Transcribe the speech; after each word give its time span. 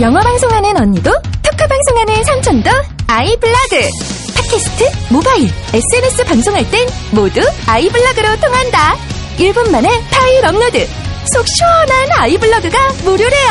영어 0.00 0.20
방송하는 0.20 0.76
언니도 0.76 1.10
토크 1.42 1.66
방송하는 1.66 2.24
삼촌도 2.24 2.70
아이블로그 3.06 3.88
팟캐스트, 4.36 5.12
모바일, 5.12 5.48
SNS 5.72 6.24
방송할 6.24 6.70
땐 6.70 6.86
모두 7.12 7.40
아이블로그로 7.66 8.36
통한다. 8.40 8.94
1분 9.38 9.70
만에 9.70 9.88
파일 10.10 10.44
업로드. 10.44 10.86
속 11.32 11.46
시원한 11.48 12.12
아이블로그가 12.20 12.78
무료래요. 13.04 13.50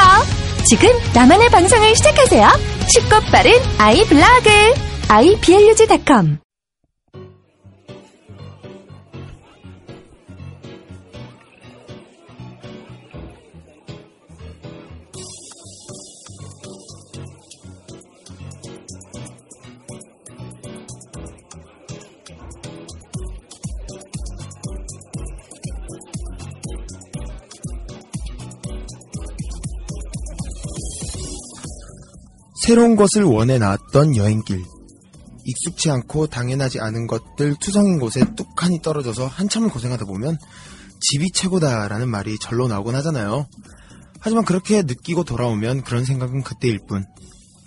지금 0.69 0.89
나만의 1.13 1.49
방송을 1.49 1.95
시작하세요. 1.95 2.47
쉽고 2.93 3.19
빠른 3.31 3.51
아이블로그. 3.79 4.49
iblog.com 5.07 6.44
새로운 32.65 32.95
것을 32.95 33.23
원해 33.25 33.59
나왔던 33.59 34.15
여행길. 34.15 34.63
익숙치 35.45 35.91
않고 35.91 36.25
당연하지 36.25 36.79
않은 36.79 37.05
것들 37.05 37.57
투성인 37.61 37.99
곳에 37.99 38.25
뚝하니 38.35 38.81
떨어져서 38.81 39.27
한참을 39.27 39.69
고생하다 39.69 40.05
보면 40.05 40.35
집이 40.99 41.27
최고다라는 41.35 42.09
말이 42.09 42.39
절로 42.39 42.67
나오곤 42.67 42.95
하잖아요. 42.95 43.45
하지만 44.19 44.45
그렇게 44.45 44.81
느끼고 44.81 45.25
돌아오면 45.25 45.83
그런 45.83 46.05
생각은 46.05 46.41
그때일 46.41 46.79
뿐. 46.87 47.05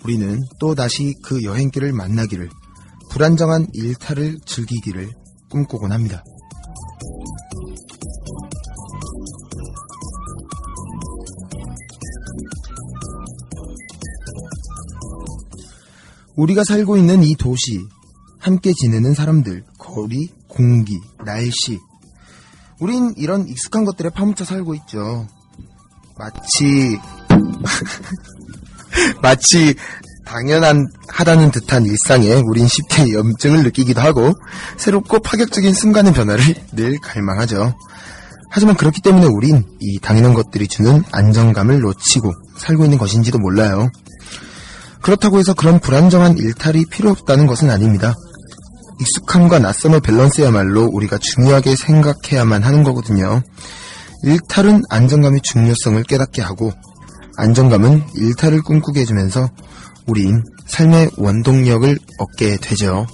우리는 0.03 0.37
또 0.59 0.75
다시 0.75 1.13
그 1.23 1.43
여행길을 1.43 1.93
만나기를, 1.93 2.49
불안정한 3.09 3.67
일탈을 3.71 4.39
즐기기를 4.45 5.11
꿈꾸곤 5.49 5.93
합니다. 5.93 6.25
우리가 16.39 16.63
살고 16.63 16.95
있는 16.95 17.21
이 17.21 17.35
도시, 17.35 17.85
함께 18.39 18.71
지내는 18.73 19.13
사람들, 19.13 19.65
거리, 19.77 20.29
공기, 20.47 20.97
날씨. 21.25 21.79
우린 22.79 23.13
이런 23.17 23.45
익숙한 23.45 23.83
것들에 23.83 24.09
파묻혀 24.09 24.45
살고 24.45 24.73
있죠. 24.75 25.27
마치, 26.17 26.97
마치 29.21 29.75
당연한 30.25 30.87
하다는 31.09 31.51
듯한 31.51 31.85
일상에 31.85 32.41
우린 32.45 32.67
쉽게 32.67 33.11
염증을 33.11 33.63
느끼기도 33.63 33.99
하고 33.99 34.33
새롭고 34.77 35.19
파격적인 35.19 35.73
순간의 35.73 36.13
변화를 36.13 36.55
늘 36.71 36.99
갈망하죠. 36.99 37.75
하지만 38.49 38.75
그렇기 38.75 39.01
때문에 39.01 39.25
우린 39.25 39.65
이 39.81 39.99
당연한 39.99 40.33
것들이 40.33 40.69
주는 40.69 41.03
안정감을 41.11 41.81
놓치고 41.81 42.31
살고 42.57 42.85
있는 42.85 42.97
것인지도 42.97 43.39
몰라요. 43.39 43.91
그렇다고 45.01 45.39
해서 45.39 45.53
그런 45.53 45.79
불안정한 45.79 46.37
일탈이 46.37 46.85
필요 46.85 47.09
없다는 47.11 47.47
것은 47.47 47.69
아닙니다. 47.69 48.13
익숙함과 48.99 49.59
낯섦의 49.59 50.01
밸런스야말로 50.01 50.85
우리가 50.91 51.17
중요하게 51.17 51.75
생각해야만 51.75 52.63
하는 52.63 52.83
거거든요. 52.83 53.41
일탈은 54.23 54.83
안정감의 54.89 55.41
중요성을 55.41 56.03
깨닫게 56.03 56.41
하고 56.41 56.73
안정감은 57.37 58.03
일탈을 58.15 58.61
꿈꾸게 58.61 59.01
해주면서 59.01 59.49
우린 60.07 60.43
삶의 60.67 61.11
원동력을 61.17 61.97
얻게 62.19 62.57
되죠. 62.57 63.07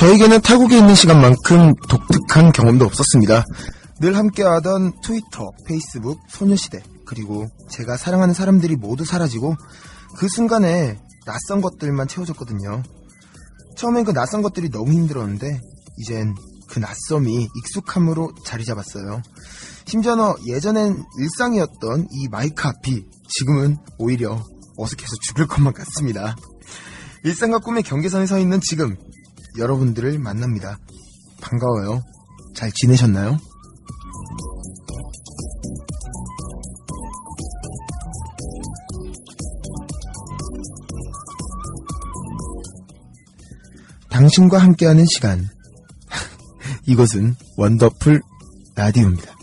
저에게는 0.00 0.40
타국에 0.40 0.78
있는 0.78 0.94
시간만큼 0.94 1.74
독특한 1.90 2.52
경험도 2.52 2.86
없었습니다. 2.86 3.44
늘 4.00 4.16
함께하던 4.16 4.94
트위터, 5.02 5.50
페이스북, 5.66 6.18
소녀시대, 6.30 6.82
그리고 7.04 7.46
제가 7.68 7.98
사랑하는 7.98 8.32
사람들이 8.32 8.76
모두 8.76 9.04
사라지고 9.04 9.56
그 10.16 10.26
순간에 10.30 10.98
낯선 11.26 11.60
것들만 11.60 12.08
채워졌거든요. 12.08 12.82
처음엔 13.76 14.04
그 14.04 14.14
낯선 14.14 14.40
것들이 14.40 14.70
너무 14.70 14.90
힘들었는데 14.90 15.60
이젠 15.98 16.34
그 16.66 16.78
낯섦이 16.78 17.48
익숙함으로 17.58 18.32
자리 18.46 18.64
잡았어요. 18.64 19.20
심지어 19.84 20.34
예전엔 20.46 20.96
일상이었던 21.18 22.06
이 22.10 22.28
마이크 22.30 22.66
앞이 22.66 23.04
지금은 23.28 23.76
오히려 23.98 24.42
어색해서 24.78 25.12
죽을 25.20 25.46
것만 25.46 25.74
같습니다. 25.74 26.36
일상과 27.22 27.58
꿈의 27.58 27.82
경계선에 27.82 28.24
서 28.24 28.38
있는 28.38 28.62
지금 28.62 28.96
여러분들을 29.60 30.18
만납니다. 30.18 30.78
반가워요. 31.40 32.02
잘 32.54 32.72
지내셨나요? 32.72 33.38
당신과 44.08 44.58
함께하는 44.58 45.04
시간. 45.06 45.48
이것은 46.86 47.36
원더풀 47.56 48.22
라디오입니다. 48.74 49.39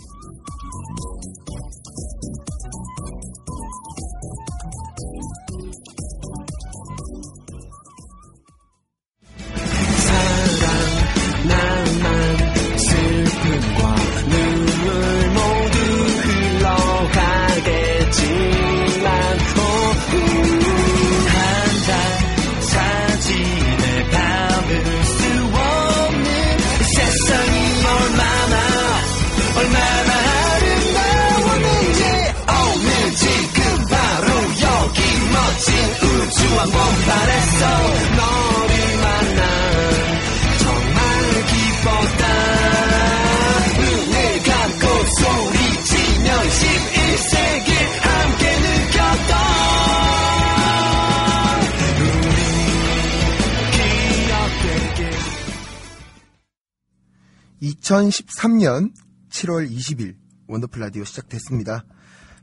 7월 59.88 59.96
20일) 59.96 60.16
wonderful 60.47 60.81
라디오 60.81 61.03
시작됐습니다. 61.03 61.86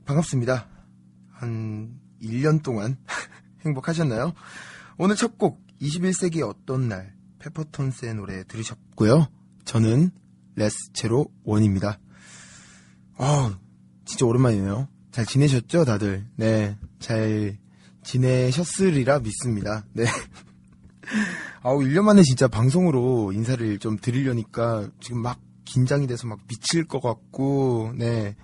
반갑습니다. 0.05 0.69
한 1.33 1.99
1년 2.23 2.63
동안 2.63 2.97
행복하셨나요? 3.65 4.33
오늘 4.97 5.17
첫 5.17 5.37
곡 5.37 5.61
21세기 5.81 6.41
어떤 6.49 6.89
날 6.89 7.15
페퍼톤스의 7.41 8.15
노래 8.15 8.45
들으셨고요. 8.45 9.29
저는 9.65 10.11
less 10.55 10.77
zero 10.93 11.27
one입니다. 11.45 11.99
아, 13.17 13.59
진짜 14.05 14.25
오랜만이네요. 14.27 14.89
잘 15.11 15.27
지내셨죠, 15.27 15.85
다들? 15.85 16.27
네, 16.37 16.79
잘 16.99 17.59
지내셨으리라 18.03 19.19
믿습니다. 19.21 19.85
네. 19.93 20.05
아우, 21.63 21.79
1년 21.81 22.03
만에 22.03 22.23
진짜 22.23 22.49
방송으로 22.49 23.33
인사를 23.33 23.79
좀 23.79 23.99
드리려니까 23.99 24.91
지금 25.01 25.23
막 25.23 25.41
긴장이 25.65 26.07
돼서 26.07 26.27
막 26.27 26.39
미칠 26.49 26.85
것 26.87 27.01
같고, 27.01 27.93
네. 27.97 28.37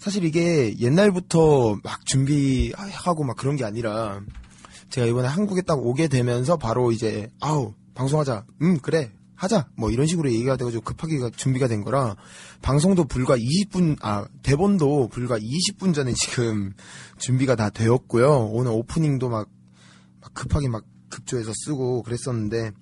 사실 0.00 0.24
이게 0.24 0.78
옛날부터 0.78 1.78
막 1.84 2.06
준비하고 2.06 3.22
막 3.22 3.36
그런 3.36 3.56
게 3.56 3.64
아니라 3.64 4.22
제가 4.88 5.06
이번에 5.06 5.28
한국에 5.28 5.60
딱 5.60 5.78
오게 5.78 6.08
되면서 6.08 6.56
바로 6.56 6.90
이제 6.90 7.30
아우 7.38 7.74
방송하자. 7.94 8.46
음 8.62 8.78
그래. 8.78 9.12
하자. 9.34 9.68
뭐 9.76 9.90
이런 9.90 10.06
식으로 10.06 10.30
얘기가 10.30 10.56
돼가지고 10.56 10.82
급하게 10.84 11.18
준비가 11.36 11.66
된 11.66 11.82
거라 11.82 12.16
방송도 12.60 13.04
불과 13.04 13.36
20분 13.36 13.96
아 14.02 14.26
대본도 14.42 15.08
불과 15.08 15.38
20분 15.38 15.94
전에 15.94 16.12
지금 16.14 16.72
준비가 17.18 17.54
다 17.54 17.70
되었고요. 17.70 18.48
오늘 18.52 18.72
오프닝도 18.72 19.28
막, 19.28 19.48
막 20.20 20.34
급하게 20.34 20.68
막 20.68 20.84
급조해서 21.08 21.52
쓰고 21.64 22.02
그랬었는데 22.02 22.72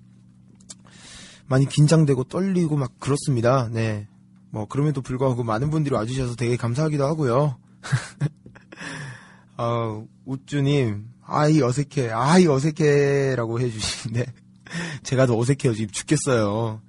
많이 1.49 1.67
긴장되고 1.67 2.25
떨리고 2.25 2.77
막 2.77 2.99
그렇습니다 3.01 3.69
네 3.69 4.07
뭐 4.51 4.67
그럼에도 4.67 5.03
불구하고 5.03 5.45
많은 5.45 5.71
분들이 5.71 5.95
와주셔서 5.95 6.35
되게 6.37 6.57
감사하기도 6.57 7.05
하고요 7.05 7.59
어, 9.59 10.07
우쭈님 10.25 11.09
아이 11.23 11.61
어색해 11.61 12.11
아이 12.11 12.47
어색해라고 12.47 13.61
해주시는데 13.61 14.33
제가 15.03 15.27
더 15.27 15.37
어색해요. 15.37 15.75
지금 15.75 15.91
죽겠어요. 15.91 16.81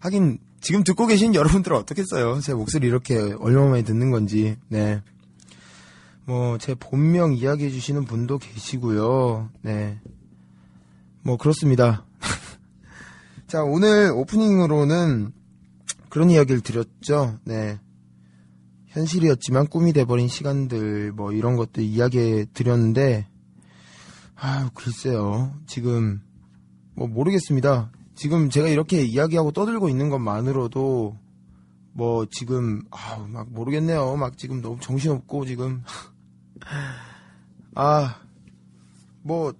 하긴 0.00 0.38
지금 0.60 0.84
듣고 0.84 1.06
계신 1.06 1.34
여러분들은 1.34 1.76
어떻겠어요? 1.76 2.40
제 2.40 2.54
목소리 2.54 2.86
이렇게 2.86 3.16
얼마나 3.16 3.70
많이 3.70 3.84
듣는 3.84 4.10
건지. 4.10 4.56
네. 4.68 5.02
뭐 6.24 6.56
제 6.58 6.74
본명 6.74 7.34
이야기해 7.34 7.70
주시는 7.70 8.04
분도 8.04 8.38
계시고요. 8.38 9.50
네. 9.62 9.98
뭐 11.22 11.36
그렇습니다. 11.36 12.04
자, 13.52 13.62
오늘 13.62 14.10
오프닝으로는 14.12 15.30
그런 16.08 16.30
이야기를 16.30 16.62
드렸죠. 16.62 17.38
네. 17.44 17.78
현실이었지만 18.86 19.66
꿈이 19.66 19.92
돼버린 19.92 20.26
시간들 20.26 21.12
뭐 21.12 21.32
이런 21.32 21.56
것들 21.56 21.82
이야기해 21.82 22.46
드렸는데 22.54 23.28
아유 24.36 24.70
글쎄요. 24.72 25.54
지금 25.66 26.22
뭐 26.94 27.06
모르겠습니다. 27.08 27.92
지금 28.14 28.48
제가 28.48 28.68
이렇게 28.68 29.02
이야기하고 29.04 29.52
떠들고 29.52 29.90
있는 29.90 30.08
것만으로도 30.08 31.18
뭐 31.92 32.26
지금 32.30 32.80
아 32.90 33.18
막 33.28 33.52
모르겠네요. 33.52 34.16
막 34.16 34.38
지금 34.38 34.62
너무 34.62 34.80
정신없고 34.80 35.44
지금 35.44 35.82
아 37.74 38.16
뭐 39.20 39.52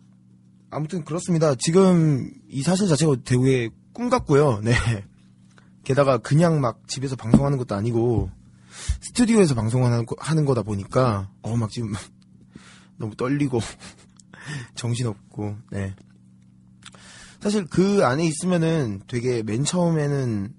아무튼 0.70 1.04
그렇습니다. 1.04 1.54
지금 1.56 2.32
이 2.48 2.62
사실 2.62 2.88
자체가 2.88 3.16
되게 3.22 3.68
꿈 3.92 4.08
같고요. 4.08 4.60
네. 4.62 4.74
게다가 5.84 6.18
그냥 6.18 6.60
막 6.60 6.86
집에서 6.88 7.16
방송하는 7.16 7.58
것도 7.58 7.74
아니고 7.74 8.30
스튜디오에서 9.00 9.54
방송하는 9.54 10.06
거, 10.06 10.16
하는 10.18 10.44
거다 10.44 10.62
보니까 10.62 11.30
어 11.42 11.56
막 11.56 11.70
지금 11.70 11.92
너무 12.96 13.16
떨리고 13.16 13.60
정신없고 14.74 15.56
네. 15.70 15.94
사실 17.40 17.66
그 17.66 18.04
안에 18.04 18.24
있으면은 18.24 19.02
되게 19.08 19.42
맨 19.42 19.64
처음에는 19.64 20.54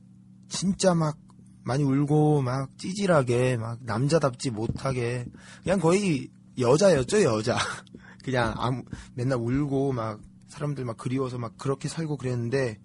진짜 0.50 0.94
막 0.94 1.18
많이 1.64 1.84
울고 1.84 2.42
막 2.42 2.78
찌질하게 2.78 3.56
막 3.56 3.80
남자답지 3.84 4.52
못하게 4.52 5.26
그냥 5.64 5.80
거의 5.80 6.30
여자였죠 6.60 7.24
여자 7.24 7.58
그냥 8.24 8.54
아무 8.58 8.84
맨날 9.16 9.40
울고 9.40 9.94
막 9.94 10.20
사람들 10.50 10.84
막 10.84 10.98
그리워서 10.98 11.38
막 11.38 11.58
그렇게 11.58 11.88
살고 11.88 12.18
그랬는데 12.18 12.78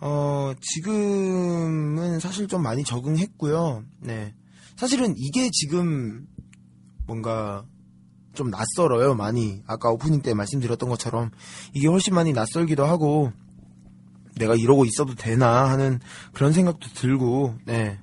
어 0.00 0.52
지금은 0.60 2.20
사실 2.20 2.48
좀 2.48 2.62
많이 2.62 2.84
적응했고요 2.84 3.84
네 4.00 4.34
사실은 4.76 5.14
이게 5.16 5.48
지금 5.50 6.26
뭔가 7.06 7.64
좀 8.34 8.50
낯설어요, 8.50 9.14
많이. 9.14 9.62
아까 9.66 9.90
오프닝 9.90 10.22
때 10.22 10.34
말씀드렸던 10.34 10.88
것처럼 10.88 11.30
이게 11.72 11.88
훨씬 11.88 12.14
많이 12.14 12.32
낯설기도 12.32 12.84
하고 12.84 13.32
내가 14.36 14.54
이러고 14.54 14.84
있어도 14.84 15.14
되나 15.14 15.70
하는 15.70 15.98
그런 16.34 16.52
생각도 16.52 16.88
들고, 16.90 17.56
네. 17.64 17.98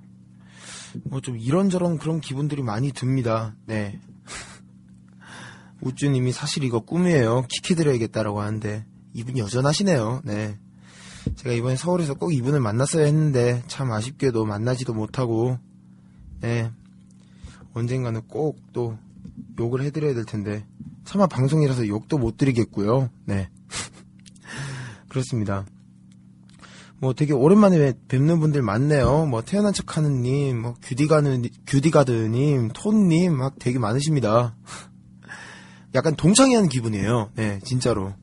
뭐 1.05 1.21
좀 1.21 1.37
이런저런 1.37 1.97
그런 1.97 2.19
기분들이 2.19 2.63
많이 2.63 2.91
듭니다. 2.91 3.55
네. 3.65 3.99
우쭈님이 5.81 6.31
사실 6.31 6.63
이거 6.63 6.79
꿈이에요. 6.79 7.45
키키 7.49 7.75
드려야겠다라고 7.75 8.41
하는데 8.41 8.85
이분 9.13 9.37
여전하시네요. 9.37 10.21
네. 10.25 10.57
제가 11.35 11.53
이번에 11.53 11.75
서울에서 11.75 12.15
꼭 12.15 12.33
이분을 12.33 12.59
만났어야 12.59 13.05
했는데 13.05 13.63
참 13.67 13.91
아쉽게도 13.91 14.45
만나지도 14.45 14.93
못하고 14.93 15.57
네. 16.41 16.71
언젠가는 17.73 18.21
꼭 18.27 18.63
또 18.73 18.97
욕을 19.59 19.83
해드려야 19.83 20.13
될 20.13 20.25
텐데 20.25 20.65
차마 21.05 21.27
방송이라서 21.27 21.87
욕도 21.87 22.17
못 22.17 22.37
드리겠고요. 22.37 23.09
네. 23.25 23.49
그렇습니다. 25.07 25.65
뭐 26.97 27.13
되게 27.13 27.33
오랜만에 27.33 27.93
뵙는 28.07 28.39
분들 28.39 28.61
많네요. 28.61 29.25
뭐 29.25 29.41
태어난 29.41 29.73
척하는 29.73 30.21
님, 30.21 30.61
뭐 30.61 30.75
규디가는 30.81 31.43
규디가드님, 31.67 32.69
톤님 32.73 33.35
막 33.35 33.55
되게 33.59 33.77
많으십니다. 33.77 34.55
약간 35.95 36.15
동창회하는 36.15 36.69
기분이에요. 36.69 37.31
네, 37.35 37.59
진짜로. 37.65 38.13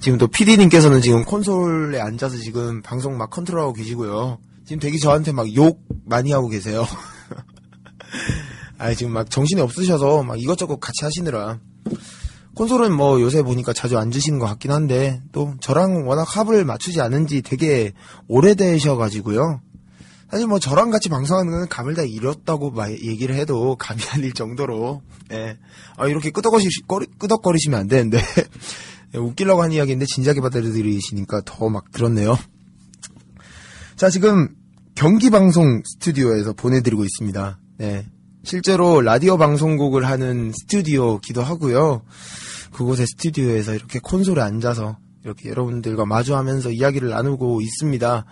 지금 0.00 0.16
또 0.18 0.26
PD님께서는 0.28 1.02
지금 1.02 1.24
콘솔에 1.24 2.00
앉아서 2.00 2.38
지금 2.38 2.80
방송 2.82 3.18
막 3.18 3.30
컨트롤하고 3.30 3.72
계시고요. 3.74 4.38
지금 4.64 4.80
되게 4.80 4.98
저한테 4.98 5.32
막 5.32 5.46
욕 5.54 5.82
많이 6.06 6.32
하고 6.32 6.48
계세요. 6.48 6.86
아 8.78 8.94
지금 8.94 9.12
막 9.12 9.30
정신이 9.30 9.60
없으셔서 9.60 10.22
막 10.22 10.40
이것저것 10.40 10.80
같이 10.80 11.04
하시느라 11.04 11.58
콘솔은 12.54 12.92
뭐 12.92 13.20
요새 13.20 13.42
보니까 13.42 13.72
자주 13.72 13.98
앉으시는 13.98 14.38
것 14.38 14.46
같긴 14.46 14.70
한데 14.70 15.20
또 15.32 15.54
저랑 15.60 16.06
워낙 16.06 16.24
합을 16.36 16.64
맞추지 16.64 17.00
않은지 17.00 17.42
되게 17.42 17.92
오래되셔가지고요. 18.26 19.60
사실 20.30 20.46
뭐 20.46 20.58
저랑 20.58 20.90
같이 20.90 21.08
방송하는 21.08 21.50
건 21.50 21.68
감을 21.68 21.94
다 21.94 22.02
잃었다고 22.02 22.72
얘기를 22.88 23.34
해도 23.34 23.76
감이 23.76 24.00
아닐 24.12 24.32
정도로 24.32 25.02
예. 25.32 25.58
아 25.96 26.06
이렇게 26.06 26.30
끄덕거리, 26.30 27.06
끄덕거리시면 27.18 27.80
안 27.80 27.88
되는데 27.88 28.18
예, 28.18 28.22
웃기려고 29.14 29.62
한 29.62 29.72
이야기인데 29.72 30.06
진작에 30.06 30.40
받아들이시니까 30.40 31.42
더 31.44 31.68
막 31.68 31.90
들었네요. 31.92 32.38
자 33.96 34.08
지금 34.10 34.48
경기 34.94 35.30
방송 35.30 35.82
스튜디오에서 35.84 36.52
보내드리고 36.52 37.04
있습니다. 37.04 37.58
네. 37.78 38.06
실제로 38.42 39.00
라디오 39.00 39.36
방송국을 39.36 40.06
하는 40.06 40.52
스튜디오기도 40.52 41.42
하고요. 41.42 42.02
그곳의 42.72 43.06
스튜디오에서 43.06 43.74
이렇게 43.74 43.98
콘솔에 43.98 44.40
앉아서 44.40 44.98
이렇게 45.24 45.50
여러분들과 45.50 46.06
마주하면서 46.06 46.70
이야기를 46.70 47.10
나누고 47.10 47.60
있습니다. 47.60 48.24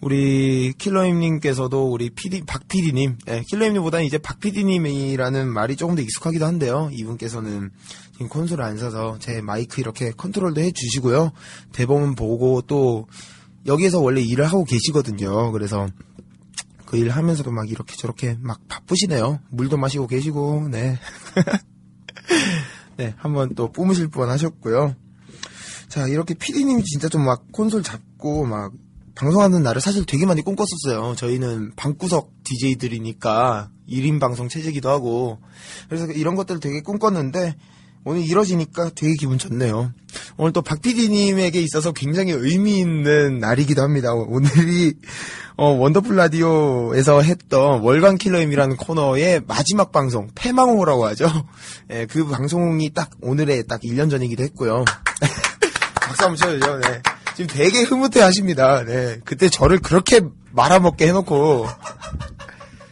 우리 0.00 0.72
킬러임님께서도 0.76 1.90
우리 1.90 2.10
PD 2.10 2.42
박 2.46 2.68
PD님, 2.68 3.18
네, 3.26 3.42
킬러임님보다는 3.48 4.04
이제 4.04 4.18
박 4.18 4.38
PD님이라는 4.40 5.48
말이 5.48 5.74
조금 5.76 5.94
더 5.94 6.02
익숙하기도 6.02 6.44
한데요. 6.44 6.90
이분께서는 6.92 7.70
지금 8.12 8.28
콘솔에 8.28 8.62
앉아서 8.62 9.18
제 9.20 9.40
마이크 9.40 9.80
이렇게 9.80 10.10
컨트롤도 10.10 10.60
해주시고요. 10.60 11.32
대본 11.72 12.14
보고 12.14 12.60
또 12.62 13.06
여기에서 13.66 14.00
원래 14.00 14.20
일을 14.20 14.44
하고 14.46 14.64
계시거든요. 14.64 15.50
그래서 15.52 15.88
그 16.84 16.96
일 16.98 17.10
하면서도 17.10 17.50
막 17.50 17.68
이렇게 17.68 17.96
저렇게 17.96 18.36
막 18.40 18.60
바쁘시네요. 18.68 19.40
물도 19.50 19.76
마시고 19.76 20.06
계시고, 20.06 20.68
네. 20.70 20.98
네, 22.96 23.14
한번 23.18 23.54
또 23.54 23.72
뿜으실 23.72 24.08
뻔 24.08 24.30
하셨고요. 24.30 24.94
자, 25.88 26.06
이렇게 26.06 26.34
피디님이 26.34 26.84
진짜 26.84 27.08
좀 27.08 27.24
막 27.24 27.50
콘솔 27.52 27.82
잡고 27.82 28.46
막 28.46 28.72
방송하는 29.16 29.62
날을 29.62 29.80
사실 29.80 30.04
되게 30.04 30.26
많이 30.26 30.42
꿈꿨었어요. 30.42 31.14
저희는 31.16 31.72
방구석 31.74 32.30
DJ들이니까 32.44 33.70
1인 33.88 34.20
방송 34.20 34.48
체제기도 34.48 34.90
하고. 34.90 35.38
그래서 35.88 36.06
이런 36.06 36.36
것들을 36.36 36.60
되게 36.60 36.80
꿈꿨는데, 36.82 37.56
오늘 38.04 38.22
이뤄지니까 38.22 38.90
되게 38.94 39.14
기분 39.14 39.36
좋네요. 39.36 39.92
오늘 40.36 40.52
또 40.52 40.62
박PD님에게 40.62 41.60
있어서 41.62 41.90
굉장히 41.90 42.30
의미 42.32 42.78
있는 42.78 43.40
날이기도 43.40 43.82
합니다. 43.82 44.12
오늘이 44.12 44.94
어, 45.56 45.70
원더풀 45.70 46.14
라디오에서 46.14 47.22
했던 47.22 47.80
월간 47.80 48.18
킬러임이라는 48.18 48.76
코너의 48.76 49.42
마지막 49.48 49.90
방송, 49.90 50.28
패망호라고 50.34 51.06
하죠. 51.06 51.26
예, 51.90 52.06
그 52.06 52.26
방송이 52.26 52.90
딱 52.90 53.10
오늘의 53.22 53.66
딱 53.66 53.80
1년 53.80 54.08
전이기도 54.08 54.44
했고요. 54.44 54.84
박수 56.00 56.24
한번 56.24 56.36
쳐주죠. 56.36 56.78
네. 56.80 57.02
지금 57.36 57.48
되게 57.48 57.82
흐뭇해 57.82 58.22
하십니다. 58.22 58.82
네. 58.82 59.20
그때 59.26 59.50
저를 59.50 59.78
그렇게 59.78 60.22
말아먹게 60.52 61.06
해놓고, 61.08 61.66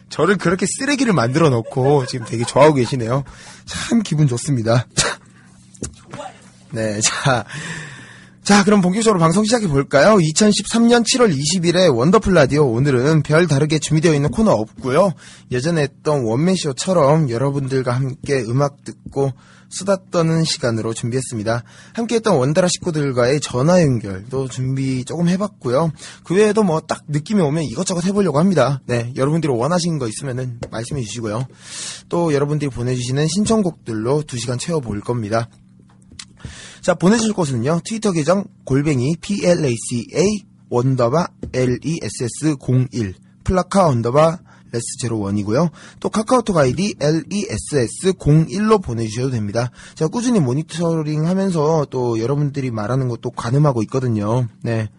저를 0.09 0.37
그렇게 0.37 0.67
쓰레기를 0.67 1.13
만들어 1.13 1.49
놓고 1.49 2.05
지금 2.05 2.27
되게 2.27 2.45
좋아하고 2.45 2.75
계시네요. 2.75 3.23
참 3.65 4.03
기분 4.03 4.27
좋습니다. 4.27 4.85
네, 6.71 7.01
자. 7.01 7.43
자, 8.43 8.63
그럼 8.63 8.81
본격적으로 8.81 9.19
방송 9.19 9.43
시작해 9.43 9.67
볼까요? 9.67 10.17
2013년 10.17 11.03
7월 11.03 11.35
20일에 11.35 11.91
원더풀 11.91 12.35
라디오 12.35 12.67
오늘은 12.67 13.23
별 13.23 13.47
다르게 13.47 13.79
준비되어 13.79 14.13
있는 14.13 14.29
코너 14.29 14.51
없고요. 14.51 15.13
예전에 15.51 15.81
했던 15.81 16.23
원맨쇼처럼 16.23 17.31
여러분들과 17.31 17.93
함께 17.93 18.43
음악 18.47 18.83
듣고 18.83 19.33
수다 19.77 19.97
떠는 20.11 20.43
시간으로 20.45 20.93
준비했습니다. 20.93 21.63
함께 21.93 22.15
했던 22.15 22.37
원다라 22.37 22.67
식구들과의 22.69 23.41
전화 23.41 23.81
연결도 23.81 24.47
준비 24.47 25.03
조금 25.03 25.27
해봤고요. 25.27 25.91
그 26.23 26.35
외에도 26.35 26.63
뭐 26.63 26.81
딱 26.87 27.03
느낌이 27.07 27.41
오면 27.41 27.63
이것저것 27.63 28.05
해보려고 28.05 28.39
합니다. 28.39 28.81
네, 28.85 29.11
여러분들이 29.15 29.51
원하시는 29.51 29.97
거 29.97 30.07
있으면은 30.07 30.59
말씀해 30.71 31.01
주시고요. 31.01 31.47
또 32.09 32.33
여러분들이 32.33 32.69
보내주시는 32.69 33.27
신청곡들로 33.27 34.21
2시간 34.23 34.59
채워볼 34.59 35.01
겁니다. 35.01 35.49
자, 36.81 36.93
보내주실 36.93 37.33
곳은요. 37.33 37.81
트위터 37.83 38.11
계정 38.11 38.45
골뱅이 38.65 39.15
placa 39.19 40.25
underbar 40.69 41.27
less01 41.51 43.13
플라카 43.43 43.87
underbar 43.87 44.39
less01이고요. 44.77 45.71
또 45.99 46.09
카카오톡 46.09 46.57
아이디 46.57 46.93
less01로 46.95 48.81
보내주셔도 48.81 49.31
됩니다. 49.31 49.71
제가 49.95 50.09
꾸준히 50.09 50.39
모니터링 50.39 51.27
하면서 51.27 51.85
또 51.89 52.19
여러분들이 52.19 52.71
말하는 52.71 53.07
것도 53.07 53.31
가늠하고 53.31 53.81
있거든요. 53.83 54.47
네. 54.61 54.89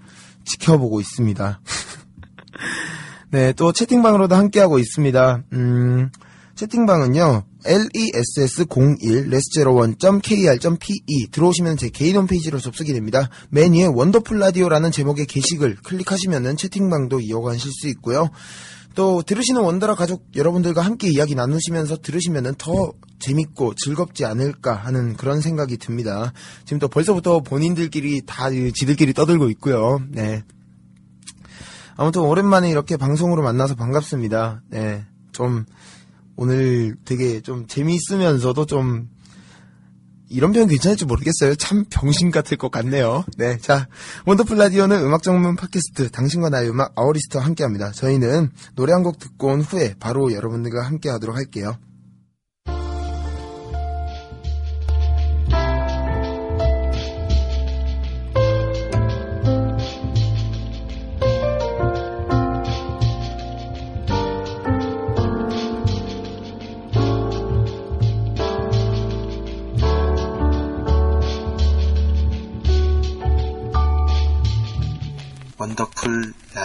지켜보고 0.45 1.01
있습니다. 1.01 1.61
네, 3.31 3.53
또 3.53 3.73
채팅방으로도 3.73 4.35
함께하고 4.35 4.79
있습니다. 4.79 5.43
음, 5.53 6.11
채팅방은요. 6.55 7.45
less01 7.67 8.69
less01.kr.pe 9.29 11.27
들어오시면 11.33 11.77
제 11.77 11.89
개인 11.89 12.17
홈페이지로 12.17 12.59
접속이 12.61 12.93
됩니다. 12.93 13.29
메뉴에 13.51 13.87
wonderful 13.87 14.39
라디오라는 14.39 14.93
제목의 14.93 15.27
게시글 15.27 15.77
클릭하시면은 15.83 16.57
채팅방도 16.57 17.21
이용하실 17.21 17.71
수 17.73 17.89
있고요. 17.89 18.31
또 18.97 19.23
들으시는 19.23 19.61
원더라 19.61 19.95
가족 19.95 20.27
여러분들과 20.35 20.81
함께 20.81 21.09
이야기 21.09 21.35
나누시면서 21.35 21.99
들으시면은 21.99 22.55
더 22.57 22.95
재밌고 23.19 23.75
즐겁지 23.77 24.25
않을까 24.25 24.75
하는 24.75 25.15
그런 25.17 25.43
생각이 25.43 25.77
듭니다. 25.77 26.33
지금 26.65 26.79
또 26.79 26.89
벌써부터 26.89 27.41
본인들끼리 27.41 28.23
다 28.27 28.49
지들끼리 28.51 29.13
떠들고 29.13 29.51
있고요. 29.51 30.01
네. 30.09 30.43
아무튼 31.97 32.23
오랜만에 32.23 32.71
이렇게 32.71 32.97
방송으로 32.97 33.43
만나서 33.43 33.75
반갑습니다. 33.75 34.63
네. 34.71 35.05
좀 35.31 35.67
오늘 36.35 36.97
되게 37.05 37.43
좀 37.43 37.67
재미있으면서도 37.67 38.65
좀 38.65 39.11
이런 40.29 40.53
표현 40.53 40.69
괜찮을지 40.69 41.05
모르겠어요. 41.05 41.55
참 41.57 41.85
병신 41.89 42.31
같을 42.31 42.57
것 42.57 42.71
같네요. 42.71 43.25
네, 43.39 43.59
자 43.59 43.89
원더풀 44.27 44.57
라디오는 44.59 44.99
음악 45.01 45.23
전문 45.23 45.57
팟캐스트 45.57 46.11
당신과 46.11 46.51
나의 46.51 46.69
음악 46.71 46.93
아워리스트와 46.97 47.45
함께 47.45 47.63
합니다. 47.65 47.93
저희는 47.93 48.51
노래 48.75 48.93
한 48.93 49.03
곡 49.03 49.19
듣고 49.19 49.49
온 49.49 49.61
후에 49.61 49.95
바로 50.01 50.33
여러분들과 50.33 50.85
함께 50.85 51.09
하도록 51.11 51.37
할게요. 51.37 51.79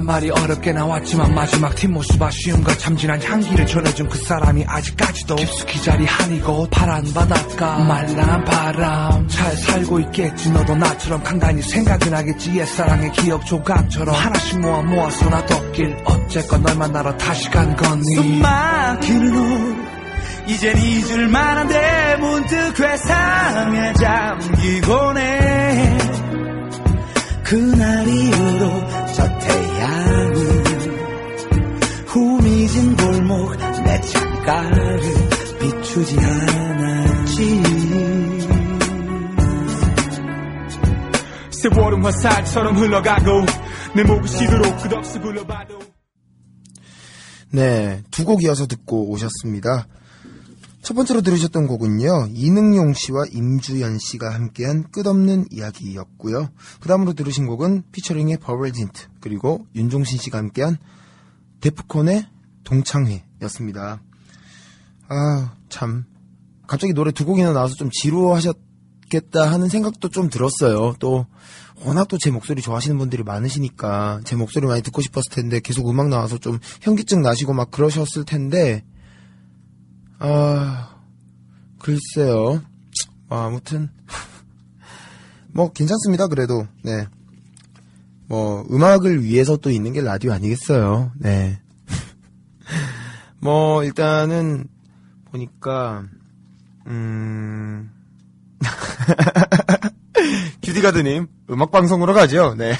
란 0.00 0.06
말이 0.06 0.30
어렵게 0.30 0.72
나왔지만 0.72 1.34
마지막 1.34 1.74
뒷모습 1.74 2.22
아쉬움과 2.22 2.74
참진한 2.78 3.22
향기를 3.22 3.66
전해준 3.66 4.08
그 4.08 4.16
사람이 4.16 4.64
아직까지도 4.66 5.36
깊숙이 5.36 5.82
자리 5.82 6.06
한 6.06 6.34
이곳 6.34 6.70
파란 6.70 7.04
바닷가. 7.12 7.78
말랑한 7.78 8.44
바람. 8.44 9.28
잘 9.28 9.54
살고 9.56 10.00
있겠지. 10.00 10.50
너도 10.52 10.74
나처럼 10.74 11.22
간간히 11.22 11.60
생각은 11.60 12.14
하겠지. 12.14 12.58
옛사랑의 12.58 13.12
기억 13.12 13.44
조각처럼 13.44 14.14
하나씩 14.14 14.60
모아 14.60 14.80
모아서 14.82 15.28
놔뒀길. 15.28 15.96
어쨌건 16.06 16.62
널 16.62 16.76
만나러 16.76 17.16
다시 17.18 17.50
간 17.50 17.76
거니. 17.76 18.14
숨 18.14 18.40
막히는 18.40 19.34
후 19.34 19.76
이젠 20.46 20.78
잊을 20.78 21.28
만한데 21.28 22.16
문득 22.20 22.80
회상에 22.80 23.92
잠기곤 23.92 25.18
해 25.18 25.98
그날 27.50 28.06
이후로 28.06 28.70
저 29.12 29.38
태양은 29.40 30.64
후미진 32.06 32.96
골목 32.96 33.56
내 33.84 34.00
창가를 34.02 35.00
비추지 35.58 36.16
않았지 36.20 37.62
세월은 41.50 42.04
화살처럼 42.04 42.76
흘러가고 42.76 43.30
내 43.96 44.04
목을 44.04 44.28
시도록 44.28 44.80
끝없이 44.82 45.18
굴러봐도 45.18 45.80
네, 47.52 48.00
두 48.12 48.24
곡 48.24 48.44
이어서 48.44 48.68
듣고 48.68 49.10
오셨습니다. 49.10 49.88
첫 50.90 50.94
번째로 50.94 51.20
들으셨던 51.20 51.68
곡은요, 51.68 52.30
이능용 52.34 52.94
씨와 52.94 53.26
임주연 53.30 54.00
씨가 54.00 54.34
함께한 54.34 54.90
끝없는 54.90 55.46
이야기였고요. 55.52 56.48
그 56.80 56.88
다음으로 56.88 57.12
들으신 57.12 57.46
곡은 57.46 57.84
피처링의 57.92 58.38
버벌진트, 58.38 59.06
그리고 59.20 59.68
윤종신 59.76 60.18
씨가 60.18 60.38
함께한 60.38 60.78
데프콘의 61.60 62.26
동창회였습니다. 62.64 64.02
아, 65.06 65.54
참. 65.68 66.06
갑자기 66.66 66.92
노래 66.92 67.12
두 67.12 67.24
곡이나 67.24 67.52
나와서 67.52 67.76
좀 67.76 67.88
지루하셨겠다 67.92 69.48
하는 69.48 69.68
생각도 69.68 70.08
좀 70.08 70.28
들었어요. 70.28 70.96
또, 70.98 71.24
워낙 71.84 72.08
또 72.08 72.18
제 72.18 72.32
목소리 72.32 72.62
좋아하시는 72.62 72.98
분들이 72.98 73.22
많으시니까 73.22 74.22
제 74.24 74.34
목소리 74.34 74.66
많이 74.66 74.82
듣고 74.82 75.02
싶었을 75.02 75.30
텐데 75.30 75.60
계속 75.60 75.88
음악 75.88 76.08
나와서 76.08 76.36
좀 76.38 76.58
현기증 76.80 77.22
나시고 77.22 77.52
막 77.52 77.70
그러셨을 77.70 78.24
텐데 78.24 78.82
아 80.20 80.96
글쎄요 81.78 82.62
뭐 83.28 83.38
아무튼 83.38 83.90
뭐 85.52 85.72
괜찮습니다 85.72 86.28
그래도 86.28 86.66
네 86.84 87.06
뭐 88.30 88.64
음악을 88.70 89.24
위해서 89.24 89.56
또 89.56 89.70
있는 89.70 89.92
게 89.92 90.00
라디오 90.00 90.32
아니겠어요 90.32 91.10
네 91.16 91.58
뭐 93.42 93.82
일단은 93.82 94.68
보니까 95.32 96.04
음 96.86 97.90
큐디가드님 100.62 101.26
음악 101.50 101.72
방송으로 101.72 102.14
가죠. 102.14 102.54
네. 102.56 102.74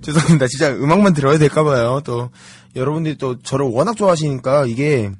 죄송합니다. 0.00 0.46
진짜 0.46 0.74
음악만 0.74 1.12
들어야 1.12 1.38
될까 1.38 1.62
봐요. 1.62 2.00
또 2.04 2.30
여러분들이 2.76 3.16
또 3.18 3.38
저를 3.40 3.66
워낙 3.66 3.96
좋아하시니까 3.96 4.66
이게 4.66 5.10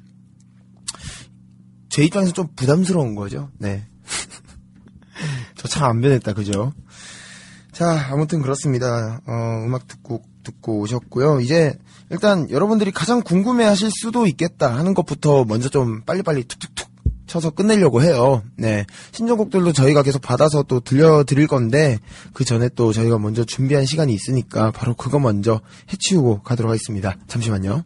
제 1.89 2.03
입장에서 2.03 2.31
좀 2.31 2.47
부담스러운 2.55 3.15
거죠. 3.15 3.49
네. 3.57 3.85
저 5.55 5.67
참 5.67 5.89
안 5.89 6.01
변했다. 6.01 6.33
그죠? 6.33 6.73
자, 7.71 8.07
아무튼 8.11 8.41
그렇습니다. 8.41 9.21
어, 9.25 9.65
음악 9.65 9.87
듣고 9.87 10.21
듣고 10.43 10.79
오셨고요. 10.79 11.41
이제 11.41 11.77
일단 12.09 12.49
여러분들이 12.49 12.91
가장 12.91 13.21
궁금해 13.21 13.65
하실 13.65 13.89
수도 13.91 14.25
있겠다 14.27 14.75
하는 14.75 14.93
것부터 14.93 15.43
먼저 15.45 15.69
좀 15.69 16.01
빨리빨리 16.05 16.43
툭툭툭 16.45 16.78
쳐서 17.29 17.51
끝내려고 17.51 18.01
해요. 18.01 18.43
네. 18.57 18.85
신청곡들도 19.11 19.71
저희가 19.71 20.03
계속 20.03 20.21
받아서 20.21 20.63
또 20.63 20.81
들려드릴 20.81 21.47
건데, 21.47 21.97
그 22.33 22.43
전에 22.43 22.69
또 22.75 22.91
저희가 22.91 23.17
먼저 23.19 23.45
준비한 23.45 23.85
시간이 23.85 24.13
있으니까 24.13 24.71
바로 24.71 24.93
그거 24.95 25.19
먼저 25.19 25.61
해치우고 25.93 26.41
가도록 26.41 26.71
하겠습니다. 26.71 27.15
잠시만요. 27.27 27.83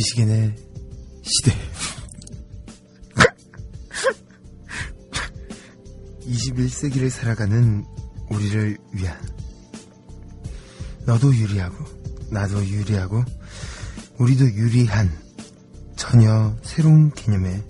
지식인의 0.00 0.56
시대 1.22 1.52
21세기를 6.26 7.10
살아가는 7.10 7.84
우리를 8.30 8.78
위한 8.92 9.20
너도 11.04 11.36
유리하고 11.36 11.84
나도 12.30 12.66
유리하고 12.66 13.22
우리도 14.16 14.46
유리한 14.54 15.10
전혀 15.96 16.56
새로운 16.62 17.12
개념의 17.12 17.62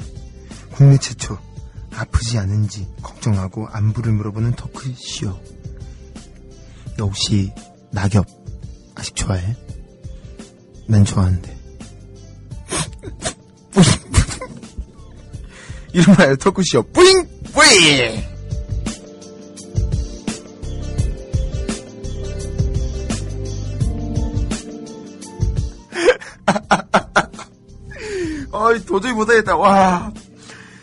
국내 0.71 0.99
최초 0.99 1.37
아프지 1.93 2.39
않은지 2.39 2.87
걱정하고 3.03 3.67
안부를 3.67 4.13
물어보는 4.13 4.53
토크쇼 4.53 5.37
너 6.97 7.07
혹시 7.07 7.53
낙엽 7.91 8.25
아직 8.95 9.17
좋아해? 9.17 9.57
난 10.87 11.05
좋아하는데. 11.05 11.60
이름하여 15.93 16.37
토크쇼 16.37 16.83
뿌잉 16.93 17.27
뿌잉. 17.53 18.31
아, 28.53 28.75
도저히 28.87 29.13
못하겠다. 29.13 29.57
와, 29.57 30.13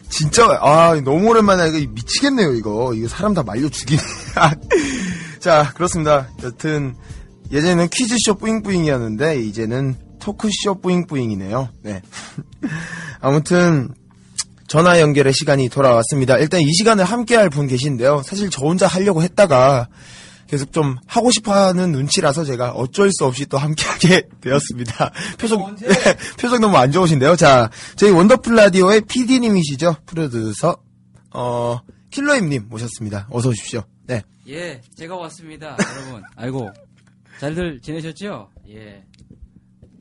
진짜 0.09 0.45
아 0.61 0.99
너무 1.03 1.29
오랜만에 1.29 1.69
이거 1.77 1.91
미치겠네요 1.91 2.53
이거 2.53 2.93
이거 2.95 3.07
사람 3.07 3.33
다 3.33 3.43
말려 3.43 3.69
죽이네. 3.69 4.01
자 5.39 5.71
그렇습니다. 5.73 6.27
여튼 6.43 6.95
예전에는 7.51 7.87
퀴즈쇼 7.89 8.35
뿌잉뿌잉이었는데 8.35 9.41
이제는 9.41 9.95
토크쇼 10.19 10.81
뿌잉뿌잉이네요. 10.81 11.69
네. 11.83 12.01
아무튼 13.21 13.93
전화 14.67 14.99
연결의 14.99 15.33
시간이 15.33 15.69
돌아왔습니다. 15.69 16.37
일단 16.37 16.61
이 16.61 16.73
시간을 16.73 17.05
함께할 17.05 17.49
분 17.49 17.67
계신데요. 17.67 18.21
사실 18.23 18.49
저 18.49 18.65
혼자 18.65 18.85
하려고 18.87 19.21
했다가 19.23 19.87
계속 20.47 20.71
좀 20.71 20.95
하고 21.07 21.29
싶어하는 21.31 21.91
눈치라서 21.91 22.45
제가 22.45 22.71
어쩔 22.71 23.11
수 23.11 23.25
없이 23.25 23.45
또 23.45 23.57
함께하게 23.57 24.23
되었습니다. 24.41 25.11
표정 25.37 25.75
네, 25.75 25.87
표정 26.39 26.61
너무 26.61 26.77
안 26.77 26.91
좋으신데요. 26.91 27.35
자 27.35 27.69
저희 27.95 28.11
원더풀 28.11 28.55
라디오의 28.55 29.01
PD님이시죠. 29.01 29.97
프로듀서 30.05 30.77
어 31.33 31.79
킬러임님 32.11 32.67
모셨습니다. 32.69 33.27
어서 33.31 33.49
오십시오. 33.49 33.83
네. 34.05 34.21
예, 34.47 34.81
제가 34.95 35.17
왔습니다, 35.17 35.75
여러분. 35.77 36.23
아이고, 36.37 36.71
잘들 37.41 37.81
지내셨죠? 37.81 38.49
예. 38.69 39.03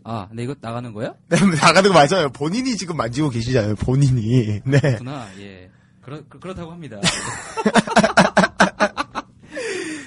아, 0.08 0.28
네, 0.30 0.44
이거 0.44 0.54
나가는 0.60 0.92
거야? 0.92 1.14
네, 1.28 1.36
나가는 1.40 1.90
거 1.90 1.98
맞아요. 1.98 2.28
본인이 2.30 2.76
지금 2.76 2.96
만지고 2.96 3.28
계시잖아요. 3.28 3.75
본인이. 3.75 4.60
네. 4.64 4.78
구나, 4.98 5.26
예. 5.40 5.68
그렇, 6.00 6.22
그, 6.28 6.38
그렇다고 6.38 6.70
합니다. 6.70 7.00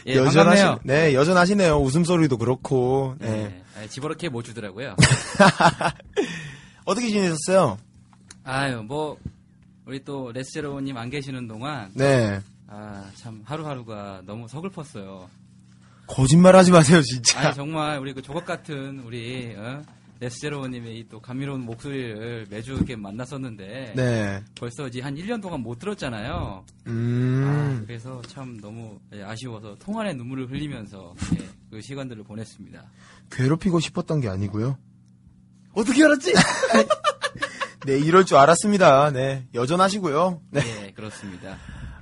예, 0.07 0.15
여전하시, 0.15 0.63
반갑네요. 0.63 0.79
네, 0.83 1.13
여전하시네요. 1.13 1.75
웃음소리도 1.81 2.37
그렇고. 2.37 3.15
네. 3.19 3.27
네. 3.29 3.63
아, 3.77 3.85
집어넣게 3.87 4.29
못 4.29 4.43
주더라고요. 4.43 4.95
어떻게 6.85 7.09
지내셨어요? 7.09 7.77
아유, 8.45 8.81
뭐, 8.81 9.17
우리 9.85 10.01
또 10.05 10.31
레스제로님 10.31 10.95
안 10.95 11.09
계시는 11.09 11.49
동안, 11.49 11.91
네. 11.93 12.39
아, 12.67 13.03
참, 13.15 13.41
하루하루가 13.43 14.21
너무 14.25 14.47
서글펐어요. 14.47 15.29
거짓말 16.09 16.55
하지 16.55 16.71
마세요, 16.71 17.01
진짜. 17.01 17.39
아니, 17.39 17.55
정말, 17.55 17.99
우리 17.99 18.13
그 18.13 18.21
조각 18.21 18.45
같은 18.45 18.99
우리, 19.05 19.55
어? 19.55 19.81
레스제로님의 20.19 20.99
이또 20.99 21.21
감미로운 21.21 21.61
목소리를 21.61 22.47
매주 22.49 22.73
이렇게 22.73 22.95
만났었는데, 22.95 23.93
네. 23.95 24.43
벌써 24.55 24.87
이제 24.87 24.99
한 25.01 25.15
1년 25.15 25.41
동안 25.41 25.61
못 25.61 25.79
들었잖아요. 25.79 26.65
아, 26.65 26.71
음. 26.87 27.83
그래서 27.87 28.21
참 28.27 28.59
너무 28.59 28.99
예, 29.13 29.23
아쉬워서 29.23 29.75
통안의 29.79 30.15
눈물을 30.15 30.51
흘리면서 30.51 31.13
예, 31.39 31.47
그 31.71 31.79
시간들을 31.79 32.23
보냈습니다. 32.23 32.83
괴롭히고 33.31 33.79
싶었던 33.79 34.19
게 34.19 34.27
아니고요. 34.27 34.77
어떻게 35.73 36.03
알았지? 36.03 36.33
네, 37.85 37.97
이럴 37.97 38.25
줄 38.25 38.35
알았습니다. 38.35 39.11
네. 39.11 39.47
여전하시고요. 39.53 40.41
네. 40.51 40.61
예, 40.87 40.91
그렇습니다. 40.91 41.55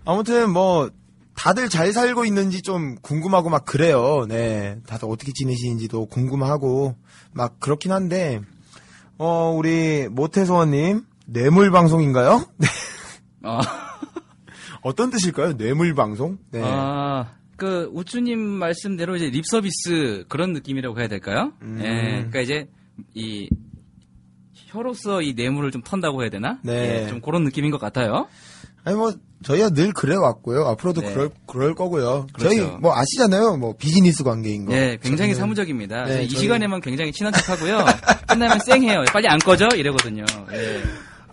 아무튼 0.05 0.49
뭐 0.51 0.89
다들 1.37 1.69
잘 1.69 1.93
살고 1.93 2.25
있는지 2.25 2.63
좀 2.63 2.95
궁금하고 3.01 3.49
막 3.49 3.63
그래요. 3.63 4.25
네. 4.27 4.79
다들 4.87 5.07
어떻게 5.07 5.31
지내시는지도 5.31 6.07
궁금하고 6.07 6.95
막 7.31 7.59
그렇긴 7.59 7.91
한데 7.91 8.41
어 9.19 9.53
우리 9.55 10.07
모태소원 10.09 10.71
님 10.71 11.05
뇌물 11.27 11.69
방송인가요? 11.69 12.43
네. 12.57 12.67
아, 13.43 13.61
어떤 14.81 15.11
뜻일까요? 15.11 15.57
뇌물 15.57 15.93
방송? 15.93 16.39
네. 16.51 16.61
아, 16.63 17.35
그 17.55 17.89
우주님 17.93 18.39
말씀대로 18.39 19.15
이제 19.15 19.29
립 19.29 19.45
서비스 19.45 20.25
그런 20.29 20.53
느낌이라고 20.53 20.99
해야 20.99 21.07
될까요? 21.07 21.53
음. 21.61 21.79
예, 21.81 21.85
그러니까 22.15 22.41
이제 22.41 22.67
이 23.13 23.47
혀로서 24.53 25.21
이 25.21 25.33
뇌물을 25.33 25.69
좀 25.71 25.83
턴다고 25.83 26.23
해야 26.23 26.31
되나? 26.31 26.59
네. 26.63 27.03
예, 27.03 27.07
좀 27.07 27.21
그런 27.21 27.43
느낌인 27.43 27.69
것 27.69 27.79
같아요. 27.79 28.27
아니 28.87 28.95
뭐 28.95 29.13
저희가 29.43 29.69
늘 29.71 29.91
그래 29.91 30.15
왔고요. 30.15 30.65
앞으로도 30.65 31.01
네. 31.01 31.13
그럴 31.13 31.29
그럴 31.45 31.75
거고요. 31.75 32.25
그렇죠. 32.33 32.55
저희 32.55 32.61
뭐 32.79 32.95
아시잖아요. 32.95 33.57
뭐 33.57 33.75
비즈니스 33.77 34.23
관계인 34.23 34.65
거. 34.65 34.73
예, 34.73 34.97
굉장히 35.01 35.33
저희는- 35.33 35.37
사무적입니다. 35.37 36.05
네, 36.05 36.23
이 36.23 36.29
저희- 36.29 36.41
시간에만 36.43 36.79
굉장히 36.81 37.11
친한 37.11 37.33
척하고요. 37.33 37.85
끝나면 38.27 38.59
쌩해요. 38.59 39.03
빨리 39.11 39.27
안 39.27 39.37
꺼져 39.39 39.67
이러거든요. 39.75 40.23
예. 40.53 40.81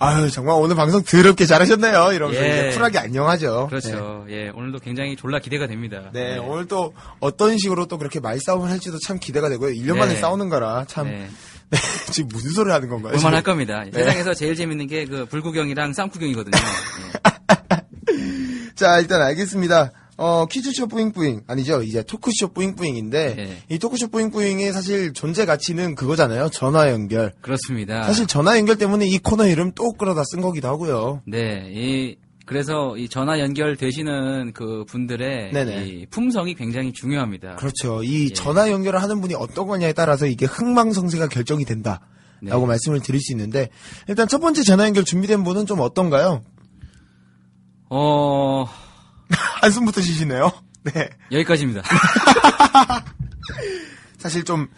아유 0.01 0.29
정말 0.29 0.57
오늘 0.59 0.75
방송 0.75 1.03
더럽게 1.05 1.47
잘하셨네요. 1.47 2.13
이러면서 2.13 2.45
예. 2.45 2.71
쿨하게 2.75 2.99
안녕하죠. 2.99 3.69
그렇죠. 3.69 4.27
예, 4.29 4.49
오늘도 4.49 4.81
굉장히 4.81 5.15
졸라 5.15 5.39
기대가 5.39 5.69
됩니다. 5.69 6.11
네, 6.13 6.31
네, 6.31 6.35
예. 6.35 6.39
오늘 6.39 6.67
또 6.67 6.93
어떤 7.21 7.57
식으로 7.57 7.87
또 7.87 7.97
그렇게 7.97 8.19
말싸움을 8.19 8.69
할지도 8.69 8.99
참 9.07 9.19
기대가 9.21 9.49
되고요. 9.49 9.71
1년 9.73 9.97
만에 9.97 10.15
네. 10.15 10.21
싸우는 10.21 10.49
거라 10.49 10.85
참 10.89 11.07
네. 11.07 11.29
네, 11.71 11.79
지금 12.13 12.29
무슨 12.33 12.51
소리 12.51 12.71
하는 12.73 12.89
건가요? 12.89 13.13
볼만할? 13.15 13.43
겁니다. 13.45 13.85
네. 13.85 13.93
세상에서 13.93 14.35
제일 14.35 14.57
재밌는 14.57 14.89
게 14.89 15.07
그 15.07 15.25
불구경이랑 15.27 15.93
쌍구경이거든요. 15.95 16.53
자, 18.75 18.99
일단 18.99 19.23
알겠습니다. 19.23 19.93
어, 20.17 20.47
퀴즈쇼 20.47 20.87
뿌잉뿌잉. 20.87 21.43
아니죠. 21.47 21.83
이제 21.83 22.03
토크쇼 22.03 22.49
뿌잉뿌잉인데, 22.55 23.35
네. 23.35 23.57
이 23.69 23.79
토크쇼 23.79 24.09
뿌잉뿌잉의 24.09 24.73
사실 24.73 25.13
존재 25.13 25.45
가치는 25.45 25.97
그거잖아요. 25.97 26.51
전화 26.51 26.91
연결. 26.91 27.33
그렇습니다. 27.41 28.05
사실 28.05 28.27
전화 28.27 28.57
연결 28.57 28.77
때문에 28.77 29.07
이 29.07 29.19
코너 29.19 29.47
이름 29.47 29.73
또 29.73 29.93
끌어다 29.93 30.23
쓴 30.25 30.41
거기도 30.41 30.69
하고요. 30.69 31.23
네, 31.27 31.69
이 31.73 32.17
그래서 32.47 32.97
이 32.97 33.09
전화 33.09 33.41
연결되시는 33.41 34.53
그 34.53 34.85
분들의 34.87 35.53
네네. 35.53 35.87
이 35.87 36.07
품성이 36.07 36.55
굉장히 36.55 36.93
중요합니다. 36.93 37.57
그렇죠. 37.57 38.03
이 38.05 38.29
예. 38.31 38.33
전화 38.33 38.71
연결을 38.71 39.03
하는 39.03 39.21
분이 39.21 39.35
어떤 39.35 39.67
거냐에 39.67 39.95
따라서 39.95 40.27
이게 40.27 40.47
흥망성쇠가 40.47 41.29
결정이 41.29 41.65
된다. 41.65 42.01
라고 42.43 42.67
네. 42.67 42.73
말씀을 42.73 43.01
드릴 43.01 43.21
수 43.23 43.33
있는데, 43.33 43.71
일단 44.07 44.29
첫 44.29 44.39
번째 44.39 44.63
전화 44.63 44.85
연결 44.85 45.05
준비된 45.05 45.45
분은 45.45 45.65
좀 45.65 45.81
어떤가요? 45.81 46.43
어 47.91 48.67
한숨부터 49.61 50.01
쉬시네요. 50.01 50.51
네. 50.85 51.11
여기까지입니다. 51.33 51.83
사실 54.19 54.45
좀 54.45 54.69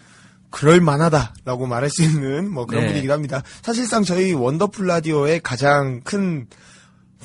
그럴 0.51 0.81
만하다라고 0.81 1.66
말할 1.66 1.90
수 1.90 2.03
있는 2.03 2.51
뭐 2.51 2.66
그런 2.66 2.85
네. 2.85 2.88
분이기도 2.88 3.12
합니다. 3.12 3.42
사실상 3.62 4.05
저희 4.05 4.33
원더풀 4.33 4.87
라디오의 4.87 5.40
가장 5.40 6.01
큰 6.03 6.47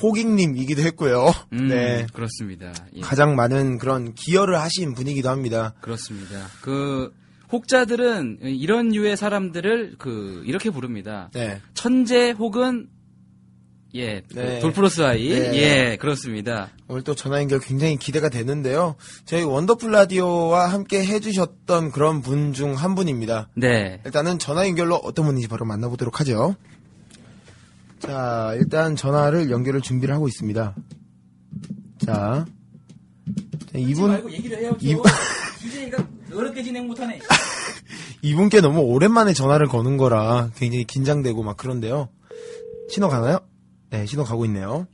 호객님이기도 0.02 0.82
했고요. 0.82 1.30
음, 1.52 1.68
네. 1.68 2.06
그렇습니다. 2.12 2.72
예, 2.94 3.00
가장 3.00 3.36
많은 3.36 3.78
그런 3.78 4.14
기여를 4.14 4.58
하신 4.60 4.94
분이기도 4.94 5.28
합니다. 5.28 5.74
그렇습니다. 5.80 6.46
그 6.60 7.12
혹자들은 7.52 8.38
이런 8.42 8.94
유의 8.94 9.16
사람들을 9.16 9.96
그 9.98 10.42
이렇게 10.46 10.70
부릅니다. 10.70 11.30
네. 11.34 11.60
천재 11.74 12.30
혹은 12.30 12.88
예, 13.94 14.22
네. 14.34 14.58
돌플러스 14.60 15.02
아이. 15.02 15.28
네. 15.28 15.52
예, 15.90 15.96
그렇습니다. 15.96 16.70
오늘 16.88 17.02
또 17.02 17.14
전화 17.14 17.38
연결 17.40 17.60
굉장히 17.60 17.96
기대가 17.96 18.30
되는데요. 18.30 18.96
저희 19.26 19.42
원더풀 19.42 19.90
라디오와 19.92 20.66
함께 20.72 21.04
해주셨던 21.04 21.90
그런 21.92 22.22
분 22.22 22.54
중 22.54 22.74
한 22.74 22.94
분입니다. 22.94 23.48
네. 23.54 24.00
일단은 24.06 24.38
전화 24.38 24.66
연결로 24.66 24.96
어떤 24.96 25.26
분인지 25.26 25.48
바로 25.48 25.66
만나보도록 25.66 26.20
하죠. 26.20 26.56
자, 27.98 28.52
일단 28.56 28.96
전화를 28.96 29.50
연결을 29.50 29.80
준비를 29.82 30.14
하고 30.14 30.26
있습니다. 30.26 30.74
자, 32.04 32.46
자, 32.46 33.78
이분, 33.78 34.30
얘기를 34.32 34.58
해요. 34.58 34.76
이- 34.80 34.96
DJ가 35.60 36.06
어렵게 36.34 36.62
진행 36.62 36.86
못하네. 36.88 37.18
이분께 38.22 38.60
너무 38.60 38.80
오랜만에 38.80 39.32
전화를 39.34 39.66
거는 39.68 39.96
거라 39.98 40.50
굉장히 40.56 40.84
긴장되고 40.84 41.42
막 41.42 41.56
그런데요. 41.56 42.08
신호 42.88 43.08
가나요? 43.08 43.38
네, 43.92 44.06
신호 44.06 44.24
가고 44.24 44.46
있네요. 44.46 44.86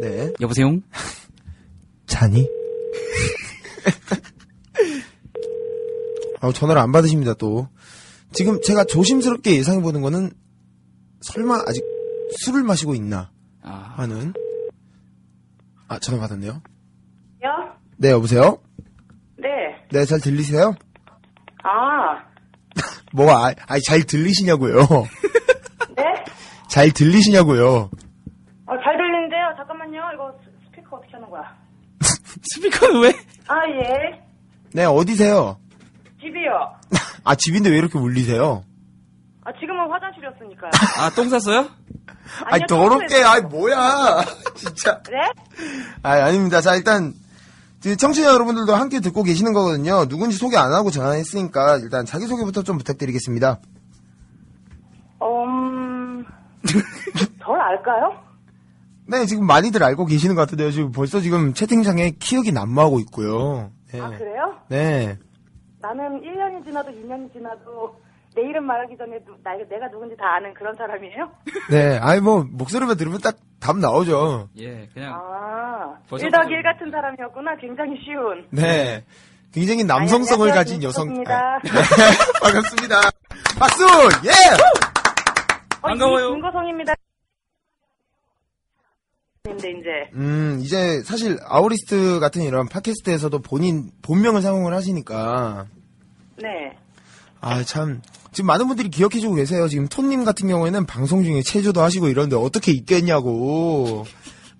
네. 0.00 0.32
여보세요? 0.40 0.80
자니? 2.06 2.48
아, 6.40 6.52
전화를 6.52 6.82
안 6.82 6.90
받으십니다, 6.90 7.34
또. 7.34 7.68
지금 8.32 8.60
제가 8.60 8.84
조심스럽게 8.84 9.54
예상해보는 9.56 10.00
거는, 10.02 10.32
설마 11.20 11.62
아직 11.66 11.84
술을 12.40 12.64
마시고 12.64 12.96
있나 12.96 13.30
아, 13.62 13.94
하는. 13.98 14.32
아, 15.86 16.00
전화 16.00 16.20
받았네요. 16.20 16.50
요? 16.50 16.60
네, 17.98 18.10
여보세요? 18.10 18.60
네. 19.36 19.48
네, 19.92 20.04
잘 20.04 20.18
들리세요? 20.20 20.74
아, 21.62 22.27
뭐가, 23.12 23.46
아, 23.48 23.52
아니, 23.66 23.82
잘 23.82 24.02
들리시냐고요. 24.04 24.74
네? 25.96 26.04
잘 26.68 26.90
들리시냐고요. 26.90 27.90
어, 28.66 28.72
잘 28.84 28.96
들리는데요. 28.96 29.54
잠깐만요. 29.56 30.00
이거 30.14 30.32
스- 30.44 30.50
스피커 30.66 30.96
어떻게 30.96 31.12
하는 31.14 31.28
거야? 31.30 31.42
스피커는 32.54 33.00
왜? 33.02 33.08
아, 33.48 33.56
예. 33.68 34.20
네, 34.72 34.84
어디세요? 34.84 35.58
집이요. 36.20 36.50
아, 37.24 37.34
집인데 37.34 37.70
왜 37.70 37.78
이렇게 37.78 37.98
울리세요? 37.98 38.64
아, 39.44 39.52
지금은 39.58 39.90
화장실이었으니까요. 39.90 40.70
아, 40.98 41.10
똥 41.10 41.28
쌌어요? 41.30 41.68
아니, 42.44 42.62
아니요, 42.62 42.66
더럽게. 42.68 43.22
아이, 43.24 43.40
뭐야. 43.40 44.22
진짜. 44.54 45.02
네? 45.10 45.16
아, 46.02 46.10
아닙니다. 46.24 46.60
자, 46.60 46.74
일단, 46.76 47.12
그 47.12 47.18
청취자 47.80 48.32
여러분들도 48.32 48.74
함께 48.74 49.00
듣고 49.00 49.22
계시는 49.22 49.52
거거든요. 49.52 50.06
누군지 50.06 50.36
소개 50.36 50.56
안 50.56 50.72
하고 50.72 50.90
전화했으니까, 50.90 51.76
일단 51.78 52.04
자기소개부터 52.04 52.62
좀 52.62 52.76
부탁드리겠습니다. 52.78 53.60
음, 55.22 56.24
덜 57.40 57.60
알까요? 57.60 58.28
네, 59.06 59.24
지금 59.26 59.46
많이들 59.46 59.82
알고 59.82 60.06
계시는 60.06 60.34
것 60.34 60.42
같은데요. 60.42 60.70
지금 60.70 60.92
벌써 60.92 61.20
지금 61.20 61.54
채팅창에 61.54 62.10
키역이 62.18 62.52
난무하고 62.52 63.00
있고요. 63.00 63.70
네. 63.92 64.00
아, 64.00 64.10
그래요? 64.10 64.54
네. 64.68 65.18
나는 65.80 66.20
1년이 66.20 66.64
지나도 66.64 66.90
2년이 66.90 67.32
지나도 67.32 68.00
내 68.40 68.48
이름 68.48 68.64
말하기 68.66 68.96
전에 68.96 69.18
누, 69.24 69.36
나, 69.42 69.52
내가 69.56 69.90
누군지 69.90 70.16
다 70.16 70.36
아는 70.36 70.54
그런 70.54 70.74
사람이에요? 70.74 71.30
네. 71.70 71.98
아이, 72.00 72.20
뭐, 72.20 72.44
목소리만 72.48 72.96
들으면 72.96 73.20
딱 73.20 73.36
답 73.60 73.76
나오죠. 73.78 74.48
예, 74.58 74.88
그냥. 74.94 75.14
아, 75.14 75.96
벌써 76.08 76.26
1 76.26 76.30
더하기 76.32 76.52
1 76.52 76.62
같은 76.62 76.90
사람이었구나. 76.90 77.56
굉장히 77.56 77.98
쉬운. 78.04 78.46
네. 78.50 79.04
굉장히 79.52 79.84
남성성을 79.84 80.46
아니, 80.48 80.56
가진. 80.56 80.82
여성. 80.82 81.08
아, 81.26 81.58
네. 81.62 81.70
반갑습니다. 82.40 82.96
박수! 83.58 83.84
예! 84.24 84.30
어, 84.30 85.88
반가워요. 85.88 86.28
이 86.28 86.32
김고성입니다. 86.32 86.94
이제 89.48 90.10
음, 90.14 90.58
이제 90.60 91.00
사실 91.02 91.38
아우리스트 91.46 92.20
같은 92.20 92.42
이런 92.42 92.68
팟캐스트에서도 92.68 93.38
본인 93.40 93.90
본명을 94.02 94.42
사용을 94.42 94.74
하시니까 94.74 95.66
네. 96.36 96.76
아 97.40 97.62
참 97.64 98.02
지금 98.38 98.46
많은 98.46 98.68
분들이 98.68 98.88
기억해주고 98.88 99.34
계세요. 99.34 99.66
지금 99.66 99.88
톤님 99.88 100.22
같은 100.24 100.46
경우에는 100.46 100.86
방송 100.86 101.24
중에 101.24 101.42
체조도 101.42 101.82
하시고 101.82 102.06
이러는데 102.06 102.36
어떻게 102.36 102.70
있겠냐고 102.70 104.04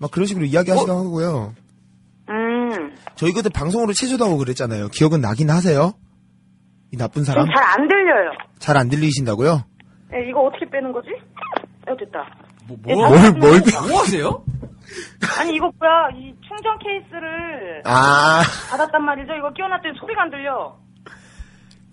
막 0.01 0.11
그런 0.11 0.27
식으로 0.27 0.47
이야기하시기도 0.47 0.93
하고요. 0.93 1.55
음. 2.29 2.97
저희 3.14 3.31
그때 3.33 3.49
방송으로 3.49 3.93
체조도 3.93 4.25
하고 4.25 4.37
그랬잖아요. 4.38 4.88
기억은 4.88 5.21
나긴 5.21 5.49
하세요? 5.51 5.93
이 6.93 6.97
나쁜 6.97 7.23
사람 7.23 7.47
좀잘안 7.47 7.87
들려요. 7.87 8.33
잘 8.59 8.77
안 8.77 8.88
들리신다고요? 8.88 9.62
네, 10.11 10.29
이거 10.29 10.41
어떻게 10.41 10.69
빼는 10.69 10.91
거지? 10.91 11.11
어, 11.87 11.97
됐다. 11.97 12.27
뭐, 12.67 12.77
예, 12.88 12.95
뭐, 12.95 13.09
뭘, 13.11 13.31
뭘 13.38 13.61
뭐 13.88 14.01
하세요? 14.01 14.45
아니, 15.38 15.55
이거 15.55 15.71
뭐야. 15.79 16.09
이 16.17 16.35
충전 16.49 16.77
케이스를 16.81 17.83
아, 17.85 18.43
받았단 18.71 19.05
말이죠. 19.05 19.35
이거 19.35 19.53
끼워놨더니 19.53 19.97
소리가 20.01 20.23
안 20.23 20.31
들려. 20.31 20.77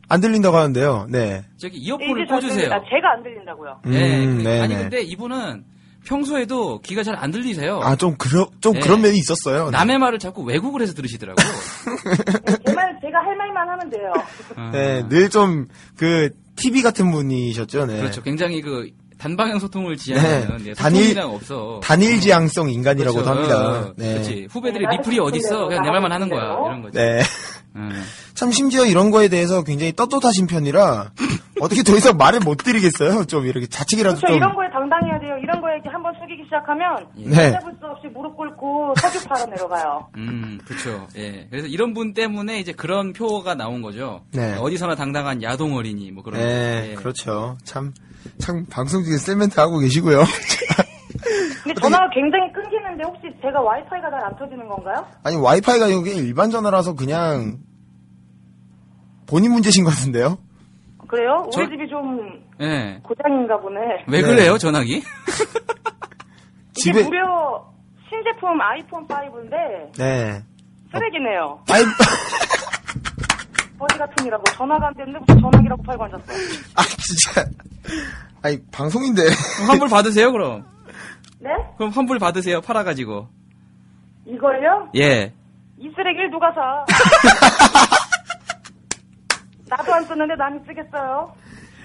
안 0.08 0.22
들린다고 0.22 0.56
하는데요. 0.58 1.08
네. 1.10 1.44
저기 1.58 1.78
이어폰을 1.78 2.28
잘 2.28 2.40
꽂으세요. 2.40 2.56
들린다. 2.70 2.80
제가 2.90 3.12
안 3.14 3.24
들린다고요. 3.24 3.80
네, 3.86 4.26
음, 4.26 4.38
그- 4.38 4.44
네네. 4.44 4.62
아니 4.62 4.76
근데 4.76 5.02
이분은 5.02 5.64
평소에도 6.06 6.80
귀가 6.82 7.02
잘 7.02 7.16
안 7.18 7.32
들리세요. 7.32 7.80
아, 7.82 7.96
좀, 7.96 8.16
그러, 8.18 8.48
좀 8.62 8.74
네. 8.74 8.80
그런 8.82 9.02
면이 9.02 9.18
있었어요. 9.18 9.66
네. 9.66 9.72
남의 9.72 9.98
말을 9.98 10.20
자꾸 10.20 10.44
왜곡을 10.44 10.82
해서 10.82 10.94
들으시더라고. 10.94 11.42
네, 11.42 12.56
제 12.68 12.74
말, 12.74 12.96
제가 13.02 13.20
할 13.20 13.36
말만 13.36 13.68
하면 13.70 13.90
돼요. 13.90 14.14
아, 14.56 14.70
네, 14.72 15.08
늘 15.10 15.30
좀, 15.32 15.68
그, 15.98 16.30
TV 16.58 16.84
같은 16.84 17.10
분이셨죠, 17.12 17.88
네. 17.88 17.98
그렇죠. 17.98 18.22
굉장히 18.22 18.62
그 18.62 18.88
단방향 19.18 19.58
소통을 19.60 19.98
지향하는 19.98 20.58
네. 20.58 20.64
네, 20.66 20.74
단일- 20.74 21.18
없어. 21.20 21.80
단일 21.82 22.20
지향성 22.20 22.70
인간이라고 22.70 23.16
그렇죠. 23.24 23.30
합니다. 23.32 23.94
네. 23.98 24.14
그렇지. 24.14 24.48
후배들이 24.52 24.86
네, 24.86 24.98
리플이 24.98 25.20
어디 25.20 25.40
있어? 25.40 25.68
그냥 25.68 25.84
내 25.84 25.90
말만 25.90 26.12
하는 26.12 26.30
거야. 26.30 26.44
이런 26.68 26.82
거지. 26.84 26.98
네. 26.98 27.22
음. 27.76 28.04
참 28.34 28.52
심지어 28.52 28.86
이런 28.86 29.12
거에 29.12 29.28
대해서 29.28 29.64
굉장히 29.64 29.94
떳떳하신 29.94 30.48
편이라 30.48 31.12
어떻게 31.62 31.84
더 31.84 31.96
이상 31.96 32.18
말을 32.18 32.40
못 32.42 32.58
드리겠어요. 32.58 33.26
좀 33.26 33.46
이렇게 33.46 33.68
자책이라도 33.68 34.18
그렇죠. 34.18 34.28
좀. 34.28 34.38
이런 34.38 34.56
거에 34.56 34.70
당당해야 34.70 35.20
돼요. 35.20 35.38
이런 35.42 35.62
거에 35.62 35.76
이렇게 35.76 35.90
한번 35.90 36.14
숙이기 36.22 36.44
시작하면 36.46 37.08
네. 37.16 37.52
잡을 37.52 37.74
수 37.80 37.86
없이 37.86 38.08
무릎 38.14 38.36
꿇고 38.36 38.94
석유파로 38.98 39.46
내려가요. 39.52 40.08
음, 40.18 40.60
그렇죠. 40.66 41.08
예. 41.18 41.48
그래서 41.50 41.68
이런 41.68 41.94
분 41.94 42.14
때문에 42.14 42.60
이제 42.60 42.72
그런 42.74 43.14
표가 43.14 43.56
나온 43.56 43.82
거죠. 43.82 44.22
네. 44.34 44.56
어디서나 44.60 44.96
당당한 44.96 45.42
야동 45.42 45.76
어린이 45.76 46.12
뭐 46.12 46.24
그런. 46.24 46.42
네, 46.42 46.92
예. 46.92 46.96
그렇죠. 46.96 47.58
참, 47.64 47.94
참 48.38 48.66
방송 48.70 49.04
중에 49.04 49.18
셀멘트 49.18 49.60
하고 49.60 49.80
계시고요. 49.80 50.24
근데 51.64 51.80
전화가 51.82 52.10
굉장히 52.14 52.52
끊기는데 52.54 53.04
혹시 53.06 53.24
제가 53.42 53.62
와이파이가 53.62 54.10
잘 54.10 54.20
안 54.26 54.36
터지는 54.38 54.68
건가요? 54.68 55.06
아니 55.24 55.36
와이파이가 55.36 55.92
여기 55.92 56.16
일반 56.16 56.50
전화라서 56.50 56.96
그냥 56.96 57.58
본인 59.28 59.52
문제신 59.52 59.84
것 59.84 59.92
같은데요. 59.92 60.38
그래요? 61.08 61.44
우리 61.48 61.52
저- 61.52 61.62
집이 61.70 61.88
좀 61.90 62.44
예. 62.62 63.00
고장인가 63.04 63.58
보네. 63.60 63.80
왜 64.08 64.22
네. 64.22 64.28
그래요, 64.28 64.58
전화기? 64.58 64.96
이게 66.78 66.92
집에- 66.92 67.04
무려 67.04 67.64
신제품 68.10 68.60
아이폰 68.62 69.08
5인데 69.08 69.98
네. 69.98 70.42
쓰레기네요. 70.92 71.60
아이, 71.72 71.84
거지 73.80 73.98
같은이라고 74.00 74.44
전화가 74.56 74.88
안 74.88 74.94
되는데 74.96 75.20
무슨 75.20 75.42
전화기라고 75.42 75.84
팔고 75.84 76.04
앉았어. 76.06 76.24
아 76.76 76.82
진짜. 76.84 77.46
아니 78.42 78.58
방송인데. 78.72 79.22
환불 79.68 79.90
받으세요, 79.90 80.32
그럼. 80.32 80.64
네? 81.40 81.50
그럼 81.78 81.92
환불 81.92 82.18
받으세요, 82.20 82.62
팔아가지고. 82.62 83.28
이걸요? 84.28 84.90
예. 84.96 85.34
이 85.78 85.90
쓰레기를 85.96 86.32
누가 86.32 86.52
사? 86.54 86.86
나도 89.68 89.94
안 89.94 90.04
쓰는데 90.06 90.36
남이 90.36 90.60
쓰겠어요? 90.68 91.34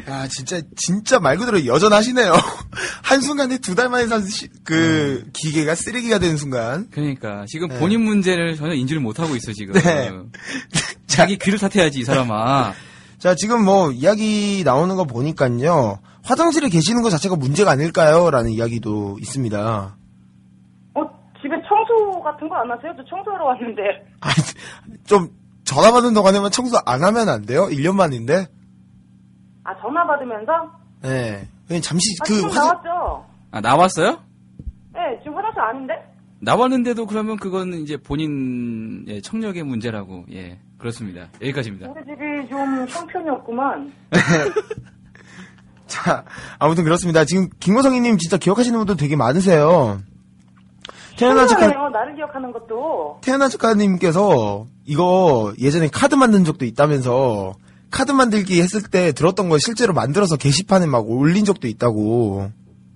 아 0.06 0.26
진짜 0.28 0.60
진짜 0.76 1.18
말 1.20 1.36
그대로 1.36 1.64
여전하시네요. 1.66 2.32
한 3.04 3.20
순간에 3.20 3.58
두 3.58 3.74
달 3.74 3.88
만에 3.90 4.06
산그 4.06 5.30
기계가 5.32 5.74
쓰레기가 5.74 6.18
되는 6.18 6.36
순간. 6.36 6.88
그러니까 6.90 7.44
지금 7.46 7.68
네. 7.68 7.78
본인 7.78 8.02
문제를 8.02 8.56
전혀 8.56 8.74
인지를 8.74 9.00
못하고 9.02 9.36
있어, 9.36 9.52
지금. 9.52 9.74
네. 9.74 10.10
자기 11.06 11.36
귀를 11.38 11.58
탓해야지, 11.58 12.00
이 12.00 12.04
사람아. 12.04 12.72
자 13.18 13.34
지금 13.34 13.62
뭐 13.64 13.90
이야기 13.92 14.62
나오는 14.64 14.94
거 14.96 15.04
보니까요. 15.04 16.00
화장실에 16.24 16.68
계시는 16.68 17.02
것 17.02 17.10
자체가 17.10 17.36
문제가 17.36 17.70
아닐까요? 17.72 18.30
라는 18.30 18.50
이야기도 18.50 19.16
있습니다. 19.20 19.58
어, 20.94 21.00
집에 21.40 21.54
청소 21.68 22.20
같은 22.22 22.48
거 22.48 22.54
안 22.56 22.70
하세요? 22.70 22.92
저 22.96 23.04
청소하러 23.04 23.44
왔는데. 23.46 23.82
아니, 24.20 24.34
좀 25.04 25.28
전화 25.64 25.90
받는 25.92 26.14
동안에만 26.14 26.50
청소 26.50 26.78
안 26.84 27.02
하면 27.02 27.28
안 27.28 27.42
돼요? 27.46 27.66
1년 27.70 27.94
만인데? 27.94 28.46
아, 29.64 29.74
전화 29.80 30.06
받으면서? 30.06 30.52
네. 31.02 31.48
그냥 31.66 31.82
잠시 31.82 32.16
아, 32.20 32.24
그 32.26 32.34
지금 32.34 32.48
화장 32.50 32.64
나왔죠? 32.66 33.24
아, 33.52 33.60
나왔어요? 33.60 34.10
네, 34.92 35.00
지금 35.22 35.36
화장실 35.36 35.60
아닌데? 35.60 35.94
나왔는데도 36.40 37.06
그러면 37.06 37.36
그건 37.36 37.74
이제 37.74 37.96
본인 37.96 39.04
예, 39.08 39.20
청력의 39.20 39.62
문제라고. 39.62 40.24
예. 40.32 40.58
그렇습니다. 40.78 41.28
여기까지입니다. 41.42 41.90
우리 41.90 42.00
집이 42.04 42.48
좀 42.48 42.86
형편이 42.88 43.28
없구만. 43.28 43.92
자, 45.90 46.24
아무튼 46.58 46.84
그렇습니다. 46.84 47.24
지금 47.24 47.48
김고성이님 47.58 48.16
진짜 48.18 48.36
기억하시는 48.36 48.78
분들 48.78 48.96
되게 48.96 49.16
많으세요. 49.16 50.00
태어난 51.18 51.46
작가. 51.48 51.66
나를 51.66 52.14
기억하는 52.14 52.52
것도. 52.52 53.18
태어난 53.22 53.50
작가님께서 53.50 54.66
이거 54.86 55.52
예전에 55.58 55.88
카드 55.92 56.14
만든 56.14 56.44
적도 56.44 56.64
있다면서 56.64 57.54
카드 57.90 58.12
만들기 58.12 58.62
했을 58.62 58.82
때 58.82 59.12
들었던 59.12 59.48
거 59.48 59.58
실제로 59.58 59.92
만들어서 59.92 60.36
게시판에 60.36 60.86
막 60.86 61.10
올린 61.10 61.44
적도 61.44 61.66
있다고. 61.66 62.50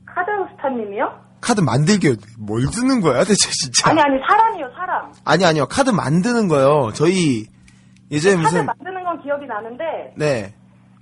카자흐스탄님이요? 0.07 1.05
카드 1.41 1.61
만들기 1.61 2.17
뭘 2.39 2.65
듣는 2.71 3.01
거야 3.03 3.25
대체 3.25 3.51
진짜? 3.51 3.91
아니 3.91 4.01
아니 4.01 4.17
사람이요 4.27 4.67
사람. 4.77 5.13
아니 5.25 5.45
아니요 5.45 5.67
카드 5.67 5.91
만드는 5.91 6.49
거요. 6.49 6.93
저희 6.95 7.47
예전에 8.11 8.37
카드 8.37 8.45
무슨 8.47 8.67
만드는 8.67 9.05
건 9.05 9.23
기억이 9.23 9.45
나는데 9.47 9.85
네 10.17 10.55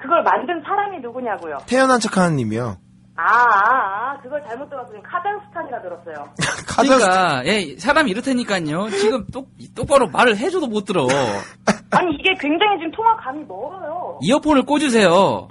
그걸 0.03 0.23
만든 0.25 0.61
사람이 0.63 0.99
누구냐고요? 1.01 1.59
태어난 1.67 2.01
척하는 2.01 2.37
님이요. 2.37 2.77
아, 3.15 3.23
아, 3.23 4.15
아 4.15 4.21
그걸 4.21 4.43
잘못 4.49 4.69
들었어요. 4.69 5.01
카자흐스탄이라 5.03 5.83
들었어요. 5.83 6.29
카드 6.67 6.89
그러니까 6.89 7.43
예, 7.47 7.77
사람이 7.79 8.11
이렇다니까요. 8.11 8.89
지금 8.91 9.27
똑 9.33 9.49
똑바로 9.77 10.09
말을 10.09 10.37
해줘도 10.37 10.67
못 10.67 10.85
들어. 10.85 11.07
아니 11.93 12.15
이게 12.15 12.35
굉장히 12.41 12.79
지금 12.79 12.91
통화 12.93 13.15
감이 13.17 13.45
멀어요. 13.45 14.19
이어폰을 14.23 14.65
꽂으세요. 14.65 15.49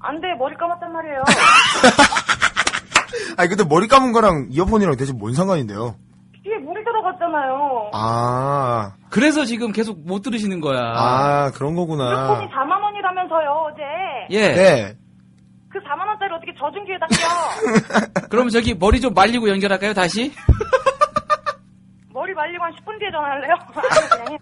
안 0.00 0.20
돼, 0.20 0.28
머리 0.38 0.54
감았단 0.56 0.92
말이에요. 0.92 1.22
아니 3.36 3.48
근데 3.48 3.64
머리 3.64 3.88
감은 3.88 4.12
거랑 4.12 4.48
이어폰이랑 4.50 4.96
대체 4.96 5.12
뭔 5.12 5.34
상관인데요? 5.34 5.96
귀에 6.42 6.56
물이 6.58 6.84
들어갔잖아요. 6.84 7.90
아, 7.94 8.92
그래서 9.10 9.44
지금 9.44 9.72
계속 9.72 10.00
못 10.04 10.22
들으시는 10.22 10.60
거야. 10.60 10.80
아 10.94 11.50
그런 11.52 11.74
거구나. 11.74 12.48
4만 12.50 12.82
원 12.82 12.91
이라면서요, 13.32 13.50
어제. 13.72 13.82
예. 14.30 14.48
네. 14.54 14.96
그 15.70 15.78
4만 15.78 16.06
원짜리 16.06 16.34
어떻게 16.34 16.52
젖은 16.58 16.84
귀에다 16.84 17.06
껴? 18.20 18.28
그럼 18.28 18.50
저기 18.50 18.74
머리 18.74 19.00
좀 19.00 19.14
말리고 19.14 19.48
연결할까요 19.48 19.94
다시? 19.94 20.32
머리 22.12 22.34
말리고 22.34 22.62
한 22.62 22.72
10분 22.72 22.98
뒤에 22.98 23.10
전화할래요? 23.10 23.54
아니. 24.26 24.38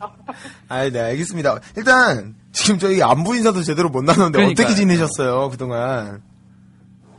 아, 0.69 0.91
네, 0.91 1.01
알겠습니다. 1.11 1.61
일단 1.77 2.35
지금 2.53 2.79
저희 2.81 3.01
안부 3.01 3.37
인사도 3.37 3.63
제대로 3.63 3.89
못 3.91 4.03
나눴는데 4.03 4.39
그러니까요. 4.39 4.65
어떻게 4.65 4.75
지내셨어요 4.75 5.51
그동안? 5.51 6.21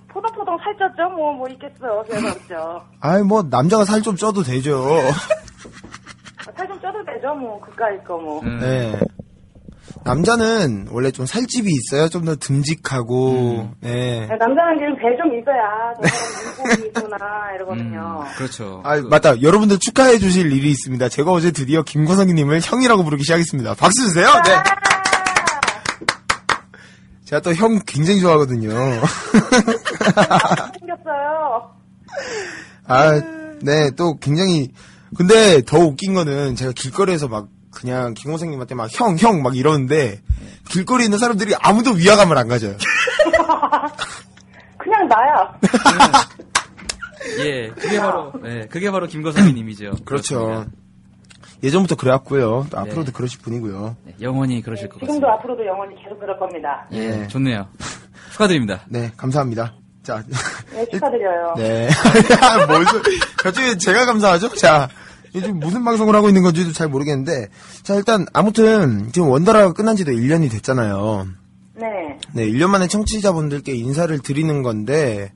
포동포동 0.10 0.58
살쪘죠? 0.58 1.10
뭐, 1.16 1.32
뭐 1.34 1.48
있겠어. 1.48 2.04
그래서 2.06 2.28
없죠. 2.28 2.82
아이 3.00 3.24
뭐 3.24 3.42
남자가 3.44 3.86
살 3.86 4.02
좀 4.02 4.18
쪄도 4.18 4.44
되죠. 4.44 4.84
살 6.54 6.68
좀 6.68 6.78
쪄도 6.82 7.06
되죠? 7.06 7.34
뭐, 7.34 7.62
그까이 7.62 7.98
거 8.04 8.18
뭐. 8.18 8.42
음. 8.42 8.60
네. 8.60 9.00
남자는 10.04 10.88
원래 10.92 11.12
좀 11.12 11.26
살집이 11.26 11.70
있어야 11.72 12.08
좀더 12.10 12.36
듬직하고, 12.38 13.70
네. 13.82 14.22
네, 14.22 14.28
남자는 14.28 14.78
지금 14.80 14.96
배 14.98 15.16
좀 15.18 15.40
있어야 15.40 15.94
저 16.02 16.08
사람 16.08 16.76
인복이 16.76 16.88
있구나 16.88 17.18
이러거든요. 17.56 18.24
음, 18.26 18.36
그렇죠. 18.38 18.82
아, 18.84 18.98
맞다. 19.10 19.42
여러분들 19.42 19.78
축하해 19.80 20.18
주실 20.20 20.52
일이 20.52 20.70
있습니다. 20.72 21.10
제가 21.10 21.32
어제 21.32 21.52
드디어 21.52 21.84
김고성님을 21.84 22.62
형이라고 22.64 23.04
부르기 23.04 23.24
시작했습니다. 23.24 23.76
박수 23.76 24.02
주세요. 24.08 24.28
네. 24.46 24.54
아, 24.54 24.64
제가 27.26 27.42
또 27.42 27.54
형 27.54 27.80
굉장히 27.86 28.20
좋아하거든요. 28.20 28.70
생겼어요. 30.80 31.72
아, 32.88 33.22
네, 33.62 33.92
또 33.96 34.18
굉장히, 34.20 34.72
근데 35.16 35.62
더 35.62 35.78
웃긴 35.78 36.14
거는 36.14 36.56
제가 36.56 36.72
길거리에서 36.76 37.28
막 37.28 37.48
그냥 37.72 38.14
김고성님한테 38.14 38.76
막 38.76 38.90
형, 38.92 39.18
형 39.18 39.42
막 39.44 39.56
이러는데 39.56 40.22
길거리에 40.70 41.06
있는 41.06 41.18
사람들이 41.18 41.54
아무도 41.62 41.92
위화감을 41.92 42.38
안 42.38 42.48
가져요. 42.48 42.76
그냥 44.78 45.08
나야. 45.08 45.60
예, 47.40 47.70
그게 47.70 48.00
바로 48.00 48.34
예, 48.46 48.68
그게 48.70 48.92
바로 48.92 49.08
김거성님이죠. 49.08 49.92
그렇죠. 50.06 50.66
예전부터 51.64 51.96
그래왔고요. 51.96 52.68
또 52.72 52.72
네. 52.72 52.78
앞으로도 52.90 53.12
그러실 53.12 53.40
분이고요. 53.42 53.96
네, 54.06 54.16
영원히 54.22 54.62
그러실 54.64 54.88
것 54.90 54.96
지금도 54.96 55.28
같습니다. 55.28 55.34
앞으로도 55.34 55.66
영원히 55.66 55.96
계속 56.04 56.20
그럴 56.20 56.38
겁니다. 56.40 56.88
예, 56.92 57.08
네. 57.10 57.28
좋네요. 57.28 57.68
축하드립니다. 58.32 58.82
네, 58.90 59.12
감사합니다. 59.16 59.76
자, 60.02 60.24
네, 60.74 60.84
축하드려요. 60.92 61.54
네. 61.58 61.88
뭘, 62.68 62.84
소- 62.86 63.02
갑자기 63.38 63.78
제가 63.78 64.06
감사하죠? 64.06 64.50
자, 64.56 64.90
요즘 65.36 65.60
무슨 65.60 65.84
방송을 65.84 66.16
하고 66.16 66.28
있는 66.28 66.42
건지도 66.42 66.72
잘 66.74 66.90
모르겠는데, 66.90 67.48
자, 67.84 67.96
일단, 67.96 68.26
아무튼, 68.34 69.12
지금 69.12 69.30
원더라가 69.30 69.74
끝난 69.74 69.96
지도 69.96 70.12
1년이 70.12 70.52
됐잖아요. 70.52 71.28
네. 71.76 71.88
네, 72.34 72.48
1년 72.48 72.70
만에 72.70 72.88
청취자분들께 72.88 73.74
인사를 73.74 74.18
드리는 74.20 74.62
건데, 74.62 75.32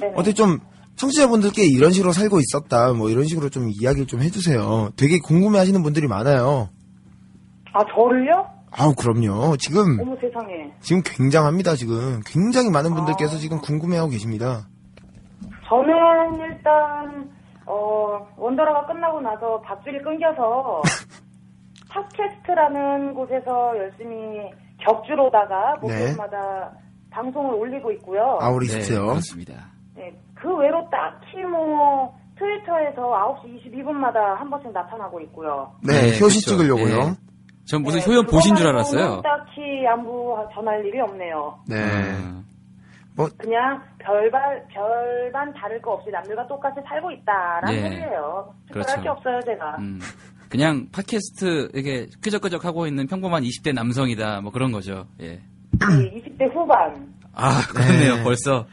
네. 0.00 0.12
어떻게 0.14 0.34
좀, 0.34 0.58
청취자분들께 0.96 1.64
이런 1.66 1.92
식으로 1.92 2.12
살고 2.12 2.40
있었다, 2.40 2.92
뭐 2.92 3.10
이런 3.10 3.24
식으로 3.24 3.50
좀 3.50 3.68
이야기를 3.70 4.06
좀 4.06 4.22
해주세요. 4.22 4.90
되게 4.96 5.18
궁금해 5.18 5.58
하시는 5.58 5.82
분들이 5.82 6.06
많아요. 6.06 6.70
아, 7.72 7.80
저를요? 7.94 8.46
아우, 8.70 8.94
그럼요. 8.94 9.56
지금, 9.58 9.98
어머 10.00 10.16
세상에. 10.20 10.72
지금 10.80 11.02
굉장합니다, 11.04 11.76
지금. 11.76 12.20
굉장히 12.26 12.70
많은 12.70 12.92
아. 12.92 12.94
분들께서 12.94 13.38
지금 13.38 13.60
궁금해하고 13.60 14.10
계십니다. 14.10 14.68
저는 15.68 16.40
일단 16.40 17.35
어 17.66 18.26
원더라가 18.36 18.86
끝나고 18.86 19.20
나서 19.20 19.60
밥줄이 19.62 20.00
끊겨서 20.02 20.82
팟캐스트라는 21.90 23.14
곳에서 23.14 23.76
열심히 23.76 24.50
격주로다가 24.78 25.74
네. 25.74 25.80
목요일마다 25.80 26.72
방송을 27.10 27.54
올리고 27.54 27.90
있고요. 27.92 28.38
네, 28.40 28.46
아우리스트요. 28.46 29.06
그렇습니다. 29.06 29.54
네, 29.94 30.12
그 30.34 30.54
외로 30.56 30.86
딱히 30.90 31.42
뭐 31.44 32.14
트위터에서 32.38 33.40
9시 33.42 33.72
22분마다 33.72 34.34
한 34.36 34.50
번씩 34.50 34.70
나타나고 34.72 35.20
있고요. 35.22 35.72
네, 35.82 35.92
네, 35.94 36.20
효시 36.20 36.44
그쵸. 36.44 36.56
찍으려고요. 36.56 36.96
예. 36.98 37.14
전 37.66 37.82
무슨 37.82 38.00
네, 38.00 38.06
효연 38.06 38.26
보신 38.26 38.54
줄 38.54 38.68
알았어요. 38.68 39.22
딱히 39.22 39.86
안부 39.88 40.36
전할 40.54 40.84
일이 40.84 41.00
없네요. 41.00 41.58
네. 41.66 41.76
음, 41.76 42.44
그냥 43.38 43.82
별반 43.98 44.66
별반 44.68 45.52
다를 45.54 45.80
거 45.80 45.92
없이 45.92 46.10
남들과 46.10 46.46
똑같이 46.46 46.80
살고 46.86 47.10
있다라는 47.10 47.74
예. 47.74 47.82
소리예요. 47.82 48.54
특별할 48.66 48.86
그렇죠. 48.86 49.02
게 49.02 49.08
없어요, 49.08 49.40
제가. 49.46 49.76
음. 49.78 50.00
그냥 50.48 50.88
팟캐스트 50.92 51.70
이렇게 51.74 52.06
끄적끄적 52.22 52.64
하고 52.64 52.86
있는 52.86 53.06
평범한 53.06 53.42
20대 53.42 53.72
남성이다 53.74 54.42
뭐 54.42 54.52
그런 54.52 54.70
거죠. 54.70 55.06
예. 55.20 55.40
이 55.74 56.20
20대 56.20 56.54
후반. 56.54 57.14
아 57.32 57.60
그렇네요. 57.68 58.16
네. 58.16 58.22
벌써 58.22 58.66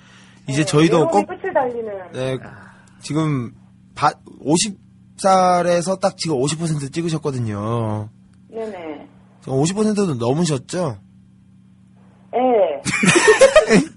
이제 0.48 0.66
저희도 0.66 0.98
외로움이 0.98 1.26
꼭, 1.26 1.28
끝을 1.28 1.54
달리는. 1.54 2.12
네, 2.12 2.38
지금, 3.00 3.54
바, 3.96 4.12
50살에서 4.42 6.00
딱 6.00 6.18
지금 6.18 6.38
50% 6.38 6.92
찍으셨거든요. 6.92 8.10
네네. 8.50 9.08
지금 9.42 9.58
50%도 9.58 10.16
넘으셨죠? 10.16 10.98
예. 12.36 12.82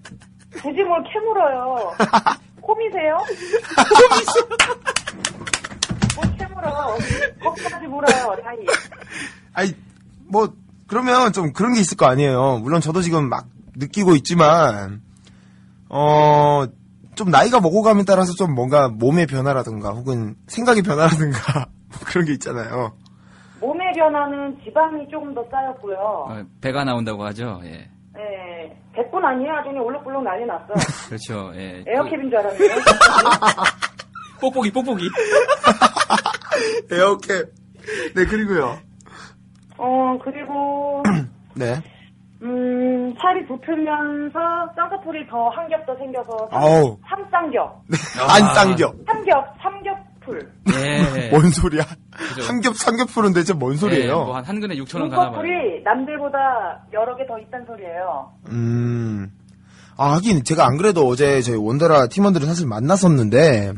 굳이 0.62 0.82
뭘 0.82 1.02
캐물어요. 1.12 1.92
콤이세요? 2.60 3.18
뭘 6.16 6.36
캐물어. 6.36 6.96
거기까지 7.42 7.86
물어요, 7.86 8.36
다이. 8.42 8.56
아니, 9.52 9.74
뭐, 10.28 10.48
그러면 10.88 11.32
좀 11.32 11.52
그런 11.52 11.74
게 11.74 11.80
있을 11.80 11.96
거 11.96 12.06
아니에요. 12.06 12.58
물론 12.62 12.80
저도 12.80 13.02
지금 13.02 13.28
막 13.28 13.46
느끼고 13.76 14.14
있지만, 14.16 15.02
어, 15.88 16.64
좀 17.14 17.30
나이가 17.30 17.60
먹어감에 17.60 18.04
따라서 18.06 18.32
좀 18.34 18.54
뭔가 18.54 18.88
몸의 18.88 19.26
변화라든가 19.26 19.90
혹은 19.90 20.36
생각의 20.48 20.82
변화라든가 20.82 21.66
뭐 21.88 21.98
그런 22.04 22.24
게 22.26 22.32
있잖아요. 22.34 22.92
몸의 23.60 23.92
변화는 23.94 24.58
지방이 24.64 25.08
조금 25.10 25.34
더 25.34 25.42
쌓였고요. 25.50 25.96
어, 25.98 26.42
배가 26.60 26.84
나온다고 26.84 27.24
하죠. 27.24 27.60
예. 27.64 27.88
예. 28.18 28.76
100분 28.96 29.22
아니에요. 29.24 29.52
아주 29.52 29.68
그냥 29.70 29.84
울룩불룩 29.86 30.22
난리 30.22 30.44
났어. 30.46 30.66
그렇죠. 31.08 31.52
예. 31.54 31.84
에어캡인 31.86 32.30
줄 32.30 32.36
알았네요. 32.38 32.70
뽁뽁이 34.40 34.70
뽁뽁이. 34.72 35.08
에어캡. 36.90 37.44
네, 38.14 38.24
그리고요. 38.26 38.78
어, 39.78 40.18
그리고, 40.24 41.02
네. 41.54 41.80
음, 42.42 43.14
살이 43.20 43.46
붙으면서 43.46 44.38
쌍꺼풀이 44.76 45.26
더 45.28 45.48
한 45.50 45.68
겹 45.68 45.86
더 45.86 45.96
생겨서 45.96 46.48
아우. 46.50 46.98
삼쌍겹. 47.08 47.82
안 48.28 48.54
쌍겨. 48.54 48.92
삼겹, 49.06 49.54
삼겹풀. 49.62 50.52
예. 50.74 51.30
뭔 51.30 51.50
소리야? 51.50 51.82
그죠. 52.28 52.42
삼겹, 52.42 52.76
삼겹풀은 52.76 53.32
대체 53.32 53.52
뭔 53.52 53.76
소리예요? 53.76 54.24
뭐한 54.24 54.44
한 54.44 54.60
근에 54.60 54.74
6천 54.76 55.00
원 55.00 55.08
가나 55.10 55.30
봐요. 55.30 55.42
눈꺼풀이 55.42 55.82
남들보다 55.84 56.38
여러 56.92 57.16
개 57.16 57.26
더 57.26 57.38
있단 57.38 57.64
소리예요. 57.66 58.32
음. 58.50 59.30
아, 59.96 60.12
하긴, 60.14 60.44
제가 60.44 60.66
안 60.66 60.76
그래도 60.76 61.06
어제 61.08 61.40
저희 61.42 61.56
원더라 61.56 62.08
팀원들을 62.08 62.46
사실 62.46 62.66
만났었는데, 62.66 63.72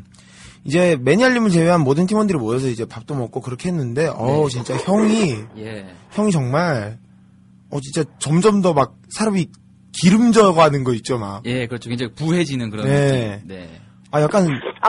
이제 0.64 0.96
매니아님을 1.00 1.50
제외한 1.50 1.82
모든 1.82 2.06
팀원들이 2.06 2.38
모여서 2.38 2.66
이제 2.68 2.84
밥도 2.84 3.14
먹고 3.14 3.40
그렇게 3.40 3.68
했는데, 3.68 4.08
어 4.08 4.48
진짜 4.50 4.76
형이, 4.76 5.36
예. 5.58 5.86
형이 6.10 6.32
정말, 6.32 6.98
어, 7.70 7.78
진짜 7.80 8.02
점점 8.18 8.60
더 8.62 8.72
막 8.74 8.94
사람이 9.10 9.46
기름져 9.92 10.52
가는 10.54 10.82
거 10.84 10.92
있죠, 10.94 11.18
막. 11.18 11.42
예, 11.46 11.66
그렇죠. 11.66 11.88
굉장히 11.88 12.12
부해지는 12.14 12.70
그런 12.70 12.86
네. 12.86 13.40
느낌. 13.40 13.48
네. 13.48 13.68
아, 14.10 14.20
약간, 14.22 14.46
아, 14.80 14.88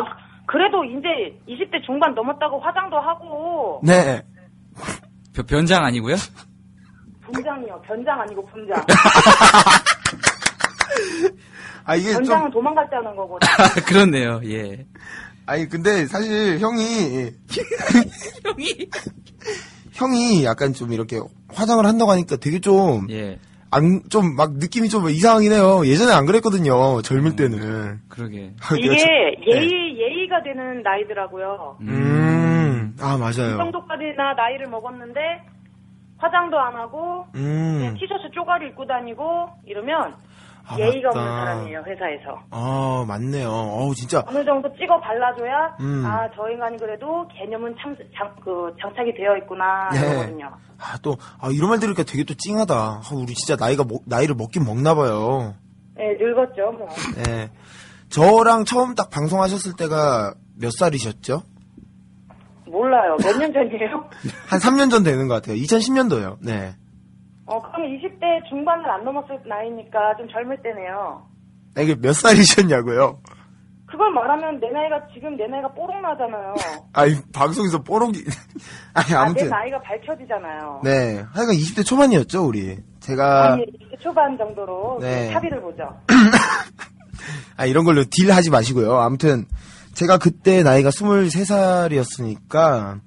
그래도 0.50 0.84
이제 0.84 1.08
20대 1.48 1.86
중반 1.86 2.16
넘었다고 2.16 2.60
화장도 2.60 2.98
하고, 2.98 3.80
네. 3.84 4.24
변- 5.36 5.46
변장 5.46 5.86
아니고요? 5.86 6.16
분장이요. 7.22 7.80
변장 7.86 8.20
아니고 8.20 8.44
분장. 8.48 8.84
아, 11.86 11.96
이게 11.96 12.08
좀, 12.14 12.18
변장은 12.24 12.50
도망갈 12.50 12.90
때 12.90 12.96
하는 12.96 13.16
거고. 13.16 13.38
그렇네요. 13.86 14.42
예. 14.46 14.88
아니, 15.46 15.70
근데 15.70 16.08
사실 16.08 16.58
형이, 16.60 17.32
형이 18.44 18.90
형이 19.94 20.46
약간 20.46 20.74
좀 20.74 20.92
이렇게 20.94 21.20
화장을 21.54 21.86
한다고 21.86 22.10
하니까 22.12 22.38
되게 22.38 22.60
좀, 22.60 23.06
예. 23.12 23.38
안, 23.72 24.02
좀 24.10 24.36
막 24.36 24.54
느낌이 24.54 24.90
좀 24.90 25.08
이상하긴 25.10 25.52
해요. 25.52 25.82
예전에 25.86 26.12
안 26.14 26.26
그랬거든요. 26.26 27.02
젊을 27.02 27.36
때는. 27.36 28.00
그러게. 28.10 28.52
이게 28.78 28.88
내가 28.90 28.98
참- 28.98 29.10
예의, 29.48 29.98
예의가 30.00 30.42
되는 30.44 30.82
나이더라고요. 30.82 31.78
음, 31.82 32.96
아, 33.02 33.16
이 33.16 33.20
맞아요. 33.20 33.58
정도까지나 33.58 34.34
나이를 34.34 34.68
먹었는데, 34.68 35.20
화장도 36.18 36.60
안 36.60 36.76
하고, 36.76 37.26
음, 37.36 37.96
티셔츠 38.00 38.30
쪼가리 38.34 38.68
입고 38.70 38.86
다니고, 38.88 39.50
이러면, 39.66 40.16
아, 40.72 40.78
예의가 40.78 41.08
맞다. 41.10 41.20
없는 41.20 41.36
사람이에요, 41.46 41.84
회사에서. 41.88 42.40
아, 42.52 43.06
맞네요. 43.08 43.50
어우, 43.50 43.96
진짜. 43.96 44.24
어느 44.28 44.44
정도 44.46 44.72
찍어 44.76 45.00
발라줘야, 45.00 45.78
음. 45.80 46.04
아, 46.06 46.30
저 46.36 46.50
인간이 46.50 46.78
그래도 46.78 47.28
개념은 47.30 47.76
참, 47.82 47.96
장, 48.16 48.34
그, 48.44 48.72
장착이 48.82 49.14
되어 49.16 49.36
있구나, 49.38 49.90
네. 49.92 50.00
이러거든요. 50.00 50.52
아, 50.78 50.98
또, 51.02 51.18
아, 51.42 51.50
이런 51.52 51.70
말 51.70 51.80
들으니까 51.80 52.04
되게 52.04 52.24
또 52.24 52.34
찡하다. 52.36 52.74
아, 52.76 53.02
우리 53.16 53.34
진짜 53.34 53.56
나이가, 53.60 53.84
먹- 53.84 54.04
나이를 54.06 54.36
먹긴 54.36 54.64
먹나 54.64 54.94
봐요. 54.94 55.56
네, 55.96 56.16
늙었죠, 56.20 56.72
뭐. 56.78 56.88
네. 57.26 57.50
저랑 58.10 58.66
처음 58.66 58.96
딱 58.96 59.10
방송하셨을 59.10 59.74
때가 59.76 60.34
몇 60.58 60.72
살이셨죠? 60.72 61.42
몰라요. 62.68 63.18
몇 63.24 63.38
년 63.40 63.52
전이에요? 63.52 64.10
한 64.48 64.60
3년 64.60 64.92
전 64.92 65.04
되는 65.04 65.28
것 65.28 65.34
같아요. 65.36 65.56
2010년도요. 65.58 66.38
네. 66.42 66.76
어, 67.50 67.60
그럼 67.64 67.82
20대 67.88 68.48
중반을 68.48 68.88
안 68.90 69.04
넘었을 69.04 69.40
나이니까 69.44 70.16
좀 70.18 70.30
젊을 70.30 70.62
때네요. 70.62 71.24
아, 71.76 71.82
이게 71.82 71.96
몇 71.96 72.14
살이셨냐고요? 72.14 73.20
그걸 73.88 74.14
말하면 74.14 74.60
내 74.60 74.70
나이가 74.70 75.02
지금 75.12 75.36
내 75.36 75.48
나이가 75.48 75.68
뽀록 75.74 76.00
나잖아요. 76.00 76.54
아이, 76.94 77.16
방송에서 77.34 77.82
뽀록이. 77.82 78.24
아니, 78.94 79.06
아, 79.08 79.08
내 79.08 79.16
아무튼. 79.16 79.50
나이가 79.50 79.82
밝혀지잖아요. 79.82 80.82
네. 80.84 81.24
하여간 81.32 81.56
20대 81.56 81.84
초반이었죠, 81.84 82.46
우리. 82.46 82.78
제가. 83.00 83.54
아니, 83.54 83.66
20대 83.66 84.00
초반 84.00 84.38
정도로 84.38 85.00
네. 85.02 85.32
차비를 85.32 85.60
보죠. 85.62 85.90
아, 87.58 87.66
이런 87.66 87.84
걸로 87.84 88.04
딜 88.12 88.32
하지 88.32 88.52
마시고요. 88.52 89.00
아무튼, 89.00 89.46
제가 89.96 90.20
그때 90.20 90.62
나이가 90.62 90.92
23살이었으니까, 90.92 93.00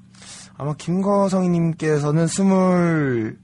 아마 0.59 0.75
김거성님께서는 0.75 2.25
20, 2.25 3.42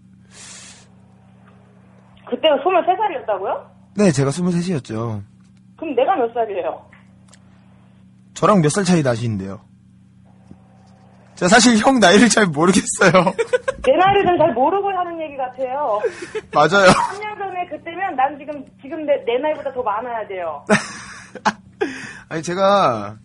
그때가 2.30 2.56
23살이었다고요? 2.56 3.66
네, 3.96 4.12
제가 4.12 4.30
23이었죠. 4.30 5.22
그럼 5.76 5.94
내가 5.94 6.16
몇 6.16 6.32
살이에요? 6.32 6.84
저랑 8.34 8.60
몇 8.60 8.68
살 8.70 8.84
차이 8.84 9.02
나시는데요. 9.02 9.60
제가 11.36 11.48
사실 11.48 11.76
형 11.78 11.98
나이를 12.00 12.28
잘 12.28 12.46
모르겠어요. 12.46 13.12
내 13.82 13.96
나이를 13.96 14.26
좀 14.26 14.38
잘 14.38 14.52
모르고 14.54 14.88
하는 14.88 15.20
얘기 15.20 15.36
같아요. 15.36 16.00
맞아요. 16.52 16.88
3년 16.90 17.38
전에 17.38 17.66
그때면 17.70 18.16
난 18.16 18.36
지금, 18.38 18.64
지금 18.82 19.06
내, 19.06 19.12
내 19.24 19.38
나이보다 19.38 19.72
더 19.72 19.82
많아야 19.82 20.26
돼요. 20.28 20.64
아니, 22.28 22.42
제가, 22.42 23.16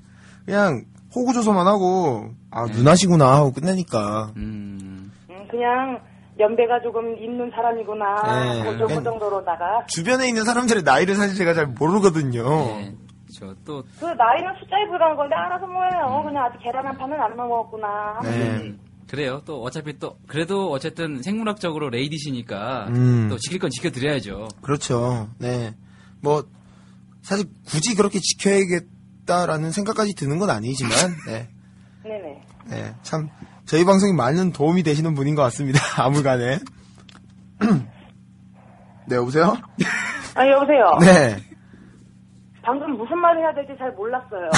그냥, 0.46 0.86
호구조소만 1.16 1.68
하고, 1.68 2.30
아, 2.52 2.66
누나시구나 2.66 3.36
하고 3.36 3.52
끝내니까. 3.52 4.32
음. 4.38 5.12
음, 5.30 5.48
그냥 5.50 6.00
연배가 6.44 6.82
조금 6.82 7.18
있는 7.18 7.50
사람이구나. 7.52 8.16
네. 8.24 8.64
그 8.64 8.78
정도 8.78 9.04
정도로다가. 9.04 9.86
주변에 9.88 10.28
있는 10.28 10.44
사람들의 10.44 10.84
나이를 10.84 11.16
사실 11.16 11.36
제가 11.38 11.54
잘 11.54 11.68
모르거든요. 11.68 12.44
네. 12.44 12.96
저 13.40 13.56
또, 13.66 13.84
그 14.00 14.06
나이는 14.06 14.54
숫자에 14.60 14.88
불과한 14.90 15.16
건데 15.16 15.36
알아서 15.36 15.66
뭐예요. 15.66 16.24
그냥 16.24 16.46
아직 16.46 16.60
계란 16.62 16.86
한 16.86 16.98
판은 16.98 17.20
안 17.20 17.36
먹었구나. 17.36 18.20
네. 18.24 18.74
그래요. 19.10 19.42
또 19.46 19.62
어차피 19.62 19.98
또, 19.98 20.18
그래도 20.28 20.72
어쨌든 20.72 21.22
생물학적으로 21.22 21.90
레이디시니까 21.90 22.88
음. 22.90 23.28
또 23.30 23.38
지킬 23.38 23.60
건 23.60 23.70
지켜드려야죠. 23.70 24.50
그렇죠. 24.62 25.30
네. 25.40 25.74
뭐, 26.22 26.44
사실 27.22 27.46
굳이 27.66 27.96
그렇게 27.96 28.20
지켜야겠다라는 28.20 29.72
생각까지 29.72 30.14
드는 30.16 30.40
건 30.40 30.50
아니지만, 30.50 30.92
네. 31.28 31.50
네네. 32.04 32.42
네. 32.70 32.96
참, 33.02 33.30
저희 33.66 33.86
방송이 33.86 34.14
많은 34.14 34.52
도움이 34.52 34.84
되시는 34.84 35.14
분인 35.16 35.36
것 35.36 35.42
같습니다. 35.44 35.80
아무간에. 36.04 36.60
네, 39.08 39.16
여보세요? 39.16 39.56
아 40.36 40.48
여보세요. 40.48 40.98
네. 41.02 41.38
방금 42.64 42.98
무슨 42.98 43.18
말을 43.20 43.42
해야 43.42 43.54
될지 43.54 43.74
잘 43.78 43.92
몰랐어요. 43.92 44.50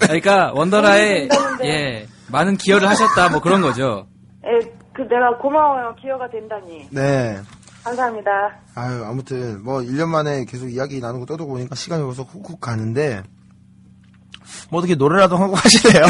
그러니까 0.00 0.52
원더라에. 0.54 1.28
예, 1.64 2.06
많은 2.30 2.56
기여를 2.56 2.88
하셨다, 2.88 3.28
뭐 3.28 3.40
그런 3.40 3.60
거죠. 3.60 4.06
에, 4.42 4.58
그 4.94 5.02
내가 5.02 5.36
고마워요. 5.38 5.94
기여가 6.00 6.30
된다니. 6.30 6.88
네. 6.90 7.38
감사합니다. 7.84 8.30
아유, 8.74 9.04
아무튼, 9.04 9.62
뭐, 9.62 9.80
1년 9.80 10.08
만에 10.08 10.44
계속 10.46 10.68
이야기 10.68 10.98
나누고 10.98 11.26
떠들고 11.26 11.52
보니까 11.52 11.74
시간이 11.76 12.02
벌써 12.02 12.22
훅훅 12.24 12.60
가는데, 12.60 13.22
뭐 14.70 14.78
어떻게 14.78 14.94
노래라도 14.96 15.36
하고 15.36 15.54
하실래요? 15.54 16.04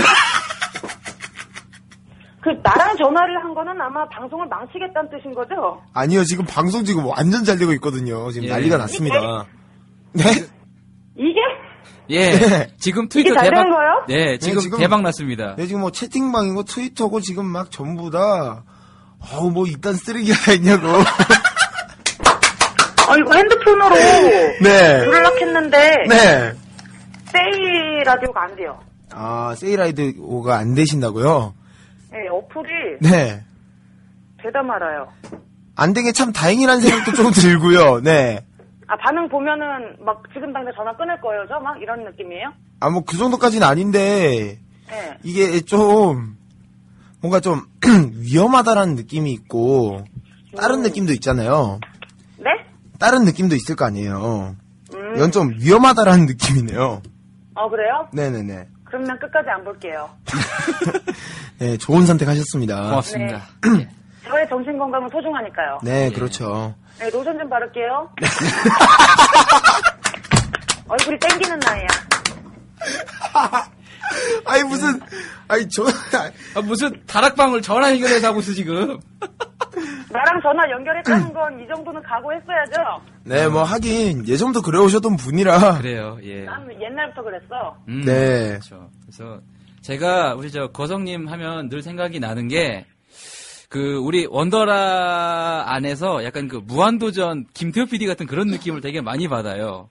그 2.47 2.51
나랑 2.63 2.97
전화를 2.97 3.43
한 3.43 3.53
거는 3.55 3.73
아마 3.81 4.07
방송을 4.09 4.47
망치겠다는 4.47 5.11
뜻인 5.11 5.35
거죠? 5.35 5.83
아니요, 5.93 6.23
지금 6.23 6.45
방송 6.45 6.85
지금 6.85 7.05
완전 7.07 7.43
잘 7.43 7.59
되고 7.59 7.73
있거든요. 7.73 8.31
지금 8.31 8.47
예. 8.47 8.53
난리가 8.53 8.77
났습니다. 8.77 9.45
네? 10.13 10.23
이게 11.17 11.41
예. 12.11 12.31
네. 12.39 12.69
지금 12.79 13.09
트위터 13.09 13.35
잘 13.35 13.47
대박. 13.47 13.57
되는 13.65 13.71
거예요? 13.75 14.05
네, 14.07 14.39
지금, 14.39 14.61
지금- 14.61 14.79
대박 14.79 15.03
났습니다. 15.03 15.57
네, 15.57 15.67
지금 15.67 15.81
뭐 15.81 15.91
채팅방이고 15.91 16.63
트위터고 16.63 17.21
지금 17.21 17.47
막 17.47 17.73
전부 17.73 18.11
다, 18.13 18.63
어우, 19.33 19.51
뭐 19.51 19.67
이딴 19.67 19.95
쓰레기가 19.95 20.53
있냐고. 20.53 20.87
아 23.09 23.17
이거 23.19 23.35
핸드폰으로 23.35 23.91
네. 24.63 25.05
부르락 25.05 25.41
했는데 25.41 25.95
네. 26.09 26.53
세이 27.27 28.05
라디오가 28.05 28.45
안 28.45 28.55
돼요. 28.55 28.79
아, 29.13 29.53
세이라이드가 29.57 30.57
안 30.57 30.75
되신다고요? 30.75 31.55
네, 32.23 32.29
어플이 32.29 32.99
네. 33.01 33.43
되다 34.43 34.63
말아요. 34.63 35.09
안 35.77 35.93
된 35.93 36.05
게 36.05 36.13
참 36.13 36.33
다행이라는 36.33 36.81
생각도 36.81 37.13
좀 37.13 37.31
들고요. 37.33 38.01
네. 38.01 38.45
아 38.87 38.97
반응 38.97 39.29
보면은 39.29 39.97
막 40.05 40.23
지금 40.33 40.53
당장 40.53 40.73
전화 40.75 40.97
끊을 40.97 41.21
거예요, 41.21 41.47
저 41.49 41.59
막 41.61 41.81
이런 41.83 42.05
느낌이에요? 42.05 42.53
아, 42.81 42.89
뭐 42.91 43.03
그 43.05 43.17
정도까지는 43.17 43.67
아닌데, 43.67 44.59
네. 44.89 45.19
이게 45.25 45.61
좀, 45.63 46.37
뭔가 47.21 47.41
좀 47.41 47.63
위험하다라는 48.21 48.95
느낌이 48.95 49.33
있고, 49.33 50.05
다른 50.57 50.77
음. 50.77 50.83
느낌도 50.85 51.13
있잖아요. 51.15 51.81
네? 52.39 52.51
다른 52.99 53.25
느낌도 53.25 53.57
있을 53.57 53.75
거 53.77 53.85
아니에요. 53.87 54.57
음. 54.95 55.17
이건 55.17 55.33
좀 55.33 55.51
위험하다라는 55.59 56.27
느낌이네요. 56.27 57.03
어 57.57 57.69
그래요? 57.71 58.09
네네네. 58.13 58.69
난 58.93 59.19
끝까지 59.19 59.49
안 59.51 59.65
볼게요. 59.65 60.09
네, 61.59 61.77
좋은 61.77 62.07
선택하셨습니다. 62.07 62.83
고맙습니다. 62.83 63.43
예. 63.79 63.89
저의 64.29 64.49
정신 64.49 64.79
건강은 64.79 65.09
소중하니까요. 65.11 65.79
네, 65.83 66.11
그렇죠. 66.11 66.75
네, 66.99 67.11
로션 67.11 67.39
좀 67.39 67.49
바를게요. 67.49 68.11
얼굴이 70.89 71.19
땡기는 71.19 71.59
나이야. 71.59 71.87
아니, 74.45 74.63
무슨, 74.65 75.01
아니, 75.49 75.69
저, 75.69 75.85
아, 76.55 76.61
무슨 76.63 77.03
다락방을 77.07 77.63
전화 77.63 77.91
연결해서 77.93 78.29
하고 78.29 78.41
있어, 78.41 78.53
지금. 78.53 78.99
나랑 80.11 80.41
전화 80.43 80.69
연결했다는 80.71 81.33
건 81.35 81.61
이 81.61 81.67
정도는 81.69 82.03
각오했어야죠. 82.03 83.03
네, 83.25 83.47
뭐, 83.49 83.63
하긴, 83.63 84.27
예전부터 84.27 84.63
그래 84.63 84.79
오셨던 84.79 85.17
분이라. 85.17 85.79
그래요, 85.79 86.19
예. 86.23 86.45
난 86.45 86.69
옛날부터 86.81 87.23
그랬어. 87.23 87.77
음, 87.89 88.03
네. 88.05 88.49
그렇죠. 88.51 88.89
그래서 89.03 89.41
제가 89.83 90.35
우리 90.35 90.51
저 90.51 90.69
거성님 90.69 91.29
하면 91.29 91.69
늘 91.69 91.83
생각이 91.83 92.19
나는 92.21 92.49
게 92.49 92.87
그 93.69 93.97
우리 93.97 94.27
원더라 94.31 95.65
안에서 95.67 96.23
약간 96.25 96.47
그 96.47 96.57
무한도전 96.65 97.47
김태호 97.53 97.87
PD 97.87 98.07
같은 98.07 98.25
그런 98.27 98.47
느낌을 98.47 98.81
되게 98.81 99.01
많이 99.01 99.27
받아요. 99.29 99.91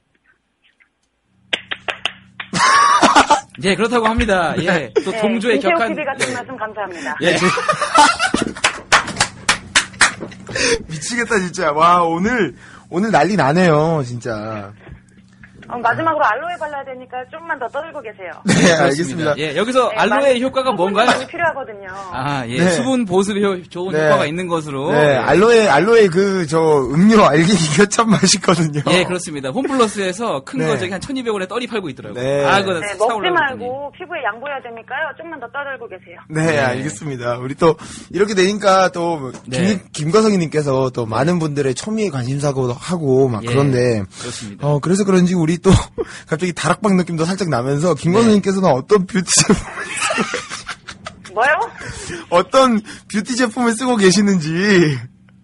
예, 3.64 3.76
그렇다고 3.76 4.06
합니다. 4.08 4.54
예, 4.60 4.92
또 5.04 5.12
네, 5.12 5.22
동조에 5.22 5.54
김태호 5.54 5.74
격한. 5.74 5.90
PD 5.96 6.06
같은 6.06 6.34
말씀 6.34 6.58
감사합니다. 6.58 7.16
예, 7.22 7.36
저- 7.36 7.46
미치겠다, 10.88 11.40
진짜. 11.40 11.72
와, 11.72 12.04
오늘, 12.04 12.56
오늘 12.90 13.12
난리 13.12 13.36
나네요, 13.36 14.04
진짜. 14.06 14.74
어, 15.68 15.78
마지막으로 15.78 16.24
알로에 16.24 16.56
발라야 16.60 16.84
되니까 16.86 17.18
좀만 17.32 17.58
더 17.60 17.68
떠들고 17.68 18.02
계세요. 18.02 18.32
네, 18.46 18.74
알겠습니다. 18.84 19.36
예, 19.38 19.56
여기서 19.56 19.90
네, 19.90 19.96
알로에 19.98 20.40
효과가 20.42 20.72
뭔가요? 20.74 21.08
많이 21.08 21.26
필요하거든요. 21.28 21.88
아, 22.12 22.46
예. 22.48 22.58
네. 22.60 22.70
수분 22.72 23.06
보습에 23.06 23.42
효- 23.42 23.64
좋은 23.64 23.92
네. 23.94 24.06
효과가 24.06 24.26
있는 24.26 24.48
것으로. 24.48 24.92
네, 24.92 25.14
예. 25.14 25.16
알로에, 25.18 25.68
알로에 25.68 26.08
그, 26.08 26.46
저, 26.48 26.60
음료 26.94 27.24
알갱이 27.24 27.52
이거 27.74 27.86
참 27.86 28.10
맛있거든요. 28.10 28.82
예, 28.92 29.04
그렇습니다. 29.04 29.50
홈플러스에서 29.50 30.44
큰 30.44 30.60
네. 30.60 30.68
거 30.68 30.78
저기 30.78 30.92
한 30.92 31.00
1,200원에 31.02 31.48
떨이 31.48 31.68
팔고 31.68 31.90
있더라고요. 31.90 32.22
네. 32.22 32.46
아, 32.46 32.60
그거 32.62 32.74
네, 32.80 32.88
먹지 32.98 32.98
그랬더니. 33.18 33.30
말고 33.32 33.92
피부에 33.98 34.24
양보해야 34.24 34.62
되니까요. 34.62 35.08
좀만 35.20 35.40
더 35.40 35.48
떠들고 35.48 35.88
계세요. 35.88 36.18
네, 36.30 36.46
네. 36.46 36.60
알겠습니다. 36.60 37.38
우리 37.40 37.56
또, 37.56 37.76
이렇게 38.12 38.36
되니까 38.36 38.90
또, 38.90 39.32
네. 39.48 39.58
김, 39.66 39.80
김과성님께서 39.94 40.92
또 40.92 41.06
많은 41.06 41.40
분들의 41.40 41.74
초미의 41.76 42.10
관심사고 42.10 42.72
하고 42.74 43.28
막 43.30 43.44
예, 43.44 43.48
그런데, 43.48 44.04
그렇습니다. 44.20 44.68
어, 44.68 44.80
그래서 44.80 45.04
그런지 45.06 45.34
우리 45.34 45.55
또, 45.62 45.72
갑자기 46.28 46.54
다락방 46.54 46.98
느낌도 46.98 47.26
살짝 47.26 47.50
나면서, 47.50 47.96
김과성님께서는 47.96 48.70
어떤 48.70 49.06
뷰티 49.06 49.30
제품, 49.48 49.56
뭐요? 51.34 51.52
어떤 52.30 52.82
뷰티 53.12 53.36
제품을 53.36 53.74
쓰고 53.74 53.98
계시는지. 53.98 54.98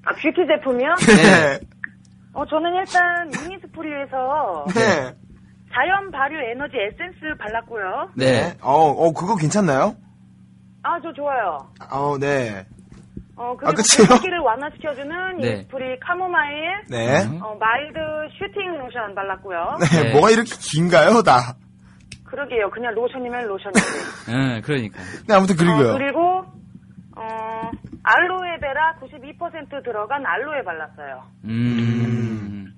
아, 0.05 0.13
뷰티 0.13 0.47
제품이요? 0.47 0.95
네. 1.17 1.59
어, 2.33 2.45
저는 2.45 2.73
일단 2.75 3.27
이니스프리에서 3.29 4.65
네. 4.73 5.13
자연 5.73 6.11
발효 6.11 6.35
에너지 6.51 6.77
에센스 6.77 7.37
발랐고요. 7.39 8.09
네. 8.15 8.55
어, 8.61 8.73
어, 8.73 9.11
그거 9.11 9.35
괜찮나요? 9.35 9.95
아, 10.83 10.99
저 11.01 11.11
좋아요. 11.13 11.69
어, 11.91 12.17
네. 12.19 12.65
어, 13.41 13.53
아, 13.53 13.55
그리고 13.57 13.73
그치요? 13.77 14.07
공기를 14.07 14.37
완화시켜주는 14.39 15.37
네. 15.37 15.49
이니스프리 15.49 15.99
카모마일, 15.99 16.83
네. 16.89 17.25
어, 17.41 17.57
mild 17.59 17.97
soothing 18.37 18.77
로션 18.77 19.15
발랐고요. 19.15 19.77
네. 19.81 20.03
네. 20.03 20.13
뭐가 20.13 20.29
이렇게 20.29 20.51
긴가요, 20.59 21.23
다? 21.23 21.55
그러게요. 22.25 22.69
그냥 22.69 22.93
로션이면 22.93 23.45
로션이고. 23.47 23.79
예, 24.29 24.61
그러니까. 24.63 24.99
네, 25.27 25.33
아무튼 25.33 25.55
그리고요. 25.55 25.89
어, 25.89 25.97
그리고, 25.97 26.45
어, 27.17 27.71
알로에베라 28.03 28.99
92% 29.01 29.83
들어간 29.83 30.23
알로에 30.23 30.63
발랐어요. 30.63 31.23
음. 31.45 32.71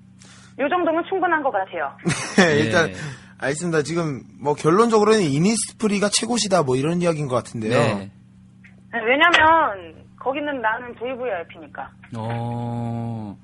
요 0.58 0.68
정도면 0.68 1.04
충분한 1.10 1.42
것 1.42 1.50
같아요. 1.52 1.92
네, 2.38 2.60
일단, 2.60 2.88
예. 2.88 2.94
알겠습니다. 3.38 3.82
지금, 3.82 4.22
뭐, 4.40 4.54
결론적으로는 4.54 5.20
이니스프리가 5.20 6.08
최고시다, 6.10 6.62
뭐, 6.62 6.76
이런 6.76 7.02
이야기인 7.02 7.28
것 7.28 7.36
같은데요. 7.36 7.78
네. 7.78 8.10
네, 8.92 9.00
왜냐면, 9.04 10.03
거기는 10.24 10.60
나는 10.62 10.94
VVIP니까. 10.94 11.90
어. 12.16 13.36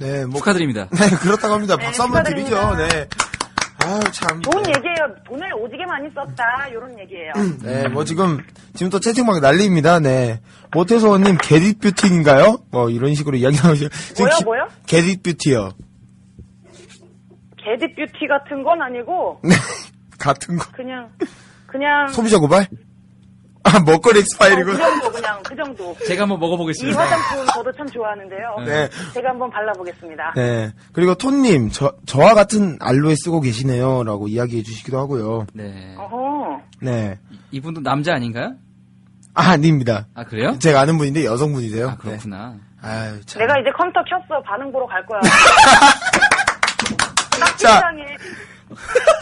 네, 0.00 0.26
뭐. 0.26 0.38
축하드립니다. 0.38 0.88
네, 0.92 1.16
그렇다고 1.22 1.54
합니다. 1.54 1.76
네, 1.76 1.84
박수 1.84 2.02
한번 2.02 2.24
드리죠. 2.24 2.74
네. 2.76 3.08
아유, 3.84 4.00
참. 4.10 4.42
좋은 4.42 4.66
얘기예요. 4.66 5.14
돈을 5.26 5.54
오지게 5.54 5.86
많이 5.86 6.08
썼다. 6.12 6.72
요런 6.72 6.98
얘기예요. 6.98 7.32
네, 7.62 7.86
뭐 7.88 8.04
지금, 8.04 8.38
지금 8.74 8.90
또 8.90 8.98
채팅방 8.98 9.40
난리입니다, 9.40 10.00
네. 10.00 10.40
모태소원님, 10.72 11.38
게릿 11.40 11.80
뷰티인가요? 11.80 12.58
뭐, 12.72 12.90
이런 12.90 13.14
식으로 13.14 13.36
이야기 13.36 13.56
나오시죠. 13.62 13.88
뭐요, 14.18 14.30
기- 14.38 14.44
뭐요? 14.44 14.68
게릿 14.86 15.22
뷰티요. 15.22 15.70
게디 17.58 17.94
뷰티 17.94 18.26
같은 18.28 18.62
건 18.62 18.80
아니고, 18.82 19.40
네, 19.44 19.50
같은 20.18 20.56
거. 20.56 20.70
그냥, 20.72 21.08
그냥, 21.66 22.08
소비자 22.08 22.38
고발? 22.38 22.66
아, 23.66 23.80
먹거리 23.80 24.18
어, 24.18 24.20
엑스파일이고. 24.20 24.70
그 24.72 24.76
정도, 24.78 25.10
그냥, 25.10 25.42
그 25.42 25.56
정도. 25.56 25.96
제가 26.06 26.22
한번 26.22 26.38
이 26.38 26.40
먹어보겠습니다. 26.40 27.00
화장품 27.00 27.46
저도 27.52 27.72
참 27.72 27.88
좋아하는데요. 27.88 28.56
네. 28.64 28.88
제가 29.12 29.30
한번 29.30 29.50
발라보겠습니다. 29.50 30.32
네. 30.36 30.72
그리고 30.92 31.14
톤님, 31.16 31.70
저, 31.70 31.92
저와 32.06 32.34
같은 32.34 32.78
알로에 32.80 33.14
쓰고 33.16 33.40
계시네요. 33.40 34.04
라고 34.04 34.28
이야기해 34.28 34.62
주시기도 34.62 34.98
하고요. 34.98 35.46
네. 35.52 35.94
어허. 35.98 36.60
네. 36.80 37.18
이 37.50 37.60
분도 37.60 37.80
남자 37.80 38.14
아닌가요? 38.14 38.54
아, 39.34 39.50
아닙니다. 39.50 40.06
아, 40.14 40.24
그래요? 40.24 40.58
제가 40.58 40.80
아는 40.80 40.96
분인데 40.96 41.24
여성분이세요. 41.24 41.88
아, 41.88 41.96
그렇구나. 41.96 42.54
네. 42.82 42.88
아유, 42.88 43.20
참. 43.26 43.40
내가 43.40 43.58
이제 43.58 43.70
컴퓨터 43.76 44.00
켰어. 44.04 44.40
반응 44.42 44.70
보러 44.70 44.86
갈 44.86 45.04
거야. 45.04 45.20
딱 47.38 47.58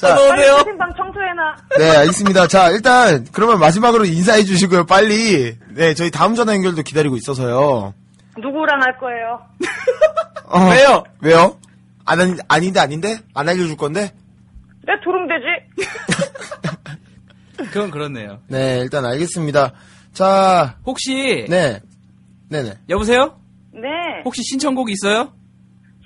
자. 0.00 0.14
빨리 0.16 0.42
채팅방 0.42 0.94
청소해놔. 0.96 1.56
네, 1.78 1.96
알겠습니다. 1.98 2.46
자, 2.46 2.70
일단, 2.70 3.26
그러면 3.32 3.58
마지막으로 3.58 4.06
인사해 4.06 4.44
주시고요. 4.44 4.86
빨리. 4.86 5.58
네, 5.74 5.92
저희 5.94 6.10
다음 6.10 6.34
전화 6.34 6.54
연결도 6.54 6.82
기다리고 6.82 7.16
있어서요. 7.16 7.92
누구랑 8.38 8.80
할 8.80 8.96
거예요? 8.98 9.40
어, 10.46 10.58
왜요? 10.70 11.04
왜요? 11.20 11.58
안, 12.06 12.38
아닌데, 12.48 12.80
아닌데? 12.80 13.18
안 13.34 13.48
알려줄 13.48 13.76
건데? 13.76 14.12
내 14.86 14.92
두름 15.04 15.28
되지? 15.28 15.44
그건 17.70 17.90
그렇네요. 17.90 18.40
네, 18.48 18.78
일단 18.78 19.04
알겠습니다. 19.04 19.72
자, 20.14 20.76
혹시 20.86 21.44
네. 21.48 21.80
네네. 22.48 22.78
여보세요? 22.88 23.38
네. 23.72 23.88
혹시 24.24 24.42
신청곡 24.42 24.90
있어요? 24.90 25.32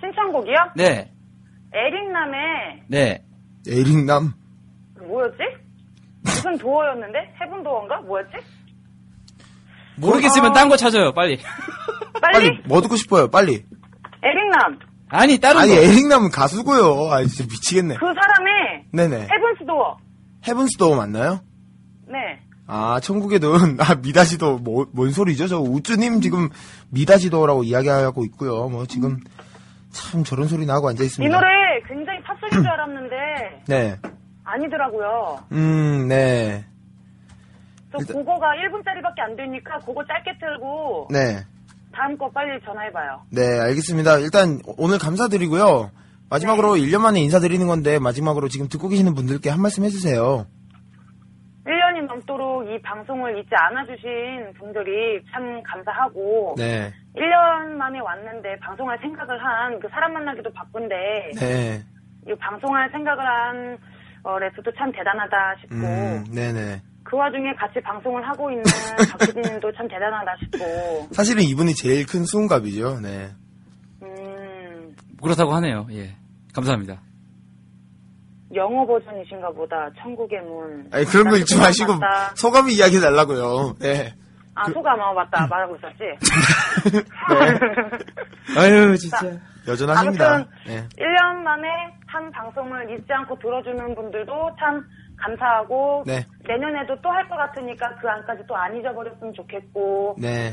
신청곡이요? 0.00 0.56
네. 0.76 1.12
에릭남의 1.72 2.82
네. 2.88 3.22
에릭남. 3.68 4.32
뭐였지? 5.06 5.38
무슨 6.22 6.58
도어였는데? 6.58 7.18
해븐 7.40 7.62
도어인가? 7.62 8.00
뭐였지? 8.02 8.32
모르겠으면 9.96 10.52
딴거 10.52 10.76
찾아요, 10.76 11.12
빨리. 11.12 11.38
빨리? 12.20 12.32
빨리, 12.48 12.60
뭐 12.66 12.80
듣고 12.80 12.96
싶어요? 12.96 13.28
빨리. 13.28 13.64
에릭남. 14.22 14.78
아니, 15.08 15.38
다른 15.38 15.60
아니, 15.60 15.70
거. 15.74 15.80
에릭남은 15.80 16.30
가수고요. 16.30 17.12
아, 17.12 17.22
진짜 17.24 17.44
미치겠네. 17.44 17.94
그 17.96 18.06
사람의 18.06 18.84
네네. 18.92 19.16
해븐스 19.30 19.64
도어. 19.66 19.96
헤븐스 20.48 20.76
도어 20.78 20.96
맞나요? 20.96 21.40
네. 22.08 22.40
아, 22.66 22.98
천국의 23.00 23.40
눈, 23.40 23.78
아, 23.80 23.94
미다지도, 23.94 24.58
뭐, 24.58 24.86
뭔 24.92 25.10
소리죠? 25.10 25.46
저 25.48 25.58
우쭈님 25.60 26.22
지금 26.22 26.48
미다지도라고 26.90 27.62
이야기하고 27.64 28.24
있고요. 28.26 28.68
뭐, 28.68 28.86
지금, 28.86 29.18
참 29.92 30.24
저런 30.24 30.48
소리 30.48 30.64
나고 30.66 30.88
앉아 30.88 31.02
이 31.02 31.06
있습니다. 31.06 31.32
노래 31.36 31.48
굉장히 31.86 32.20
팝송인 32.22 32.50
줄 32.62 32.66
알았는데 32.72 32.93
네. 33.68 33.96
아니더라고요. 34.44 35.38
음, 35.52 36.08
네. 36.08 36.64
저 37.92 37.98
일단- 38.00 38.16
그거가 38.16 38.48
1분짜리밖에 38.56 39.20
안 39.20 39.36
되니까 39.36 39.78
그거 39.78 40.04
짧게 40.04 40.38
틀고 40.38 41.08
네. 41.10 41.38
다음 41.94 42.16
거 42.18 42.28
빨리 42.30 42.60
전화해봐요. 42.64 43.22
네, 43.30 43.60
알겠습니다. 43.60 44.18
일단, 44.18 44.58
오늘 44.78 44.98
감사드리고요. 44.98 45.90
마지막으로 46.28 46.70
1년 46.76 47.00
만에 47.00 47.20
인사드리는 47.20 47.64
건데, 47.68 48.00
마지막으로 48.00 48.48
지금 48.48 48.68
듣고 48.68 48.88
계시는 48.88 49.14
분들께 49.14 49.48
한 49.48 49.60
말씀 49.62 49.84
해주세요. 49.84 50.46
1년이 51.66 52.06
넘도록 52.06 52.68
이 52.68 52.82
방송을 52.82 53.38
잊지 53.38 53.50
않아주신 53.54 54.52
분들이 54.58 55.22
참 55.32 55.62
감사하고 55.62 56.56
네. 56.58 56.92
1년 57.16 57.68
만에 57.76 58.00
왔는데 58.00 58.58
방송할 58.60 58.98
생각을 59.00 59.38
한 59.42 59.80
그 59.80 59.88
사람 59.88 60.12
만나기도 60.12 60.52
바쁜데 60.52 60.94
네. 61.40 61.82
이 62.26 62.34
방송할 62.38 62.90
생각을 62.90 63.24
한 63.24 63.78
어, 64.22 64.38
레스도 64.38 64.72
참 64.78 64.90
대단하다 64.92 65.36
싶고 65.60 65.74
음, 65.76 66.24
네네. 66.34 66.80
그 67.04 67.16
와중에 67.16 67.52
같이 67.54 67.80
방송을 67.82 68.26
하고 68.26 68.50
있는 68.50 68.62
박PD님도 69.12 69.72
참 69.72 69.86
대단하다 69.86 70.32
싶고 70.42 71.08
사실은 71.12 71.42
이분이 71.42 71.74
제일 71.74 72.06
큰 72.06 72.24
수은갑이죠. 72.24 73.00
네. 73.00 73.30
음, 74.02 74.96
그렇다고 75.22 75.52
하네요. 75.54 75.86
예. 75.92 76.16
감사합니다. 76.54 77.02
영어 78.54 78.86
버전이신가 78.86 79.50
보다 79.50 79.90
천국의 80.00 80.40
문 80.42 80.88
아니, 80.92 81.04
그런 81.06 81.28
거 81.28 81.36
읽지 81.36 81.58
마시고, 81.58 81.94
맞다. 81.96 82.34
소감을 82.36 82.70
이야기해 82.70 83.00
달라고요. 83.00 83.74
네. 83.80 84.14
아 84.54 84.70
소감 84.70 85.00
어 85.00 85.12
맞다 85.12 85.46
말하고 85.48 85.76
있었지 85.76 85.98
네. 86.94 87.00
아유, 88.60 88.96
진짜. 88.96 89.18
여전하십니다. 89.66 90.34
아무튼 90.34 90.50
네. 90.66 90.88
1년 90.98 91.36
만에 91.42 91.68
한 92.06 92.30
방송을 92.30 92.90
잊지 92.90 93.12
않고 93.12 93.38
들어주는 93.38 93.94
분들도 93.94 94.56
참 94.58 94.84
감사하고 95.16 96.04
네. 96.06 96.24
내년에도 96.46 97.00
또 97.00 97.10
할 97.10 97.28
것 97.28 97.36
같으니까 97.36 97.94
그 98.00 98.08
안까지 98.08 98.44
또 98.46 98.56
안 98.56 98.76
잊어버렸으면 98.76 99.32
좋겠고 99.34 100.16
네. 100.20 100.52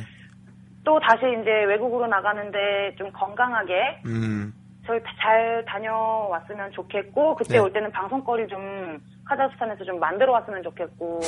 또 0.83 0.99
다시 0.99 1.23
이제 1.41 1.51
외국으로 1.67 2.07
나가는데 2.07 2.95
좀 2.97 3.11
건강하게 3.11 4.01
음. 4.05 4.53
저희 4.87 4.99
잘 5.21 5.63
다녀왔으면 5.67 6.71
좋겠고 6.71 7.35
그때 7.35 7.53
네. 7.55 7.59
올 7.59 7.71
때는 7.71 7.91
방송거리 7.91 8.47
좀 8.47 8.99
카자흐스탄에서 9.25 9.83
좀 9.83 9.99
만들어 9.99 10.31
왔으면 10.33 10.63
좋겠고 10.63 11.19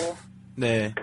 네. 0.56 0.94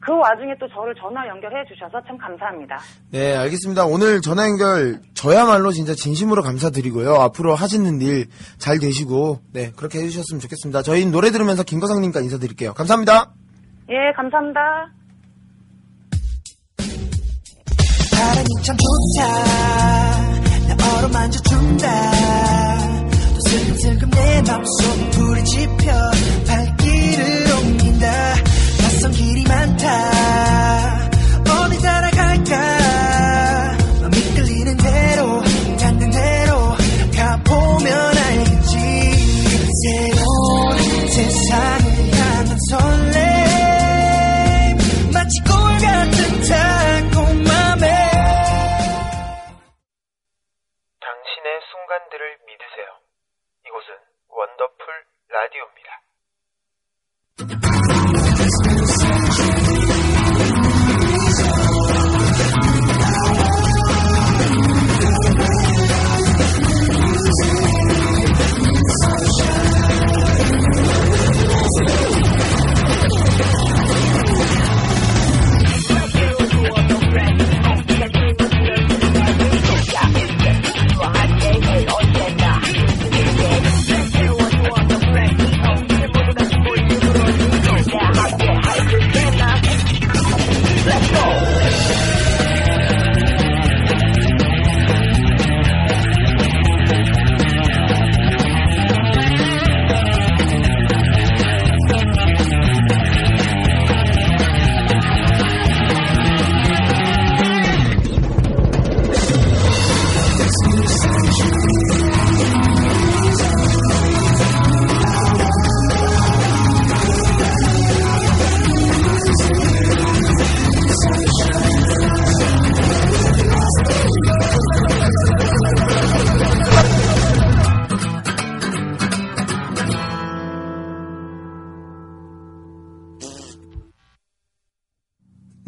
그 0.00 0.12
와중에 0.16 0.54
또 0.58 0.66
저를 0.68 0.94
전화 0.94 1.26
연결해 1.28 1.62
주셔서 1.68 2.00
참 2.06 2.16
감사합니다. 2.16 2.78
네, 3.10 3.36
알겠습니다. 3.36 3.84
오늘 3.84 4.20
전화 4.22 4.44
연결 4.44 5.00
저야말로 5.14 5.72
진짜 5.72 5.94
진심으로 5.94 6.42
감사드리고요. 6.42 7.14
앞으로 7.14 7.54
하시는 7.54 8.00
일 8.00 8.26
잘 8.58 8.78
되시고, 8.78 9.40
네, 9.52 9.72
그렇게 9.76 9.98
해주셨으면 10.00 10.40
좋겠습니다. 10.40 10.82
저희 10.82 11.04
노래 11.06 11.30
들으면서 11.30 11.62
김거상님과 11.62 12.20
인사드릴게요. 12.20 12.72
감사합니다. 12.74 13.32
예, 13.90 14.12
감사합니다. 14.16 14.60
사랑이 18.10 18.46
참 18.62 18.76
좋다 18.76 20.76
나 20.76 20.98
어루만져준다 20.98 22.10
또 23.10 23.40
슬금슬금 23.50 24.10
내 24.10 24.42
맘속 24.46 25.10
불이 25.12 25.44
지펴 25.44 25.92
낯선 29.04 29.12
길이 29.12 29.44
많다. 29.44 29.86
어디 31.42 31.78
따라갈까? 31.82 32.52
맘이 34.00 34.16
끌리는 34.34 34.76
대로 34.78 35.42
닿는 35.78 36.10
대로 36.10 36.72
가보면 37.14 37.92
알겠지. 38.16 38.72
새로운 39.84 40.78
세상을 41.10 41.86
향한 42.16 42.56
설렘 42.70 43.20
마치 45.12 45.34
꿀 45.44 45.52
같은 45.84 46.16
달콤함에. 46.48 47.84
당신의 51.04 51.48
순간들을 51.70 52.22
믿으세요. 52.46 52.88
이곳은 53.68 53.88
원더풀 54.28 54.86
라디오입니다. 55.28 55.83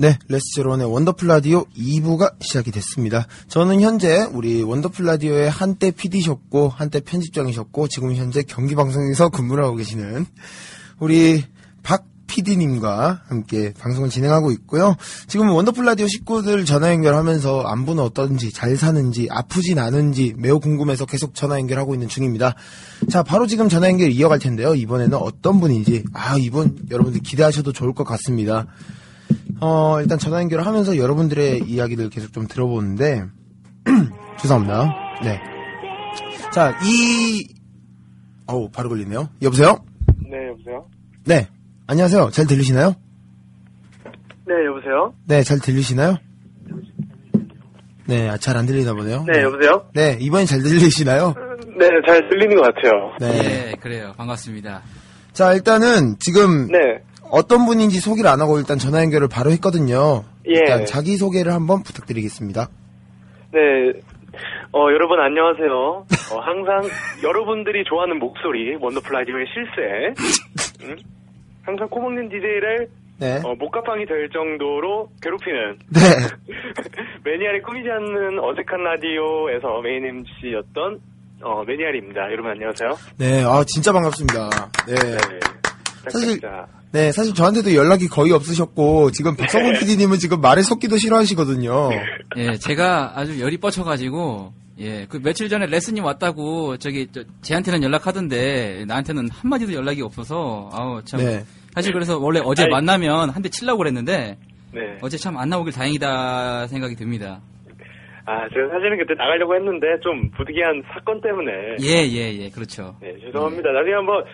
네, 0.07 0.17
레스제로원의 0.29 0.87
원더풀 0.87 1.27
라디오 1.27 1.65
2부가 1.77 2.35
시작이 2.41 2.71
됐습니다. 2.71 3.27
저는 3.49 3.81
현재 3.81 4.23
우리 4.33 4.63
원더풀 4.63 5.05
라디오의 5.05 5.51
한때 5.51 5.91
PD셨고, 5.91 6.69
한때 6.69 7.01
편집장이셨고, 7.01 7.89
지금 7.89 8.15
현재 8.15 8.45
경기 8.47 8.77
방송에서 8.77 9.31
근무를 9.35 9.65
하고 9.65 9.75
계시는 9.75 10.27
우리 11.01 11.43
박 11.83 12.05
PD님과 12.29 13.23
함께 13.27 13.73
방송을 13.81 14.09
진행하고 14.09 14.53
있고요. 14.53 14.95
지금 15.27 15.51
원더풀 15.51 15.85
라디오 15.85 16.07
식구들 16.07 16.65
전화 16.67 16.91
연결하면서 16.93 17.63
안부는 17.63 18.01
어떤지, 18.01 18.53
잘 18.53 18.77
사는지, 18.77 19.27
아프진 19.29 19.81
않은지 19.81 20.35
매우 20.39 20.61
궁금해서 20.61 21.07
계속 21.07 21.35
전화 21.35 21.59
연결하고 21.59 21.95
있는 21.95 22.07
중입니다. 22.07 22.55
자, 23.11 23.25
바로 23.25 23.49
지금 23.49 23.69
전화 23.69 23.89
연결 23.89 24.13
이어갈 24.13 24.39
텐데요. 24.39 24.77
이번에는 24.77 25.19
어떤 25.19 25.59
분인지, 25.59 26.05
아, 26.13 26.37
이분 26.39 26.79
여러분들 26.93 27.23
기대하셔도 27.23 27.73
좋을 27.73 27.93
것 27.93 28.05
같습니다. 28.05 28.69
어, 29.61 30.01
일단 30.01 30.19
전화 30.19 30.41
연결을 30.41 30.67
하면서 30.67 30.97
여러분들의 30.97 31.61
이야기를 31.67 32.11
계속 32.11 32.33
좀 32.33 32.47
들어보는데, 32.47 33.25
죄송합니다. 34.41 34.93
네. 35.23 35.41
자, 36.53 36.79
이, 36.85 37.47
어우, 38.47 38.71
바로 38.71 38.89
걸리네요. 38.89 39.29
여보세요? 39.43 39.85
네, 40.31 40.49
여보세요? 40.49 40.87
네. 41.25 41.49
안녕하세요. 41.87 42.31
잘 42.31 42.47
들리시나요? 42.47 42.95
네, 44.47 44.55
여보세요? 44.67 45.15
네, 45.27 45.43
잘 45.43 45.59
들리시나요? 45.61 46.17
네, 48.07 48.37
잘 48.39 48.57
안 48.57 48.67
들리나 48.67 48.95
보네요. 48.95 49.25
네, 49.27 49.43
여보세요? 49.43 49.87
네, 49.95 50.17
이번엔 50.21 50.47
잘 50.47 50.61
들리시나요? 50.63 51.35
네, 51.79 51.89
잘 52.07 52.29
들리는 52.29 52.55
것 52.57 52.63
같아요. 52.75 53.13
네. 53.21 53.71
예, 53.73 53.75
그래요. 53.81 54.13
반갑습니다. 54.17 54.83
자, 55.33 55.53
일단은 55.55 56.17
지금 56.21 56.69
네. 56.69 56.79
어떤 57.31 57.67
분인지 57.67 58.01
소개를 58.01 58.31
안 58.31 58.41
하고 58.41 58.59
일단 58.59 58.79
전화 58.79 59.01
연결을 59.03 59.29
바로 59.29 59.51
했거든요. 59.53 60.25
예. 60.47 60.53
일단 60.55 60.85
자기 60.87 61.17
소개를 61.17 61.53
한번 61.53 61.83
부탁드리겠습니다. 61.83 62.69
네. 63.53 63.61
어, 64.73 64.91
여러분 64.93 65.19
안녕하세요. 65.21 65.73
어, 66.33 66.41
항상 66.41 66.83
여러분들이 67.23 67.85
좋아하는 67.85 68.19
목소리, 68.19 68.77
원더풀 68.81 69.13
라디오의 69.13 69.47
실세. 69.53 70.85
음? 70.85 70.97
항상 71.63 71.89
코먹는 71.89 72.29
DJ를 72.29 72.89
네. 73.19 73.41
어, 73.43 73.55
목가방이 73.55 74.05
될 74.05 74.29
정도로 74.31 75.09
괴롭히는 75.23 75.79
네. 75.89 76.01
매니아를 77.25 77.63
꾸미지 77.63 77.89
않는 77.91 78.39
어색한 78.39 78.83
라디오에서 78.85 79.81
메인 79.81 80.05
MC였던 80.05 81.01
어, 81.43 81.65
매니아입니다. 81.65 82.31
여러분 82.31 82.51
안녕하세요. 82.51 82.91
네, 83.19 83.43
아, 83.45 83.65
진짜 83.67 83.93
반갑습니다. 83.93 84.51
네. 84.87 84.95
네. 84.95 85.66
사실- 86.11 86.41
자, 86.41 86.67
네, 86.93 87.13
사실 87.13 87.35
저한테도 87.35 87.75
연락이 87.75 88.07
거의 88.09 88.33
없으셨고, 88.33 89.11
지금 89.11 89.37
박성훈 89.37 89.75
PD님은 89.79 90.19
지금 90.19 90.41
말에 90.41 90.63
섞기도 90.63 90.97
싫어하시거든요. 90.97 91.91
예, 92.37 92.53
제가 92.55 93.13
아주 93.17 93.41
열이 93.41 93.59
뻗쳐가지고, 93.59 94.53
예, 94.81 95.07
그 95.09 95.21
며칠 95.23 95.49
전에 95.49 95.67
레슨님 95.67 96.05
왔다고, 96.05 96.77
저기, 96.79 97.09
저, 97.13 97.23
쟤한테는 97.43 97.83
연락하던데, 97.83 98.85
나한테는 98.87 99.29
한 99.31 99.51
마디도 99.51 99.73
연락이 99.75 100.03
없어서, 100.03 100.71
아우, 100.73 101.03
참. 101.05 101.21
네. 101.21 101.45
사실 101.75 101.93
그래서 101.93 102.19
원래 102.19 102.41
어제 102.43 102.65
아이. 102.65 102.71
만나면 102.71 103.31
한대 103.31 103.49
치려고 103.49 103.79
그랬는데, 103.79 104.37
네. 104.73 104.81
어제 105.03 105.17
참 105.19 105.37
안 105.37 105.49
나오길 105.49 105.73
다행이다 105.73 106.67
생각이 106.69 106.95
듭니다. 106.97 107.41
아, 108.29 108.49
제가 108.53 108.69
사실은 108.73 108.99
그때 108.99 109.15
나가려고 109.15 109.55
했는데 109.55 109.87
좀 110.03 110.29
부득이한 110.37 110.83
사건 110.93 111.21
때문에 111.21 111.77
예, 111.81 112.03
예, 112.11 112.35
예, 112.43 112.51
그렇죠. 112.51 112.97
네, 113.01 113.15
죄송합니다. 113.25 113.71
나중에 113.71 113.95
한번 113.95 114.17
아, 114.23 114.25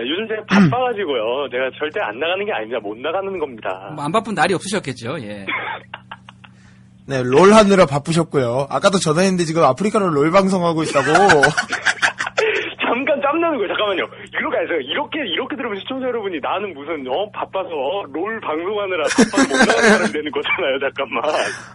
요즘 0.00 0.26
제가 0.28 0.42
바빠가지고요. 0.48 1.48
제가 1.50 1.70
절대 1.78 2.00
안 2.00 2.18
나가는 2.18 2.44
게 2.46 2.52
아닙니다. 2.52 2.80
못 2.82 2.96
나가는 2.98 3.38
겁니다. 3.38 3.90
뭐 3.94 4.04
안 4.04 4.10
바쁜 4.12 4.34
날이 4.34 4.54
없으셨겠죠, 4.54 5.18
예. 5.20 5.44
네, 7.06 7.22
롤 7.22 7.52
하느라 7.52 7.84
바쁘셨고요. 7.84 8.68
아까도 8.70 8.98
전화했는데 8.98 9.44
지금 9.44 9.62
아프리카로 9.64 10.08
롤 10.08 10.30
방송하고 10.30 10.82
있다고. 10.84 11.06
잠깐 12.82 13.20
짬나는 13.22 13.56
거예요. 13.58 13.68
잠깐만요. 13.68 14.04
이렇게 14.38 14.56
해서 14.58 14.74
이렇게 14.84 15.18
이렇게 15.26 15.56
들으면 15.56 15.78
시청자 15.80 16.06
여러분이 16.06 16.38
나는 16.40 16.74
무슨 16.74 17.04
어 17.08 17.28
바빠서 17.32 17.68
어, 17.68 18.04
롤 18.12 18.38
방송하느라 18.40 19.02
바빠서 19.04 19.48
못 19.48 19.56
나가는 19.56 19.88
사람 19.90 20.12
되는 20.12 20.30
거잖아요. 20.30 20.78
잠깐만. 20.80 21.22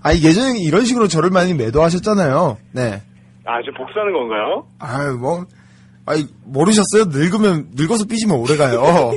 아니, 0.04 0.24
예전에 0.24 0.60
이런 0.60 0.86
식으로 0.86 1.08
저를 1.08 1.30
많이 1.32 1.54
매도하셨잖아요. 1.56 2.58
네. 2.74 3.02
아 3.46 3.62
지금 3.62 3.74
복수하는 3.78 4.14
건가요? 4.14 4.66
아유, 4.80 5.18
뭐. 5.18 5.46
아니, 6.08 6.26
모르셨어요? 6.46 7.04
늙으면, 7.10 7.68
늙어서 7.76 8.06
삐지면 8.06 8.38
오래가요. 8.38 8.80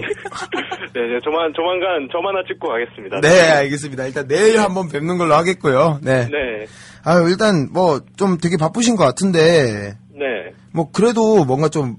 네, 0.93 1.01
네, 1.07 1.21
조만 1.23 1.53
조만간 1.55 2.09
점 2.11 2.27
하나 2.27 2.43
찍고 2.49 2.67
가겠습니다. 2.69 3.21
네, 3.21 3.49
알겠습니다. 3.49 4.07
일단 4.07 4.27
내일 4.27 4.59
한번 4.61 4.89
뵙는 4.89 5.17
걸로 5.17 5.35
하겠고요. 5.35 6.01
네. 6.03 6.27
네, 6.27 6.67
아유, 7.05 7.29
일단 7.31 7.69
뭐, 7.73 8.01
좀 8.17 8.39
되게 8.39 8.57
바쁘신 8.57 8.97
것 8.97 9.05
같은데, 9.05 9.95
네. 10.13 10.27
뭐, 10.73 10.91
그래도 10.91 11.45
뭔가 11.45 11.69
좀, 11.69 11.95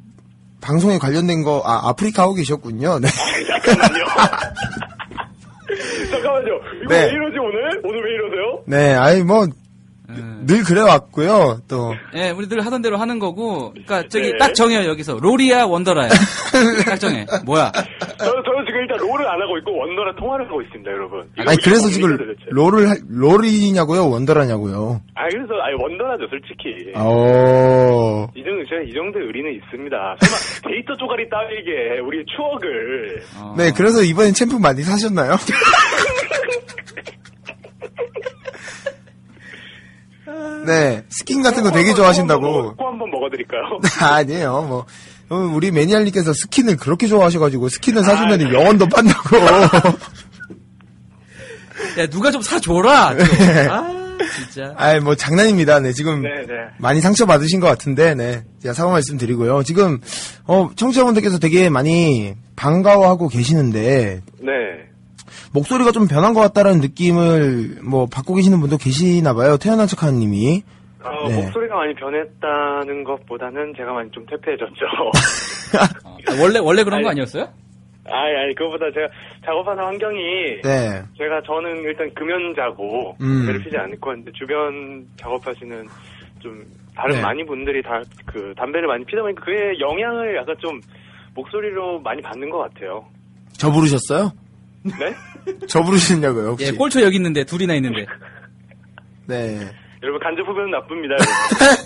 방송에 0.60 0.98
관련된 0.98 1.44
거, 1.44 1.64
아, 1.66 1.88
아프리카 1.90 2.24
하고 2.24 2.34
계셨군요. 2.34 3.00
네. 3.00 3.08
잠깐만요. 3.48 4.04
잠깐만요. 6.12 6.52
이거 6.84 6.94
네. 6.94 7.06
왜 7.06 7.12
이러지 7.12 7.38
오늘? 7.40 7.82
오늘 7.86 8.04
왜 8.04 8.12
이러세요? 8.12 8.64
네, 8.68 8.94
아이, 8.94 9.24
뭐, 9.24 9.46
음. 9.46 9.52
늘 10.46 10.64
그래왔고요. 10.64 11.62
또, 11.68 11.94
예, 12.16 12.30
우리 12.32 12.48
늘 12.50 12.66
하던 12.66 12.82
대로 12.82 12.98
하는 12.98 13.20
거고, 13.20 13.72
그니까 13.74 14.04
저기 14.10 14.32
네. 14.32 14.38
딱 14.38 14.54
정해요, 14.56 14.88
여기서. 14.90 15.18
롤이야, 15.22 15.66
원더라야. 15.66 16.10
딱 16.86 16.98
정해. 16.98 17.26
뭐야? 17.46 17.72
저, 17.74 18.26
저 18.26 18.32
지금 18.42 18.66
지금 18.66 18.82
일단 18.82 18.98
롤을 19.00 19.28
안 19.28 19.42
하고 19.42 19.58
있고 19.60 19.78
원더랑 19.78 20.16
통화를 20.18 20.48
하고 20.48 20.62
있습니다, 20.62 20.92
여러분. 20.92 21.28
이거 21.38 21.50
아니 21.50 21.58
그래서 21.62 21.84
무슨 21.88 21.92
지금 21.92 22.10
고민이죠, 22.18 22.26
도대체? 22.34 22.50
롤을 22.52 22.90
할- 22.90 22.98
롤이냐고요, 23.10 24.10
원더라냐고요. 24.10 25.02
아 25.16 25.28
그래서 25.30 25.54
아니 25.62 25.76
원더라죠, 25.82 26.28
솔직히. 26.30 26.92
어. 26.96 28.28
이 28.36 28.44
정도 28.44 28.64
제가 28.70 28.82
이 28.86 28.94
정도 28.94 29.20
의리는 29.20 29.54
있습니다. 29.56 29.98
설마 30.20 30.36
데이터 30.74 30.96
쪼가리 30.98 31.30
따위에 31.30 32.00
우리 32.06 32.24
추억을 32.26 33.22
어. 33.40 33.56
네, 33.58 33.72
그래서 33.76 34.02
이번엔 34.04 34.34
챔프 34.34 34.56
많이 34.58 34.82
사셨나요? 34.84 35.36
네, 40.66 41.04
스킨 41.10 41.42
같은 41.42 41.64
거 41.64 41.72
되게 41.72 41.94
좋아하신다고. 41.94 42.76
코 42.76 42.88
한번 42.88 43.10
먹어드릴까요? 43.12 43.80
아니에요, 44.00 44.62
뭐. 44.64 44.86
어, 45.30 45.36
우리 45.54 45.72
매니아님께서 45.72 46.34
스킨을 46.34 46.76
그렇게 46.78 47.08
좋아하셔가지고 47.08 47.70
스킨을 47.70 48.04
사주면 48.04 48.42
아, 48.48 48.54
영혼도 48.54 48.88
판다고. 48.88 49.38
야, 52.00 52.08
누가 52.08 52.32
좀 52.32 52.42
사줘라. 52.42 53.16
좀. 53.18 53.26
네. 53.26 53.68
아, 53.70 53.84
진짜. 54.36 54.74
아이, 54.76 55.00
뭐 55.00 55.16
장난입니다. 55.16 55.80
네, 55.80 55.94
지금 55.94 56.22
네, 56.22 56.30
네. 56.48 56.54
많이 56.78 57.00
상처 57.02 57.26
받으신 57.26 57.60
것 57.60 57.68
같은데, 57.68 58.14
네. 58.14 58.44
제가 58.62 58.74
사과 58.74 58.92
말씀 58.92 59.18
드리고요. 59.18 59.64
지금, 59.64 60.00
어, 60.46 60.70
청취자분들께서 60.76 61.40
되게 61.40 61.70
많이 61.70 62.34
반가워하고 62.56 63.30
계시는데, 63.30 64.22
네. 64.42 64.52
목소리가 65.54 65.92
좀 65.92 66.08
변한 66.08 66.34
것 66.34 66.42
같다라는 66.42 66.80
느낌을 66.80 67.80
뭐 67.84 68.06
받고 68.06 68.36
계시는 68.36 68.60
분도 68.60 68.78
계시나 68.78 69.34
봐요. 69.34 69.58
태어난 69.58 69.88
척하는 69.88 70.20
님이. 70.20 70.64
어, 71.04 71.28
네. 71.28 71.44
목소리가 71.44 71.76
많이 71.76 71.94
변했다는 71.96 73.04
것보다는 73.04 73.74
제가 73.76 73.92
많이 73.94 74.10
좀 74.12 74.26
퇴폐해졌죠. 74.28 74.86
어, 76.06 76.16
원래, 76.42 76.60
원래 76.60 76.84
그런 76.84 77.02
거 77.02 77.10
아니었어요? 77.10 77.48
아니, 78.06 78.36
아니, 78.36 78.56
그거보다 78.56 78.86
제가 78.94 79.08
작업하는 79.46 79.84
환경이 79.84 80.62
네. 80.64 81.02
제가 81.18 81.42
저는 81.46 81.84
일단 81.84 82.10
금연자고 82.14 83.18
음. 83.22 83.38
담배를 83.40 83.64
피지 83.64 83.78
않고 83.78 84.10
하는데 84.12 84.32
주변 84.34 85.06
작업하시는 85.18 85.88
좀 86.40 86.64
다른 86.96 87.16
네. 87.16 87.22
많이 87.22 87.46
분들이 87.46 87.82
다 87.82 88.02
그 88.32 88.54
담배를 88.56 88.88
많이 88.88 89.04
피다 89.06 89.22
보니까 89.22 89.44
그의 89.44 89.80
영향을 89.80 90.36
약간 90.38 90.56
좀 90.60 90.80
목소리로 91.36 92.00
많이 92.00 92.22
받는 92.22 92.50
것 92.50 92.60
같아요. 92.60 93.06
저 93.54 93.70
부르셨어요? 93.72 94.32
네? 94.84 95.16
저 95.68 95.82
부르시냐고요, 95.82 96.50
혹시? 96.50 96.66
예, 96.68 96.72
꼴초 96.72 97.02
여기 97.02 97.18
있는데, 97.18 97.44
둘이나 97.44 97.74
있는데. 97.76 98.06
네. 99.28 99.70
여러분 100.04 100.20
간접 100.20 100.48
후배는 100.48 100.72
나쁩니다. 100.72 101.16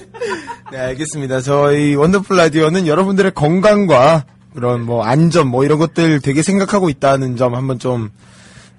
네, 0.72 0.78
알겠습니다. 0.78 1.42
저희 1.42 1.96
원더풀 1.96 2.38
라디오는 2.38 2.88
여러분들의 2.88 3.32
건강과 3.34 4.26
그런 4.54 4.82
뭐 4.84 5.04
안전 5.04 5.48
뭐 5.50 5.66
이런 5.66 5.78
것들 5.80 6.22
되게 6.22 6.42
생각하고 6.42 6.90
있다는 6.90 7.36
점 7.36 7.56
한번 7.56 7.78
좀, 7.78 8.10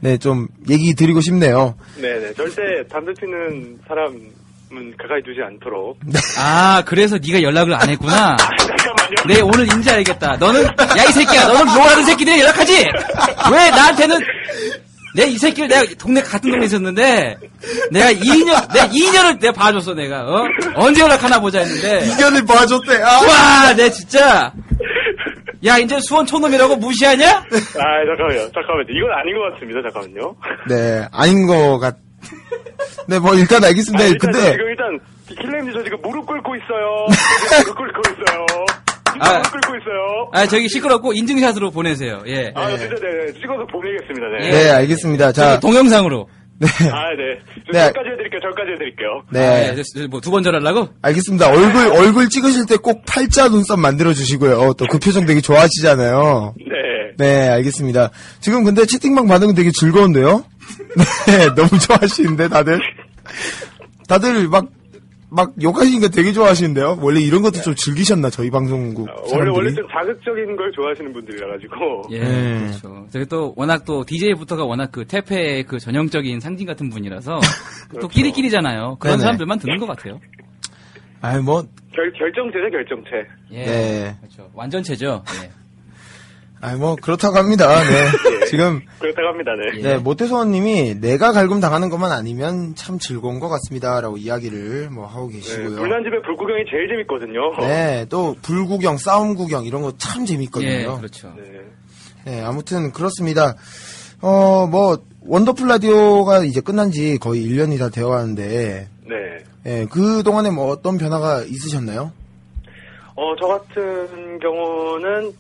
네, 0.01 0.17
좀 0.17 0.49
얘기 0.71 0.95
드리고 0.95 1.21
싶네요. 1.21 1.75
네 2.01 2.19
네 2.19 2.33
절대 2.33 2.63
담배 2.89 3.13
피는 3.13 3.81
사람은 3.87 4.46
가까이 4.99 5.23
두지 5.23 5.41
않도록. 5.47 5.99
아, 6.39 6.83
그래서 6.87 7.17
네가 7.25 7.43
연락을 7.43 7.75
안 7.75 7.89
했구나. 7.89 8.37
잠깐만요. 8.59 9.15
네, 9.29 9.41
오늘 9.41 9.73
인지 9.73 9.91
알겠다. 9.91 10.37
너는, 10.39 10.65
야, 10.65 11.05
이 11.09 11.13
새끼야, 11.13 11.47
너는 11.49 11.75
롤하는 11.75 12.05
새끼들이 12.05 12.41
연락하지? 12.41 12.73
왜 13.53 13.71
나한테는, 13.71 14.19
내 15.15 15.27
이 15.29 15.39
새끼를 15.39 15.69
내가 15.69 15.85
동네, 15.99 16.21
같은 16.21 16.51
동네 16.51 16.67
있었는데, 16.67 17.37
내가 17.91 18.13
2년, 18.13 18.73
내가 18.73 18.89
2년을 18.89 19.41
내가 19.41 19.53
봐줬어, 19.53 19.95
내가, 19.95 20.23
어? 20.23 20.45
언제 20.75 21.01
연락하나 21.03 21.41
보자 21.41 21.61
했는데, 21.61 22.07
이견을 22.13 22.45
봐줬대. 22.45 23.03
아! 23.03 23.21
와, 23.23 23.75
내 23.75 23.89
진짜, 23.91 24.53
야, 25.65 25.79
이제 25.79 25.99
수원 26.01 26.27
촌놈이라고 26.27 26.77
무시하냐? 26.77 27.29
아 27.29 27.45
잠깐만요. 27.49 28.51
잠깐만요. 28.53 28.87
이건 28.91 29.11
아닌 29.19 29.35
것 29.39 29.55
같습니다. 29.55 29.81
잠깐만요. 29.91 30.37
네, 30.69 31.09
아닌 31.13 31.47
것 31.47 31.79
같, 31.79 31.97
네, 33.09 33.19
뭐 33.19 33.35
일단 33.35 33.63
알겠습니다. 33.65 34.05
아, 34.05 34.07
일단 34.07 34.33
저 34.33 34.39
근데, 34.39 34.53
지금 34.53 34.69
일단 34.69 35.01
킬레님 35.29 35.73
저 35.73 35.83
지금 35.85 35.99
무릎 36.03 36.27
꿇고 36.27 36.55
있어요. 36.57 37.07
무릎 37.65 37.77
꿇고 37.77 38.03
있어요. 38.13 38.47
아. 39.19 39.39
무릎 39.39 39.51
꿇고 39.51 39.77
있어요. 39.79 40.31
아, 40.33 40.47
저기 40.47 40.69
시끄럽고 40.69 41.13
인증샷으로 41.13 41.71
보내세요, 41.71 42.23
예. 42.27 42.53
아 42.55 42.69
진짜 42.77 42.95
네, 42.97 43.27
네. 43.33 43.41
찍어서 43.41 43.67
보내겠습니다. 43.67 44.27
네. 44.41 44.51
네, 44.51 44.71
알겠습니다. 44.71 45.33
자, 45.33 45.59
동영상으로. 45.61 46.29
네. 46.59 46.67
아 46.91 47.13
네. 47.17 47.39
저 47.67 47.73
네. 47.73 47.87
저까지 47.89 48.09
해드릴게요. 48.13 48.41
저까지 48.41 48.73
해드릴게요. 48.73 49.23
네. 49.31 50.07
뭐두 50.09 50.31
번 50.31 50.43
전하려고? 50.43 50.89
알겠습니다. 51.03 51.49
얼굴, 51.51 51.87
얼굴 51.93 52.29
찍으실 52.31 52.65
때 52.67 52.77
꼭 52.79 53.03
팔자 53.07 53.49
눈썹 53.49 53.79
만들어주시고요. 53.79 54.73
또 54.79 54.87
그 54.87 54.99
표정 54.99 55.27
되게 55.27 55.41
좋아하시잖아요. 55.43 56.55
네. 56.59 56.65
네, 57.19 57.49
알겠습니다. 57.49 58.11
지금 58.41 58.65
근데 58.65 58.85
채팅방 58.87 59.27
반응은 59.27 59.55
되게 59.55 59.71
즐거운데요? 59.71 60.45
네, 61.27 61.55
너무 61.55 61.69
좋아하시는데, 61.79 62.49
다들. 62.49 62.81
다들 64.09 64.49
막, 64.49 64.69
막 65.29 65.53
욕하시는 65.61 66.01
거 66.01 66.09
되게 66.09 66.33
좋아하시는데요? 66.33 66.99
원래 67.01 67.21
이런 67.21 67.43
것도 67.43 67.61
좀 67.61 67.75
즐기셨나, 67.75 68.31
저희 68.31 68.51
방송국. 68.51 69.09
어, 69.09 69.13
원래 69.13 69.29
사람들이? 69.29 69.57
원래 69.57 69.75
좀 69.75 69.87
자극적인 69.91 70.57
걸 70.57 70.73
좋아하시는 70.73 71.13
분들이라 71.13 71.49
가지고. 71.49 72.03
예, 72.13 72.21
네. 72.21 72.59
그렇죠. 72.61 73.07
저기 73.11 73.27
또 73.27 73.53
워낙 73.57 73.85
또 73.85 74.05
DJ부터가 74.05 74.65
워낙 74.65 74.91
그 74.93 75.05
태페의 75.05 75.65
그 75.65 75.79
전형적인 75.79 76.41
상징 76.41 76.67
같은 76.67 76.89
분이라서 76.91 77.41
또 78.01 78.09
끼리끼리잖아요. 78.09 78.97
그런 79.01 79.15
네네. 79.15 79.23
사람들만 79.23 79.59
듣는 79.59 79.79
것 79.79 79.87
같아요. 79.87 80.21
아이, 81.21 81.41
뭐, 81.41 81.63
결 81.93 82.13
결정체죠 82.13 82.71
결정체. 82.71 83.11
예, 83.53 83.65
네. 83.65 84.17
그렇죠. 84.21 84.51
완전체죠. 84.55 85.25
예. 85.43 85.66
아이, 86.61 86.75
뭐, 86.77 86.97
그렇다고 86.97 87.37
합니다. 87.37 87.69
네. 87.83 88.47
지금, 88.47 88.81
그렇다고 88.99 89.29
합니다. 89.29 89.53
네. 89.75 89.83
네, 89.83 89.97
모태소원님이 89.99 91.01
내가 91.01 91.33
갈굼 91.33 91.61
당하는 91.61 91.91
것만 91.91 92.13
아니면 92.13 92.75
참 92.75 92.99
즐거운 92.99 93.41
것 93.41 93.49
같습니다. 93.49 94.01
라고 94.01 94.17
이야기를 94.17 94.89
뭐 94.91 95.07
하고 95.07 95.29
네, 95.29 95.37
계시고요. 95.37 95.77
불난 95.77 96.03
집에 96.03 96.21
불구경이 96.23 96.65
제일 96.71 96.89
재밌거든요. 96.89 97.41
네, 97.67 98.07
또 98.09 98.37
불구경, 98.43 98.97
싸움 98.99 99.35
구경 99.35 99.65
이런 99.65 99.83
거 99.83 99.93
참 99.99 100.25
재밌거든요. 100.25 100.71
예, 100.71 100.85
그렇죠. 100.97 101.33
네. 101.37 101.61
네, 102.25 102.43
아무튼 102.43 102.91
그렇습니다. 102.93 103.55
어, 104.23 104.67
뭐 104.67 104.99
원더풀 105.27 105.69
라디오가 105.69 106.43
이제 106.45 106.61
끝난 106.61 106.91
지 106.91 107.19
거의 107.19 107.43
1년이 107.47 107.79
다 107.79 107.91
되어 107.91 108.09
가는데 108.09 108.89
네. 109.07 109.17
예, 109.67 109.87
그 109.91 110.23
동안에 110.23 110.51
뭐 110.51 110.69
어떤 110.71 110.97
변화가 110.99 111.43
있으셨나요? 111.43 112.13
어, 113.19 113.35
저 113.41 113.47
같은 113.49 114.39
경우는, 114.41 115.33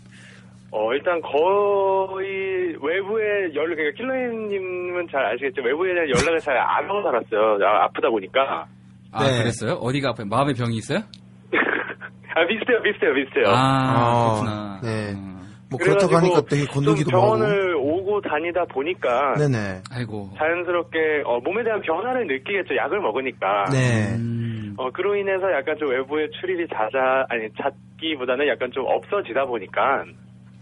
어, 0.78 0.92
일단 0.92 1.22
거의 1.22 2.76
외부에 2.82 3.54
연락, 3.54 3.76
그러니까 3.76 3.96
킬러님은 3.96 5.08
잘 5.10 5.24
아시겠지만 5.24 5.68
외부에 5.70 5.94
대한 5.94 6.08
연락을 6.10 6.38
잘 6.40 6.54
안 6.58 6.84
하고 6.84 7.02
살았어요. 7.02 7.58
아, 7.66 7.84
아프다 7.84 8.10
보니까. 8.10 8.66
아, 9.10 9.24
네. 9.24 9.38
그랬어요? 9.38 9.72
어디가 9.80 10.10
아파요? 10.10 10.26
마음의 10.28 10.52
병이 10.54 10.76
있어요? 10.76 10.98
아, 12.36 12.46
비슷해요, 12.46 12.82
비슷해요, 12.82 13.14
비슷해요. 13.14 13.46
아, 13.48 13.54
아, 13.56 14.34
그렇구나. 14.34 14.80
네. 14.82 15.12
음. 15.14 15.32
뭐 15.70 15.78
그렇다고 15.80 16.14
하니까 16.16 16.42
되게 16.42 16.66
하고. 16.66 17.10
병원을 17.10 17.74
오고 17.76 18.20
다니다 18.20 18.64
보니까 18.66 19.34
네네. 19.34 19.82
아이고. 19.90 20.30
자연스럽게 20.36 21.22
어, 21.24 21.40
몸에 21.40 21.64
대한 21.64 21.80
변화를 21.80 22.26
느끼겠죠. 22.26 22.76
약을 22.76 23.00
먹으니까. 23.00 23.64
네. 23.72 24.14
음. 24.18 24.74
어, 24.76 24.90
그로 24.90 25.16
인해서 25.16 25.50
약간 25.52 25.74
좀 25.78 25.88
외부의 25.88 26.28
출입이 26.38 26.66
잦아, 26.68 27.24
아니, 27.30 27.48
잦기보다는 27.56 28.46
약간 28.48 28.70
좀 28.72 28.84
없어지다 28.86 29.46
보니까 29.46 30.04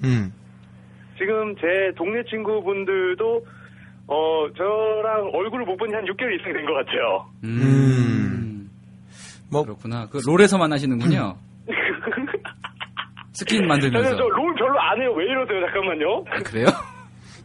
음. 0.02 0.32
지금 1.18 1.54
제 1.56 1.92
동네 1.96 2.22
친구분들도 2.28 3.46
어, 4.06 4.46
저랑 4.56 5.30
얼굴을 5.32 5.64
못 5.64 5.76
본 5.78 5.88
지 5.88 5.94
한 5.94 6.04
6개월 6.04 6.34
이상이 6.38 6.52
된것 6.54 6.74
같아요. 6.86 7.26
음. 7.44 8.70
뭐 9.50 9.62
그렇구나. 9.62 10.08
그 10.10 10.20
롤에서 10.26 10.58
만나시는군요. 10.58 11.36
스킨 13.32 13.58
저는 13.58 13.68
만들면서. 13.68 14.10
저 14.16 14.35
롤 14.35 14.54
별로 14.54 14.80
안 14.80 15.00
해요. 15.00 15.12
왜 15.16 15.24
이러세요? 15.24 15.60
잠깐만요. 15.66 16.24
아, 16.30 16.38
그래요? 16.42 16.66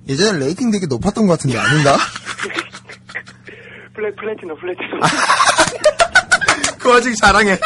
예전에 0.08 0.40
rating 0.40 0.72
되게 0.72 0.86
높았던 0.88 1.26
것 1.28 1.34
같은데 1.34 1.58
아닌가? 1.58 1.96
플래, 3.94 4.10
platinum, 4.16 4.58
platinum. 4.58 5.00
그 6.80 6.90
와중에 6.90 7.14
자랑해. 7.16 7.58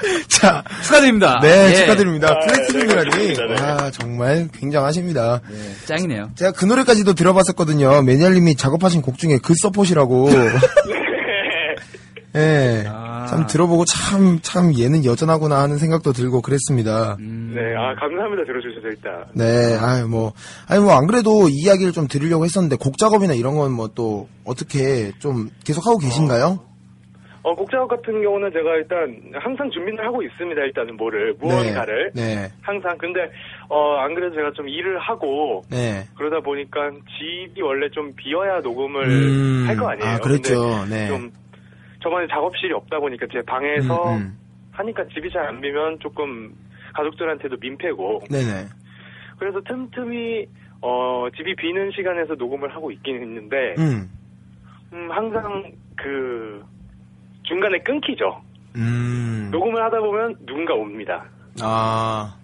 자, 0.28 0.62
축하드립니다. 0.82 1.38
네 1.42 1.70
예. 1.70 1.74
축하드립니다. 1.74 2.28
아, 2.28 2.34
네, 2.46 2.46
플래티넘이라니. 2.46 3.34
네. 3.34 3.62
와 3.62 3.90
정말 3.90 4.48
굉장하십니다. 4.52 5.40
예, 5.52 5.86
짱이네요. 5.86 6.30
제가 6.34 6.52
그 6.52 6.64
노래까지도 6.64 7.14
들어봤었거든요. 7.14 8.02
매니아님이 8.02 8.56
작업하신 8.56 9.02
곡 9.02 9.18
중에 9.18 9.38
그 9.42 9.54
서폿이라고. 9.60 10.30
예. 12.36 12.84
아. 12.88 13.26
참 13.28 13.46
들어보고 13.46 13.84
참, 13.84 14.38
참 14.42 14.76
얘는 14.78 15.04
여전하구나 15.04 15.60
하는 15.60 15.78
생각도 15.78 16.12
들고 16.12 16.42
그랬습니다. 16.42 17.16
음. 17.20 17.52
네, 17.54 17.60
아, 17.76 17.94
감사합니다. 18.00 18.44
들어주셔서 18.44 18.86
일단. 18.88 19.24
네, 19.34 19.76
아유, 19.80 20.06
뭐, 20.08 20.32
아니, 20.66 20.80
뭐, 20.82 20.94
안 20.94 21.06
그래도 21.06 21.48
이 21.48 21.52
이야기를 21.54 21.92
좀 21.92 22.06
드리려고 22.08 22.44
했었는데, 22.44 22.76
곡 22.76 22.98
작업이나 22.98 23.34
이런 23.34 23.56
건 23.56 23.70
뭐 23.72 23.88
또, 23.94 24.28
어떻게 24.44 25.12
좀 25.20 25.50
계속 25.64 25.86
하고 25.86 25.98
계신가요? 25.98 26.46
어, 26.60 26.69
곡 27.42 27.70
작업 27.70 27.88
같은 27.88 28.22
경우는 28.22 28.52
제가 28.52 28.76
일단 28.76 29.22
항상 29.34 29.70
준비를 29.70 30.04
하고 30.04 30.22
있습니다. 30.22 30.60
일단은 30.62 30.96
뭐를, 30.96 31.34
무언가를. 31.40 32.12
네. 32.14 32.48
항상. 32.60 32.96
근데, 32.98 33.30
어, 33.68 33.96
안 33.96 34.14
그래도 34.14 34.34
제가 34.34 34.52
좀 34.52 34.68
일을 34.68 34.98
하고, 34.98 35.62
네. 35.70 36.04
그러다 36.16 36.40
보니까 36.40 36.90
집이 36.90 37.62
원래 37.62 37.88
좀 37.90 38.12
비어야 38.14 38.60
녹음을 38.60 39.02
음, 39.08 39.64
할거 39.66 39.88
아니에요. 39.88 40.10
아. 40.10 40.18
근데 40.18 40.54
네. 40.88 41.08
좀, 41.08 41.30
저번에 42.02 42.26
작업실이 42.28 42.72
없다 42.74 42.98
보니까 42.98 43.26
제 43.32 43.40
방에서 43.46 44.14
음, 44.14 44.16
음. 44.16 44.38
하니까 44.72 45.04
집이 45.14 45.30
잘 45.30 45.46
안 45.46 45.60
비면 45.60 45.98
조금 46.00 46.54
가족들한테도 46.94 47.56
민폐고, 47.60 48.24
네네. 48.30 48.66
그래서 49.38 49.60
틈틈이, 49.66 50.46
어, 50.82 51.26
집이 51.36 51.56
비는 51.56 51.90
시간에서 51.96 52.34
녹음을 52.34 52.74
하고 52.74 52.90
있긴 52.90 53.16
했는데, 53.16 53.74
음. 53.78 54.10
음, 54.92 55.08
항상 55.10 55.72
그, 55.96 56.62
중간에 57.50 57.78
끊기죠. 57.80 58.40
음. 58.76 59.48
녹음을 59.50 59.82
하다 59.84 59.98
보면 59.98 60.36
누군가 60.46 60.74
옵니다. 60.74 61.24
아. 61.60 62.36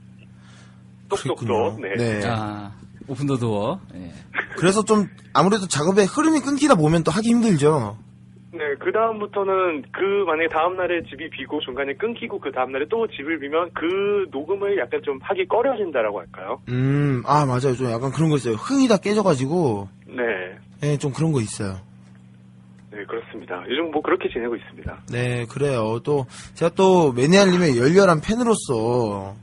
똑똑똑. 1.09 1.80
네. 1.80 1.94
네. 1.96 2.20
아, 2.26 2.72
오픈 3.07 3.26
더 3.26 3.36
도어. 3.36 3.78
예. 3.94 4.11
그래서 4.57 4.84
좀 4.84 5.07
아무래도 5.32 5.68
작업의 5.68 6.07
흐름이 6.07 6.40
끊기다 6.40 6.74
보면 6.74 7.04
또 7.04 7.12
하기 7.12 7.28
힘들죠. 7.28 7.96
네, 8.52 8.61
그 8.80 8.90
다음부터는 8.90 9.82
그 9.92 10.24
만약에 10.26 10.48
다음 10.50 10.76
날에 10.76 11.02
집이 11.02 11.30
비고 11.30 11.61
중간에 11.61 11.92
끊기고 11.94 12.40
그 12.40 12.50
다음 12.50 12.72
날에 12.72 12.86
또 12.88 13.07
집을 13.07 13.38
비면 13.38 13.70
그 13.74 14.26
녹음을 14.32 14.78
약간 14.78 15.00
좀 15.04 15.18
하기 15.22 15.46
꺼려진다라고 15.46 16.18
할까요? 16.20 16.61
음, 16.70 17.22
아, 17.26 17.44
맞아요. 17.44 17.76
좀 17.76 17.90
약간 17.92 18.11
그런 18.11 18.30
거 18.30 18.36
있어요. 18.36 18.54
흥이 18.54 18.88
다 18.88 18.96
깨져가지고, 18.96 19.88
네, 20.09 20.22
예, 20.82 20.96
좀 20.96 21.12
그런 21.12 21.32
거 21.32 21.40
있어요. 21.40 21.76
네 23.07 23.20
그렇습니다. 23.20 23.62
요즘 23.70 23.90
뭐 23.92 24.02
그렇게 24.02 24.28
지내고 24.32 24.57
있습니다. 24.57 24.96
네, 25.12 25.46
그래요. 25.48 26.00
또, 26.04 26.26
제가 26.54 26.72
또, 26.74 27.12
매니아님의 27.12 27.78
열렬한 27.78 28.20
팬으로서, 28.20 29.34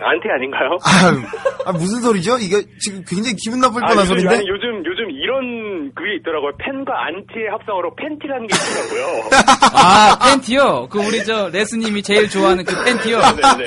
안티 0.00 0.28
아닌가요? 0.28 0.76
아, 0.84 1.68
아, 1.68 1.72
무슨 1.72 2.00
소리죠? 2.00 2.38
이게 2.38 2.62
지금 2.78 3.02
굉장히 3.04 3.34
기분 3.34 3.58
나쁠 3.60 3.80
뻔한 3.80 3.96
요즘, 3.98 4.06
소리인데? 4.10 4.34
아니, 4.36 4.48
요즘 4.48 4.84
요즘 4.86 5.10
이런 5.10 5.92
그게 5.92 6.14
있더라고요. 6.20 6.52
팬과 6.58 6.92
안티의 7.06 7.48
합성어로 7.50 7.96
팬티라는 7.96 8.46
게 8.46 8.54
있더라고요. 8.54 9.28
아, 9.74 10.18
팬티요? 10.30 10.86
그 10.88 11.00
우리 11.00 11.24
저 11.24 11.48
레스님이 11.48 12.02
제일 12.04 12.28
좋아하는 12.30 12.64
그 12.64 12.76
팬티요? 12.84 13.18
네네. 13.18 13.64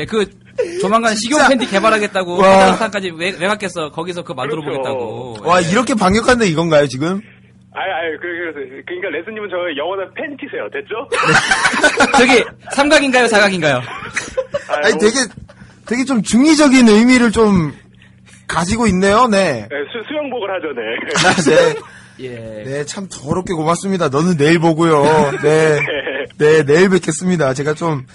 예, 0.00 0.04
그 0.04 0.26
조만간 0.80 1.16
식용. 1.16 1.40
팬티 1.48 1.66
개발하겠다고 1.68 2.40
외- 3.16 3.34
외곽에서 3.40 3.90
거기서 3.90 4.22
그거 4.22 4.34
만들어 4.34 4.60
그렇죠. 4.62 4.76
보겠다고. 4.82 5.36
와, 5.42 5.60
이렇게 5.60 5.94
반격한데 5.96 6.46
이건가요, 6.46 6.86
지금? 6.86 7.20
아니, 7.78 7.92
아니, 7.92 8.16
그, 8.18 8.26
그, 8.54 8.82
그러니까 8.86 9.08
레스님은 9.10 9.48
저의 9.50 9.76
영원한 9.76 10.12
팬티세요. 10.14 10.68
됐죠? 10.70 11.06
저기 12.18 12.44
삼각인가요, 12.72 13.28
사각인가요? 13.28 13.76
아, 13.76 14.74
아니, 14.82 14.98
되게, 14.98 15.14
되게 15.86 16.04
좀 16.04 16.22
중의적인 16.22 16.88
의미를 16.88 17.30
좀 17.30 17.72
가지고 18.48 18.88
있네요, 18.88 19.28
네. 19.28 19.68
네, 19.70 19.76
수, 19.92 20.02
수영복을 20.08 20.50
하죠, 20.56 20.72
네. 20.74 20.82
아, 21.24 21.34
네. 21.44 21.80
예. 22.20 22.64
네, 22.64 22.84
참 22.84 23.06
더럽게 23.08 23.54
고맙습니다. 23.54 24.08
너는 24.08 24.36
내일 24.36 24.58
보고요. 24.58 25.04
네. 25.40 25.78
네, 26.36 26.64
내일 26.64 26.88
뵙겠습니다. 26.90 27.54
제가 27.54 27.74
좀 27.74 28.06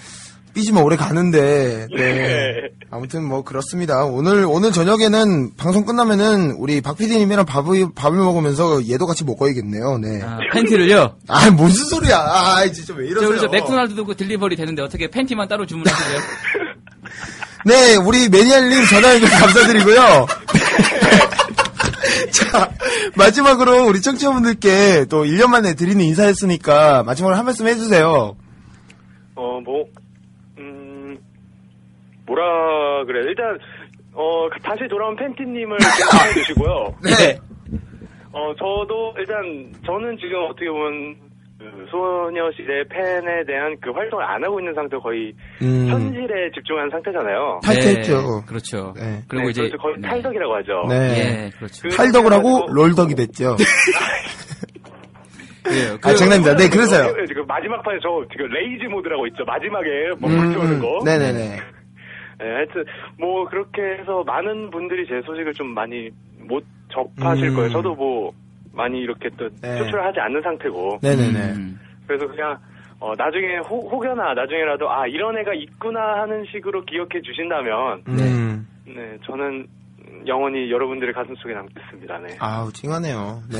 삐지면 0.54 0.82
오래 0.82 0.96
가는데. 0.96 1.88
네. 1.94 2.14
네. 2.14 2.54
아무튼 2.90 3.24
뭐 3.24 3.42
그렇습니다. 3.42 4.04
오늘 4.04 4.46
오늘 4.48 4.72
저녁에는 4.72 5.54
방송 5.56 5.84
끝나면은 5.84 6.52
우리 6.52 6.80
박 6.80 6.96
PD님이랑 6.96 7.44
밥을 7.44 7.88
밥을 7.94 8.18
먹으면서 8.18 8.88
얘도 8.88 9.06
같이 9.06 9.24
먹어야겠네요. 9.24 9.98
네. 9.98 10.22
아, 10.22 10.38
팬티를요? 10.52 11.16
아, 11.28 11.50
무슨 11.50 11.84
소리야. 11.86 12.16
아, 12.16 12.64
진짜 12.72 12.94
왜저 12.94 13.10
이러세요? 13.10 13.40
저 13.40 13.48
맥도날드도 13.48 14.04
그 14.04 14.16
딜리버리 14.16 14.56
되는데 14.56 14.82
어떻게 14.82 15.10
팬티만 15.10 15.48
따로 15.48 15.66
주문하시래요? 15.66 16.20
네, 17.66 17.96
우리 17.96 18.28
매니아님 18.28 18.84
전화 18.86 19.14
연결 19.14 19.30
감사드리고요. 19.30 20.26
자, 22.30 22.70
마지막으로 23.16 23.86
우리 23.86 24.02
청취자분들께 24.02 25.06
또 25.08 25.24
1년 25.24 25.46
만에 25.46 25.74
드리는 25.74 26.04
인사였으니까 26.04 27.02
마지막으로 27.04 27.36
한 27.36 27.44
말씀 27.44 27.66
해주세요. 27.66 28.36
어, 29.36 29.60
뭐, 29.64 29.82
음, 29.82 30.03
뭐라 32.26 33.04
그래. 33.06 33.20
일단, 33.28 33.58
어, 34.12 34.48
다시 34.62 34.86
돌아온 34.88 35.14
팬티님을 35.16 35.76
감사해 36.10 36.32
주시고요. 36.34 36.94
네. 37.02 37.38
어, 38.32 38.54
저도 38.58 39.14
일단, 39.18 39.72
저는 39.86 40.16
지금 40.18 40.42
어떻게 40.50 40.68
보면, 40.68 41.16
그 41.56 41.86
소녀시대 41.90 42.84
팬에 42.90 43.44
대한 43.46 43.74
그 43.80 43.90
활동을 43.92 44.22
안 44.24 44.44
하고 44.44 44.58
있는 44.60 44.74
상태 44.74 44.98
거의 44.98 45.32
음. 45.62 45.86
현실에 45.88 46.50
집중한 46.52 46.90
상태잖아요. 46.90 47.60
탈퇴했죠. 47.64 48.12
네, 48.18 48.46
그렇죠. 48.46 48.92
네. 48.96 49.22
그리고 49.28 49.44
네, 49.46 49.50
이제 49.50 49.60
그래서 49.62 49.76
거의 49.78 49.94
네. 49.98 50.08
탈덕이라고 50.08 50.54
하죠. 50.56 50.72
네. 50.90 50.94
예, 51.46 51.50
그렇죠. 51.56 51.88
그- 51.88 51.96
탈덕을 51.96 52.32
하고 52.32 52.66
롤덕이 52.70 53.14
됐죠. 53.14 53.56
그래요. 55.62 55.96
아, 56.02 56.12
장난입니다. 56.12 56.56
네, 56.56 56.68
그래서요. 56.68 57.14
지금 57.26 57.46
마지막 57.46 57.82
판에 57.82 57.98
저 58.02 58.08
지금 58.30 58.46
레이지 58.50 58.86
모드라고 58.88 59.26
있죠. 59.28 59.44
마지막에 59.46 59.88
뭐 60.20 60.28
음, 60.28 60.36
불태우는 60.52 60.80
거. 60.80 61.02
네네네. 61.04 61.56
네, 62.38 62.52
하여튼 62.52 62.84
뭐 63.18 63.44
그렇게 63.48 63.82
해서 63.98 64.22
많은 64.24 64.70
분들이 64.70 65.06
제 65.06 65.20
소식을 65.22 65.54
좀 65.54 65.68
많이 65.68 66.10
못 66.40 66.64
접하실 66.92 67.48
음. 67.50 67.54
거예요. 67.54 67.70
저도 67.70 67.94
뭐 67.94 68.32
많이 68.72 69.00
이렇게 69.00 69.28
또 69.36 69.48
네. 69.62 69.78
표출을 69.78 70.04
하지 70.04 70.20
않는 70.20 70.42
상태고. 70.42 70.98
네네네. 71.02 71.52
음. 71.54 71.80
그래서 72.06 72.26
그냥 72.26 72.58
어 73.00 73.12
나중에 73.16 73.58
혹, 73.58 73.90
혹여나 73.92 74.34
나중에라도 74.34 74.90
아 74.90 75.06
이런 75.06 75.36
애가 75.38 75.54
있구나 75.54 76.22
하는 76.22 76.44
식으로 76.46 76.84
기억해 76.84 77.20
주신다면 77.22 78.02
음. 78.08 78.66
네 78.86 79.18
저는 79.24 79.66
영원히 80.26 80.70
여러분들의 80.70 81.12
가슴 81.14 81.34
속에 81.36 81.54
남겠습니다. 81.54 82.18
네. 82.18 82.36
아우, 82.40 82.72
찡하네요. 82.72 83.42
네. 83.50 83.58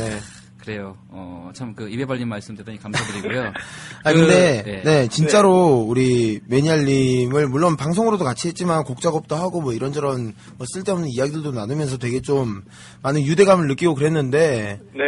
그래요. 0.65 0.97
어, 1.11 1.51
참, 1.55 1.75
그, 1.75 1.89
입에 1.89 2.07
발린 2.07 2.29
말씀 2.29 2.57
대단히 2.57 2.79
감사드리고요. 2.79 3.53
아 4.03 4.13
그, 4.13 4.21
근데 4.21 4.63
네. 4.63 4.83
네 4.83 5.09
진짜로 5.09 5.85
우리 5.87 6.41
매니아님을 6.47 7.49
물론 7.49 7.77
방송으로도 7.77 8.25
같이 8.25 8.49
했지만 8.49 8.85
곡 8.85 9.01
작업도 9.01 9.37
하고 9.37 9.61
뭐 9.61 9.73
이런저런 9.73 10.35
뭐 10.57 10.67
쓸데없는 10.73 11.09
이야기들도 11.11 11.53
나누면서 11.53 11.99
되게 11.99 12.21
좀 12.21 12.63
많은 13.03 13.23
유대감을 13.23 13.67
느끼고 13.69 13.95
그랬는데 13.95 14.81
네. 14.95 15.03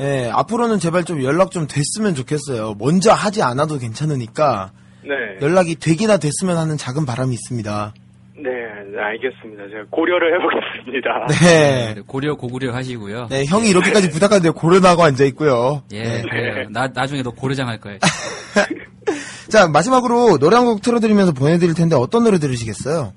예, 0.00 0.30
앞으로는 0.32 0.78
제발 0.78 1.04
좀 1.04 1.22
연락 1.22 1.50
좀 1.50 1.66
됐으면 1.66 2.14
좋겠어요. 2.14 2.76
먼저 2.78 3.12
하지 3.12 3.42
않아도 3.42 3.78
괜찮으니까 3.78 4.72
네. 5.02 5.10
연락이 5.42 5.74
되기나 5.74 6.18
됐으면 6.18 6.56
하는 6.56 6.76
작은 6.76 7.04
바람이 7.04 7.34
있습니다. 7.34 7.94
네, 8.42 8.50
네, 8.92 8.98
알겠습니다. 9.00 9.68
제가 9.68 9.84
고려를 9.90 10.34
해보겠습니다. 10.34 11.26
네. 11.44 11.94
네, 11.94 12.00
고려 12.06 12.34
고구려 12.36 12.72
하시고요. 12.72 13.26
네, 13.30 13.44
형이 13.44 13.68
이렇게까지 13.70 14.10
부탁하는데 14.10 14.50
고려나고 14.50 15.02
앉아 15.02 15.24
있고요. 15.26 15.82
예, 15.92 16.02
네. 16.02 16.22
그래요. 16.22 16.68
나, 16.70 16.88
나중에 16.92 17.22
너 17.22 17.30
고려장 17.30 17.68
할 17.68 17.78
거예요. 17.78 17.98
자, 19.50 19.66
마지막으로 19.68 20.38
노래 20.38 20.56
한 20.56 20.64
곡 20.64 20.82
틀어드리면서 20.82 21.32
보내드릴 21.32 21.74
텐데 21.74 21.96
어떤 21.96 22.22
노래 22.24 22.38
들으시겠어요? 22.38 23.12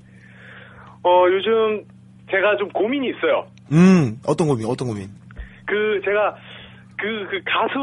어, 1.04 1.24
요즘 1.30 1.84
제가 2.30 2.56
좀 2.58 2.68
고민이 2.70 3.08
있어요. 3.10 3.46
음, 3.72 4.18
어떤 4.26 4.48
고민, 4.48 4.66
어떤 4.66 4.88
고민? 4.88 5.08
그, 5.66 6.00
제가 6.04 6.34
그, 7.04 7.26
그 7.28 7.36
가수 7.44 7.76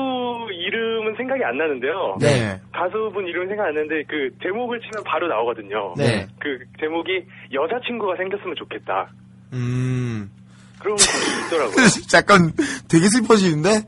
이름은 0.51 1.13
생각이 1.15 1.43
안 1.43 1.55
나는데요. 1.55 2.17
네. 2.19 2.59
가수분 2.73 3.27
이름은 3.27 3.49
생각 3.49 3.67
안 3.67 3.75
나는데 3.75 4.01
그 4.07 4.31
제목을 4.41 4.81
치면 4.81 5.03
바로 5.03 5.27
나오거든요. 5.27 5.93
네. 5.95 6.25
그 6.39 6.57
제목이 6.79 7.23
여자친구가 7.53 8.15
생겼으면 8.17 8.55
좋겠다. 8.55 9.11
음. 9.53 10.31
그런 10.79 10.97
곡이 10.97 11.45
있더라고요. 11.45 11.87
잠깐 12.09 12.51
되게 12.89 13.07
슬퍼지는데? 13.09 13.83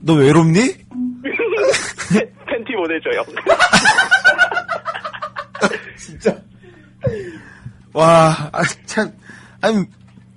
너 0.00 0.14
외롭니? 0.14 0.58
팬티 2.46 2.72
보내줘요. 2.74 3.22
진짜. 5.96 6.36
와, 7.92 8.50
아, 8.52 8.62
참. 8.86 9.12
아니, 9.60 9.84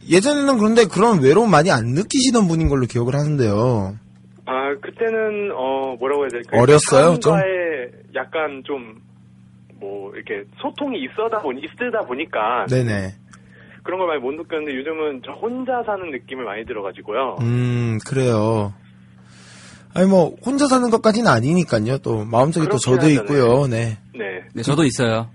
예전에는 0.08 0.60
그런데 0.60 0.86
그런 0.86 1.22
외로움 1.22 1.50
많이 1.50 1.72
안 1.72 1.94
느끼시던 1.94 2.48
분인 2.48 2.70
걸로 2.70 2.86
기억을 2.86 3.16
하는데요. 3.16 3.98
아, 4.46 4.76
그때는, 4.82 5.52
어, 5.54 5.96
뭐라고 6.00 6.24
해야 6.24 6.30
될까요? 6.30 6.62
어렸어요, 6.62 7.20
좀? 7.20 7.36
약간 8.16 8.64
좀, 8.66 9.00
뭐, 9.80 10.12
이렇게 10.16 10.44
소통이 10.62 11.00
있어다 11.04 11.40
보니, 11.42 11.62
있으다 11.62 12.02
보니까. 12.06 12.66
네네. 12.70 13.16
그런 13.84 14.00
걸 14.00 14.08
많이 14.08 14.20
못 14.22 14.32
느꼈는데 14.34 14.76
요즘은 14.78 15.22
저 15.26 15.32
혼자 15.34 15.82
사는 15.84 16.10
느낌을 16.12 16.44
많이 16.46 16.66
들어가지고요. 16.66 17.38
음, 17.42 17.98
그래요. 18.06 18.74
아니, 19.94 20.08
뭐, 20.08 20.36
혼자 20.46 20.68
사는 20.68 20.90
것까지는 20.90 21.30
아니니까요. 21.30 21.98
또, 22.00 22.24
마음속에 22.26 22.68
또 22.70 22.78
저도 22.78 22.98
하잖아요. 22.98 23.16
있고요. 23.16 23.68
네. 23.68 23.98
네. 24.14 24.44
네, 24.54 24.62
저도 24.64 24.84
있어요. 24.86 25.30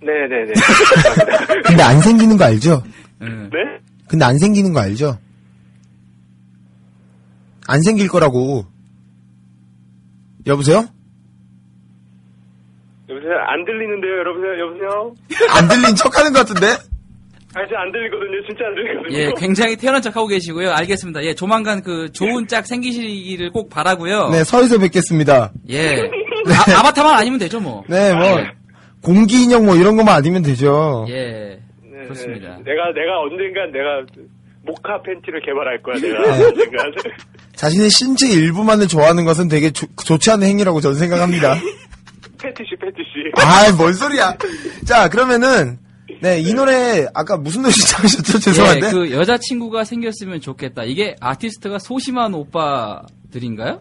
네네네. 0.00 0.52
근데 1.66 1.82
안 1.82 2.00
생기는 2.00 2.36
거 2.36 2.44
알죠? 2.44 2.82
음. 3.22 3.50
네? 3.52 3.58
근데 4.08 4.24
안 4.24 4.38
생기는 4.38 4.72
거 4.72 4.80
알죠? 4.80 5.18
안 7.68 7.82
생길 7.82 8.08
거라고. 8.08 8.64
여보세요? 10.46 10.84
여보세요? 13.08 13.32
안 13.46 13.64
들리는데요, 13.64 14.12
여러분요? 14.12 14.58
여보세요? 14.60 15.14
안 15.50 15.68
들린 15.68 15.94
척 15.96 16.16
하는 16.18 16.32
것 16.32 16.40
같은데? 16.40 16.66
아직 17.54 17.74
안 17.74 17.90
들리거든요. 17.90 18.46
진짜 18.46 18.66
안 18.66 18.74
들리거든요. 18.74 19.16
예, 19.16 19.30
굉장히 19.38 19.76
태어난 19.76 20.02
척 20.02 20.14
하고 20.16 20.26
계시고요. 20.26 20.70
알겠습니다. 20.72 21.24
예, 21.24 21.34
조만간 21.34 21.82
그 21.82 22.12
좋은 22.12 22.46
짝 22.48 22.66
생기시기를 22.66 23.50
꼭 23.50 23.70
바라고요. 23.70 24.28
네, 24.30 24.44
서에서 24.44 24.78
뵙겠습니다. 24.78 25.52
예. 25.70 26.10
아, 26.48 26.78
아바타만 26.80 27.14
아니면 27.18 27.38
되죠, 27.38 27.58
뭐. 27.60 27.82
네, 27.88 28.12
뭐 28.12 28.40
예. 28.40 28.50
공기 29.02 29.44
인형 29.44 29.64
뭐 29.64 29.74
이런 29.76 29.96
것만 29.96 30.14
아니면 30.14 30.42
되죠. 30.42 31.06
예. 31.08 31.58
네, 31.82 32.02
그렇습니다. 32.04 32.58
네. 32.58 32.64
내가 32.64 32.92
내가 32.94 33.20
언젠간 33.22 33.72
내가 33.72 34.04
모카 34.62 35.00
팬티를 35.02 35.40
개발할 35.42 35.82
거야. 35.82 35.94
네. 35.96 36.08
내가 36.10 36.22
언젠간. 36.48 36.92
자신의 37.56 37.90
신체 37.90 38.28
일부만을 38.30 38.86
좋아하는 38.88 39.24
것은 39.24 39.48
되게 39.48 39.70
조- 39.70 39.86
좋지 40.04 40.30
않은 40.30 40.46
행위라고 40.46 40.80
저는 40.80 40.96
생각합니다. 40.96 41.54
패티시 42.40 42.76
패티시. 42.80 43.32
아, 43.38 43.72
뭔 43.76 43.92
소리야. 43.94 44.36
자, 44.84 45.08
그러면은 45.08 45.78
네, 46.20 46.38
이 46.38 46.52
노래 46.54 47.06
아까 47.14 47.36
무슨 47.36 47.62
노래 47.62 47.72
시작하셨죠? 47.72 48.38
죄송한데. 48.38 48.86
예, 48.86 48.90
그 48.90 49.10
여자친구가 49.10 49.84
생겼으면 49.84 50.40
좋겠다. 50.40 50.84
이게 50.84 51.16
아티스트가 51.20 51.78
소심한 51.78 52.34
오빠들인가요? 52.34 53.80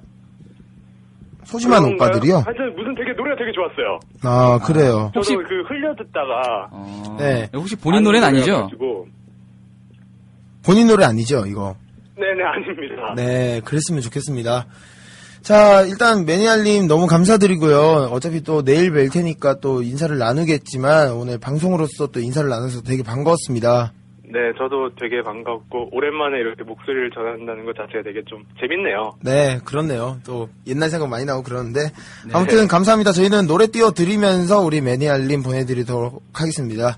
소심한 1.43 1.83
그런가요? 1.83 2.09
오빠들이요? 2.09 2.35
하여튼 2.37 2.75
무슨 2.75 2.95
되게 2.95 3.11
노래가 3.15 3.35
되게 3.37 3.51
좋았어요. 3.51 3.99
아, 4.23 4.59
그래요. 4.65 5.11
저도 5.13 5.19
혹시- 5.19 5.35
그 5.35 5.61
흘려 5.67 5.93
듣다가 5.95 6.69
어, 6.71 7.17
네. 7.19 7.49
혹시 7.53 7.75
본인 7.75 8.03
노래는 8.03 8.27
아니죠? 8.27 8.69
본인 10.63 10.87
노래 10.87 11.05
아니죠, 11.05 11.45
이거? 11.45 11.75
네네 12.17 12.43
아닙니다. 12.43 13.13
네, 13.15 13.61
그랬으면 13.65 14.01
좋겠습니다. 14.01 14.65
자, 15.41 15.83
일단 15.83 16.25
매니아님 16.25 16.87
너무 16.87 17.05
감사드리고요. 17.05 18.09
어차피 18.11 18.41
또 18.41 18.63
내일 18.63 18.91
뵐 18.91 19.09
테니까 19.09 19.59
또 19.59 19.83
인사를 19.83 20.17
나누겠지만 20.17 21.11
오늘 21.11 21.37
방송으로서 21.37 22.07
또 22.07 22.19
인사를 22.19 22.49
나눠서 22.49 22.81
되게 22.81 23.03
반가웠습니다. 23.03 23.93
네, 24.23 24.39
저도 24.57 24.89
되게 24.99 25.21
반갑고 25.21 25.89
오랜만에 25.91 26.39
이렇게 26.39 26.63
목소리를 26.63 27.11
전한다는 27.11 27.63
것 27.63 27.75
자체가 27.75 28.01
되게 28.03 28.23
좀 28.25 28.43
재밌네요. 28.59 29.17
네, 29.21 29.59
그렇네요. 29.63 30.17
또 30.25 30.49
옛날 30.65 30.89
생각 30.89 31.07
많이 31.09 31.25
나고 31.25 31.43
그러는데 31.43 31.83
네. 31.83 32.31
아무튼 32.33 32.67
감사합니다. 32.67 33.11
저희는 33.11 33.45
노래 33.45 33.67
띄워 33.67 33.91
드리면서 33.91 34.61
우리 34.61 34.81
매니아님 34.81 35.43
보내드리도록 35.43 36.23
하겠습니다. 36.33 36.97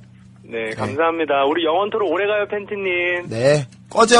네, 0.50 0.70
감사합니다. 0.76 1.44
우리 1.46 1.66
영원토로 1.66 2.08
오래 2.10 2.26
가요 2.26 2.48
팬티님. 2.50 3.28
네, 3.30 3.68
꺼져, 3.90 4.16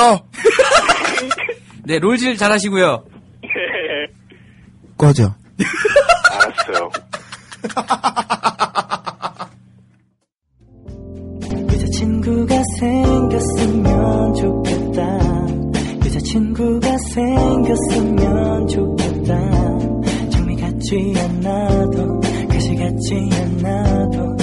네, 1.86 2.00
롤질 2.00 2.36
잘 2.38 2.52
하시고요. 2.52 3.06
네, 3.44 3.50
꺼져. 4.98 5.34
알았어요. 6.32 6.90
여자친구가 11.74 12.56
생겼으면 12.80 14.34
좋겠다 14.36 15.02
여자친구가 16.06 16.98
생겼으면 17.14 18.68
좋겠다 18.68 19.40
정리 20.30 20.56
같지 20.56 21.14
않아도 21.18 22.20
가시 22.50 22.76
같지 22.76 23.30
않아도 23.64 24.38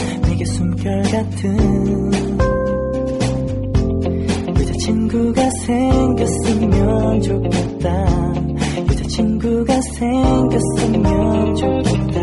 내게 0.85 0.91
숨결 0.91 1.03
같은 1.03 2.13
여자친구가 4.49 5.51
생겼으면 5.67 7.23
좋겠다 7.23 8.35
여자친구가 8.91 9.81
생겼으면 9.81 11.57
좋겠다 11.57 12.21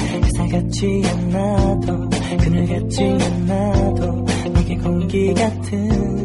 햇살 0.00 0.48
같지 0.48 1.02
않아도 1.06 2.10
그늘 2.40 2.66
같지 2.66 3.04
않아도 3.04 4.26
내게 4.52 4.76
공기 4.78 5.32
같은 5.32 6.16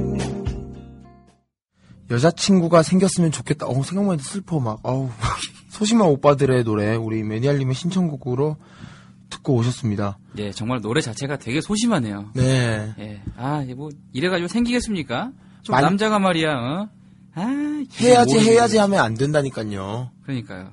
여자친구가 2.09 2.83
생겼으면 2.83 3.31
좋겠다. 3.31 3.67
어, 3.67 3.83
생각만 3.83 4.15
해도 4.15 4.23
슬퍼, 4.23 4.59
막. 4.59 4.81
어우. 4.83 5.07
소심한 5.71 6.09
오빠들의 6.09 6.65
노래, 6.65 6.93
우리 6.95 7.23
매니아님의 7.23 7.73
신청곡으로 7.73 8.57
듣고 9.31 9.55
오셨습니다. 9.55 10.19
예, 10.37 10.51
정말 10.51 10.81
노래 10.81 11.01
자체가 11.01 11.37
되게 11.37 11.59
소심하네요. 11.61 12.29
네. 12.35 12.93
예. 12.99 13.21
아, 13.37 13.65
뭐 13.75 13.89
이래가지고 14.13 14.47
생기겠습니까? 14.47 15.31
좀 15.63 15.73
많이- 15.73 15.83
남자가 15.85 16.19
말이야. 16.19 16.51
어? 16.51 16.89
아, 17.33 17.83
해야지. 17.99 18.37
해야지 18.39 18.77
하면 18.77 18.99
안 18.99 19.15
된다니까요. 19.15 20.11
그러니까요. 20.23 20.69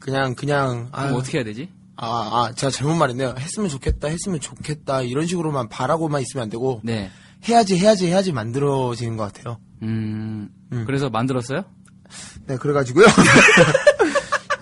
그냥, 0.00 0.34
그냥, 0.34 0.88
아, 0.92 1.06
어떻게 1.12 1.38
해야 1.38 1.44
되지? 1.44 1.70
아, 1.96 2.06
아, 2.06 2.52
제가 2.54 2.70
잘못 2.70 2.94
말했네요. 2.94 3.34
했으면 3.38 3.68
좋겠다, 3.68 4.08
했으면 4.08 4.38
좋겠다, 4.40 5.02
이런 5.02 5.26
식으로만 5.26 5.68
바라고만 5.68 6.20
있으면 6.22 6.44
안 6.44 6.50
되고, 6.50 6.80
네. 6.84 7.10
해야지, 7.48 7.76
해야지, 7.78 8.06
해야지 8.06 8.32
만들어지는 8.32 9.16
것 9.16 9.32
같아요. 9.32 9.58
음. 9.82 10.48
음. 10.72 10.84
그래서 10.86 11.08
만들었어요? 11.10 11.64
네, 12.46 12.56
그래가지고요. 12.56 13.04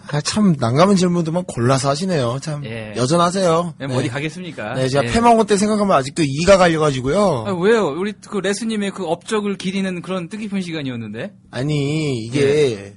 아, 0.08 0.20
참, 0.20 0.54
난감한 0.58 0.96
질문들만 0.96 1.44
골라서 1.44 1.90
하시네요. 1.90 2.38
참, 2.40 2.64
예. 2.64 2.94
여전하세요. 2.96 3.74
예, 3.80 3.86
뭐 3.86 3.98
어디 3.98 4.08
가겠습니까? 4.08 4.74
네, 4.74 4.88
제가 4.88 5.04
예. 5.04 5.10
패망고 5.10 5.44
때 5.44 5.56
생각하면 5.56 5.96
아직도 5.96 6.22
이가 6.24 6.56
갈려가지고요. 6.58 7.44
아, 7.46 7.52
왜요? 7.52 7.88
우리 7.88 8.12
그 8.12 8.38
레스님의 8.38 8.92
그 8.92 9.04
업적을 9.04 9.56
기리는 9.56 10.00
그런 10.02 10.28
뜻깊은 10.28 10.60
시간이었는데. 10.60 11.32
아니 11.50 12.18
이게 12.18 12.94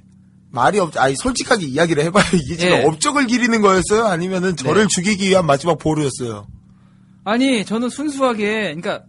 말이 0.52 0.78
없 0.78 0.96
아니 0.96 1.14
솔직하게 1.16 1.66
이야기를 1.66 2.02
해봐요 2.04 2.24
이게 2.34 2.56
지금 2.56 2.72
예. 2.74 2.84
업적을 2.84 3.28
기리는 3.28 3.60
거였어요 3.60 4.06
아니면은 4.06 4.56
저를 4.56 4.82
네. 4.82 4.88
죽이기 4.90 5.28
위한 5.28 5.46
마지막 5.46 5.78
보루였어요 5.78 6.46
아니, 7.24 7.64
저는 7.64 7.90
순수하게, 7.90 8.74
그러니까 8.74 9.02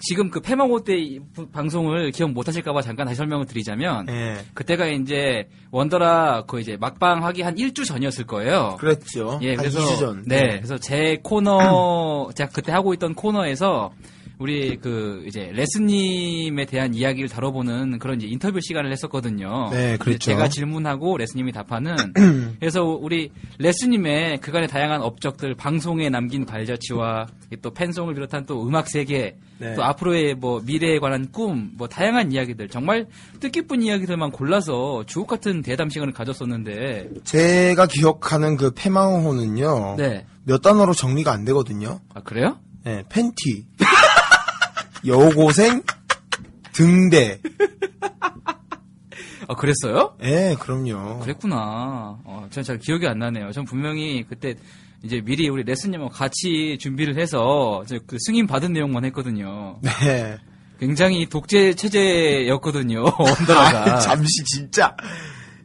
지금 0.00 0.30
그 0.30 0.40
패망호 0.40 0.84
때 0.84 1.18
방송을 1.52 2.12
기억 2.12 2.30
못 2.30 2.46
하실까봐 2.46 2.82
잠깐 2.82 3.06
다시 3.06 3.16
설명을 3.16 3.46
드리자면, 3.46 4.06
예. 4.08 4.36
그때가 4.54 4.86
이제 4.86 5.48
원더라 5.70 6.44
그 6.46 6.60
이제 6.60 6.76
막방 6.78 7.24
하기 7.24 7.42
한 7.42 7.58
일주 7.58 7.84
전이었을 7.84 8.26
거예요. 8.26 8.76
그랬죠. 8.78 9.40
예, 9.42 9.50
한 9.50 9.58
그래서 9.58 9.80
2주 9.80 9.98
전. 9.98 10.22
네, 10.26 10.56
그래서 10.56 10.78
제 10.78 11.18
코너 11.22 12.30
제가 12.34 12.50
그때 12.50 12.70
하고 12.72 12.94
있던 12.94 13.14
코너에서 13.14 13.90
우리 14.38 14.76
그 14.76 15.24
이제 15.26 15.50
레스님에 15.52 16.64
대한 16.66 16.94
이야기를 16.94 17.28
다뤄보는 17.28 17.98
그런 17.98 18.18
이제 18.20 18.28
인터뷰 18.28 18.60
시간을 18.60 18.92
했었거든요. 18.92 19.70
네, 19.70 19.96
그렇죠. 19.98 20.18
제가 20.18 20.48
질문하고 20.48 21.16
레스님이 21.16 21.52
답하는. 21.52 21.96
그래서 22.60 22.84
우리 22.84 23.30
레스님의 23.58 24.38
그간의 24.38 24.68
다양한 24.68 25.02
업적들, 25.02 25.54
방송에 25.54 26.08
남긴 26.08 26.46
발자취와 26.46 27.26
또 27.62 27.70
팬송을 27.70 28.14
비롯한 28.14 28.46
또 28.46 28.66
음악 28.66 28.88
세계, 28.88 29.36
네. 29.58 29.74
또 29.74 29.82
앞으로의 29.82 30.34
뭐 30.34 30.60
미래에 30.64 30.98
관한 31.00 31.30
꿈, 31.32 31.72
뭐 31.76 31.88
다양한 31.88 32.32
이야기들 32.32 32.68
정말 32.68 33.06
뜻깊은 33.40 33.82
이야기들만 33.82 34.30
골라서 34.30 35.04
주옥 35.06 35.26
같은 35.26 35.62
대담 35.62 35.88
시간을 35.88 36.12
가졌었는데. 36.12 37.10
제가 37.24 37.86
기억하는 37.86 38.56
그 38.56 38.70
패망호는요 38.72 39.96
네. 39.98 40.26
몇 40.44 40.62
단어로 40.62 40.94
정리가 40.94 41.32
안 41.32 41.44
되거든요 41.44 42.00
아 42.14 42.22
그래요? 42.22 42.58
예 42.86 43.02
팬티 43.08 43.66
여고생 45.06 45.82
등대 46.72 47.40
아 49.50 49.54
그랬어요? 49.54 50.14
예 50.22 50.56
그럼요 50.60 51.20
그랬구나. 51.20 52.18
어, 52.24 52.46
전 52.50 52.62
잘 52.64 52.78
기억이 52.78 53.06
안 53.06 53.18
나네요. 53.18 53.50
전 53.52 53.64
분명히 53.64 54.24
그때 54.28 54.54
이제 55.02 55.20
미리 55.24 55.48
우리 55.48 55.62
레슨님하고 55.62 56.10
같이 56.10 56.76
준비를 56.80 57.18
해서 57.18 57.82
이제 57.86 57.98
그 58.06 58.16
승인 58.20 58.46
받은 58.46 58.72
내용만 58.72 59.04
했거든요. 59.06 59.78
네 59.82 60.36
굉장히 60.78 61.26
독재 61.28 61.74
체제였거든요. 61.74 63.04
원더라가. 63.18 63.94
아, 63.96 63.98
잠시 64.00 64.44
진짜 64.44 64.94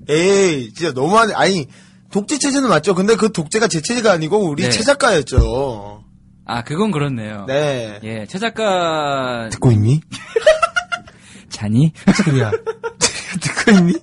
에이 0.08 0.72
진짜 0.74 0.92
너무하네 0.94 1.34
아니 1.36 1.68
독재 2.12 2.38
체제는 2.38 2.70
맞죠 2.70 2.94
근데 2.96 3.16
그 3.16 3.32
독재가 3.32 3.68
제 3.68 3.82
체제가 3.82 4.12
아니고 4.14 4.38
우리 4.50 4.64
네. 4.64 4.70
최 4.70 4.82
작가였죠 4.84 6.03
아 6.46 6.64
그건 6.64 6.92
그렇네요. 6.92 7.46
네 7.48 8.00
예, 8.04 8.26
최 8.26 8.38
작가 8.40 9.50
듣고 9.50 9.72
있니? 9.72 10.02
자니? 11.50 11.94
소리야. 12.26 12.52
듣고 13.40 13.72
있니? 13.72 13.94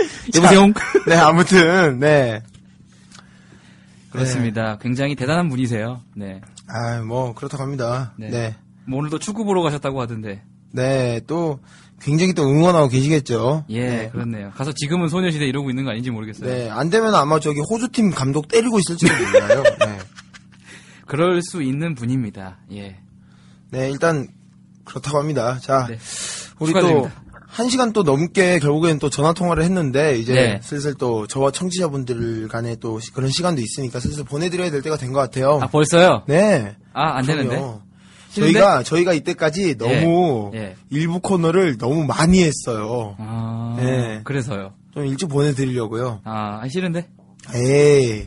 여보세요. 0.36 0.66
네, 1.06 1.14
아무튼, 1.16 1.98
네. 1.98 2.42
그렇습니다. 4.10 4.78
굉장히 4.80 5.14
대단한 5.14 5.48
분이세요. 5.48 6.02
네. 6.14 6.40
아, 6.68 7.00
뭐, 7.00 7.34
그렇다고 7.34 7.62
합니다. 7.62 8.12
네. 8.18 8.28
네. 8.28 8.56
뭐 8.86 8.98
오늘도 8.98 9.18
축구 9.18 9.44
보러 9.44 9.62
가셨다고 9.62 10.00
하던데. 10.00 10.42
네, 10.72 11.20
또, 11.26 11.60
굉장히 12.00 12.34
또 12.34 12.42
응원하고 12.42 12.88
계시겠죠. 12.88 13.64
예, 13.70 13.86
네. 13.86 14.08
그렇네요. 14.10 14.50
가서 14.54 14.72
지금은 14.72 15.08
소녀시대 15.08 15.46
이러고 15.46 15.70
있는 15.70 15.84
거 15.84 15.90
아닌지 15.90 16.10
모르겠어요. 16.10 16.50
네, 16.50 16.68
안 16.70 16.90
되면 16.90 17.14
아마 17.14 17.40
저기 17.40 17.60
호주팀 17.60 18.10
감독 18.10 18.48
때리고 18.48 18.78
있을지도 18.78 19.12
몰라요. 19.14 19.62
네. 19.80 19.98
그럴 21.06 21.40
수 21.42 21.62
있는 21.62 21.94
분입니다. 21.94 22.58
예. 22.72 22.96
네, 23.70 23.90
일단, 23.90 24.28
그렇다고 24.84 25.18
합니다. 25.18 25.58
자, 25.60 25.86
네. 25.88 25.98
우리 26.58 26.72
또, 26.72 26.78
축하드립니다. 26.80 27.22
한 27.48 27.68
시간 27.68 27.92
또 27.92 28.02
넘게 28.02 28.58
결국엔 28.58 28.98
또 28.98 29.08
전화 29.08 29.32
통화를 29.32 29.62
했는데, 29.64 30.18
이제 30.18 30.34
네. 30.34 30.60
슬슬 30.62 30.94
또 30.94 31.26
저와 31.26 31.50
청취자분들 31.52 32.48
간에 32.48 32.76
또 32.76 32.98
그런 33.14 33.30
시간도 33.30 33.60
있으니까 33.62 33.98
슬슬 34.00 34.24
보내드려야 34.24 34.70
될 34.70 34.82
때가 34.82 34.96
된 34.96 35.12
것 35.12 35.20
같아요. 35.20 35.58
아 35.62 35.66
벌써요? 35.68 36.22
네. 36.26 36.76
아안 36.92 37.24
그럼요. 37.24 37.48
되는데. 37.48 37.86
저희가 38.34 38.82
저희가 38.82 39.14
이때까지 39.14 39.78
너무 39.78 40.50
예. 40.54 40.76
일부 40.90 41.20
코너를 41.20 41.78
너무 41.78 42.04
많이 42.04 42.42
했어요. 42.44 43.14
아, 43.18 43.76
네. 43.78 44.20
그래서요. 44.24 44.74
좀 44.92 45.06
일찍 45.06 45.28
보내드리려고요. 45.28 46.20
아, 46.24 46.60
아, 46.62 46.68
싫은데? 46.68 47.08
에이. 47.54 48.26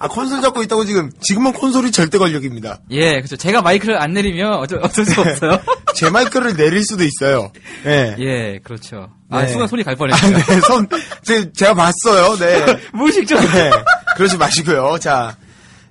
아, 0.00 0.08
콘솔 0.08 0.40
잡고 0.42 0.62
있다고 0.62 0.84
지금, 0.84 1.10
지금은 1.20 1.52
콘솔이 1.52 1.90
절대 1.90 2.18
권력입니다. 2.18 2.80
예, 2.90 3.14
그렇죠. 3.14 3.36
제가 3.36 3.62
마이크를 3.62 4.00
안 4.00 4.12
내리면 4.12 4.54
어쩔, 4.54 4.78
어쩔 4.82 5.04
수 5.04 5.20
없어요. 5.20 5.58
제 5.94 6.08
마이크를 6.10 6.56
내릴 6.56 6.84
수도 6.84 7.04
있어요. 7.04 7.50
예. 7.86 8.14
예, 8.18 8.58
그렇죠. 8.62 9.10
아, 9.30 9.42
네. 9.42 9.48
순간 9.48 9.66
손이 9.68 9.82
갈 9.82 9.94
아, 9.94 9.96
뻔했어요. 9.96 10.36
네, 10.36 10.60
손, 10.60 10.88
제, 11.24 11.52
제가 11.52 11.74
봤어요. 11.74 12.36
네. 12.36 12.78
무의식적. 12.94 13.40
네. 13.40 13.70
그러지 14.16 14.36
마시고요. 14.36 14.98
자, 15.00 15.36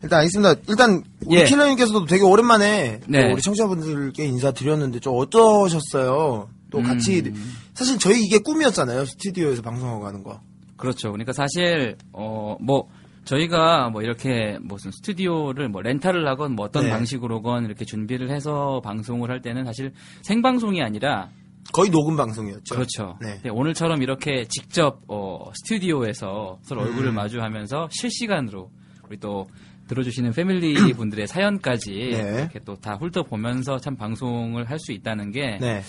일단 0.04 0.20
알겠습니다. 0.20 0.56
일단, 0.68 1.04
우리 1.26 1.40
예. 1.40 1.44
킬러님께서도 1.46 2.06
되게 2.06 2.24
오랜만에, 2.24 3.00
또 3.02 3.06
네. 3.10 3.32
우리 3.32 3.42
청취자분들께 3.42 4.24
인사드렸는데, 4.26 5.00
좀 5.00 5.16
어떠셨어요? 5.18 6.50
또 6.70 6.82
같이, 6.84 7.24
음. 7.26 7.58
사실 7.74 7.98
저희 8.00 8.22
이게 8.22 8.38
꿈이었잖아요. 8.40 9.06
스튜디오에서 9.06 9.62
방송하고 9.62 10.06
하는 10.06 10.24
거. 10.24 10.40
그렇죠. 10.78 11.12
그러니까 11.12 11.34
사실 11.34 11.98
어 12.14 12.58
뭐 12.60 12.88
저희가 13.26 13.90
뭐 13.90 14.02
이렇게 14.02 14.58
무슨 14.62 14.90
스튜디오를 14.92 15.68
뭐 15.68 15.82
렌탈을 15.82 16.26
하건 16.28 16.56
뭐 16.56 16.66
어떤 16.66 16.86
네. 16.86 16.90
방식으로건 16.92 17.66
이렇게 17.66 17.84
준비를 17.84 18.30
해서 18.30 18.80
방송을 18.86 19.30
할 19.30 19.42
때는 19.42 19.66
사실 19.66 19.92
생방송이 20.22 20.82
아니라 20.82 21.30
거의 21.74 21.90
녹음 21.92 22.16
방송이었죠. 22.16 22.74
그렇죠. 22.74 23.18
네. 23.22 23.50
오늘처럼 23.50 24.02
이렇게 24.02 24.46
직접 24.48 25.02
어 25.10 25.52
스튜디오에서 25.56 26.60
서로 26.62 26.82
음. 26.84 26.88
얼굴을 26.88 27.12
마주하면서 27.12 27.90
실시간으로 27.92 28.72
우리 29.10 29.18
또 29.20 29.46
들어주시는 29.90 30.32
패밀리 30.32 30.74
분들의 30.96 31.28
사연까지 31.28 31.92
네. 31.92 32.36
이렇게 32.40 32.60
또 32.60 32.76
다 32.78 32.96
훑어보면서 32.96 33.80
참 33.80 33.98
방송을 33.98 34.70
할 34.70 34.80
수 34.80 34.94
있다는 34.94 35.32
게 35.32 35.58
네. 35.60 35.82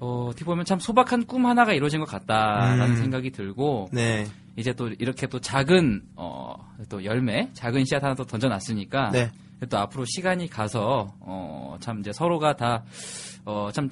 어, 0.00 0.26
어떻게 0.30 0.44
보면 0.44 0.64
참 0.64 0.78
소박한 0.80 1.26
꿈 1.26 1.46
하나가 1.46 1.72
이루어진 1.72 2.00
것 2.00 2.06
같다라는 2.06 2.90
음. 2.90 2.96
생각이 2.96 3.30
들고 3.30 3.88
네. 3.92 4.26
이제 4.56 4.72
또 4.72 4.88
이렇게 4.88 5.26
또 5.26 5.38
작은 5.40 6.02
어 6.16 6.54
또 6.88 7.04
열매, 7.04 7.50
작은 7.52 7.84
씨앗 7.84 8.02
하나 8.02 8.14
또 8.14 8.24
던져놨으니까 8.24 9.10
네. 9.10 9.30
또 9.68 9.76
앞으로 9.78 10.04
시간이 10.06 10.48
가서 10.48 11.14
어 11.20 11.76
참 11.80 12.00
이제 12.00 12.10
서로가 12.12 12.56
다 12.56 12.84
어참 13.44 13.88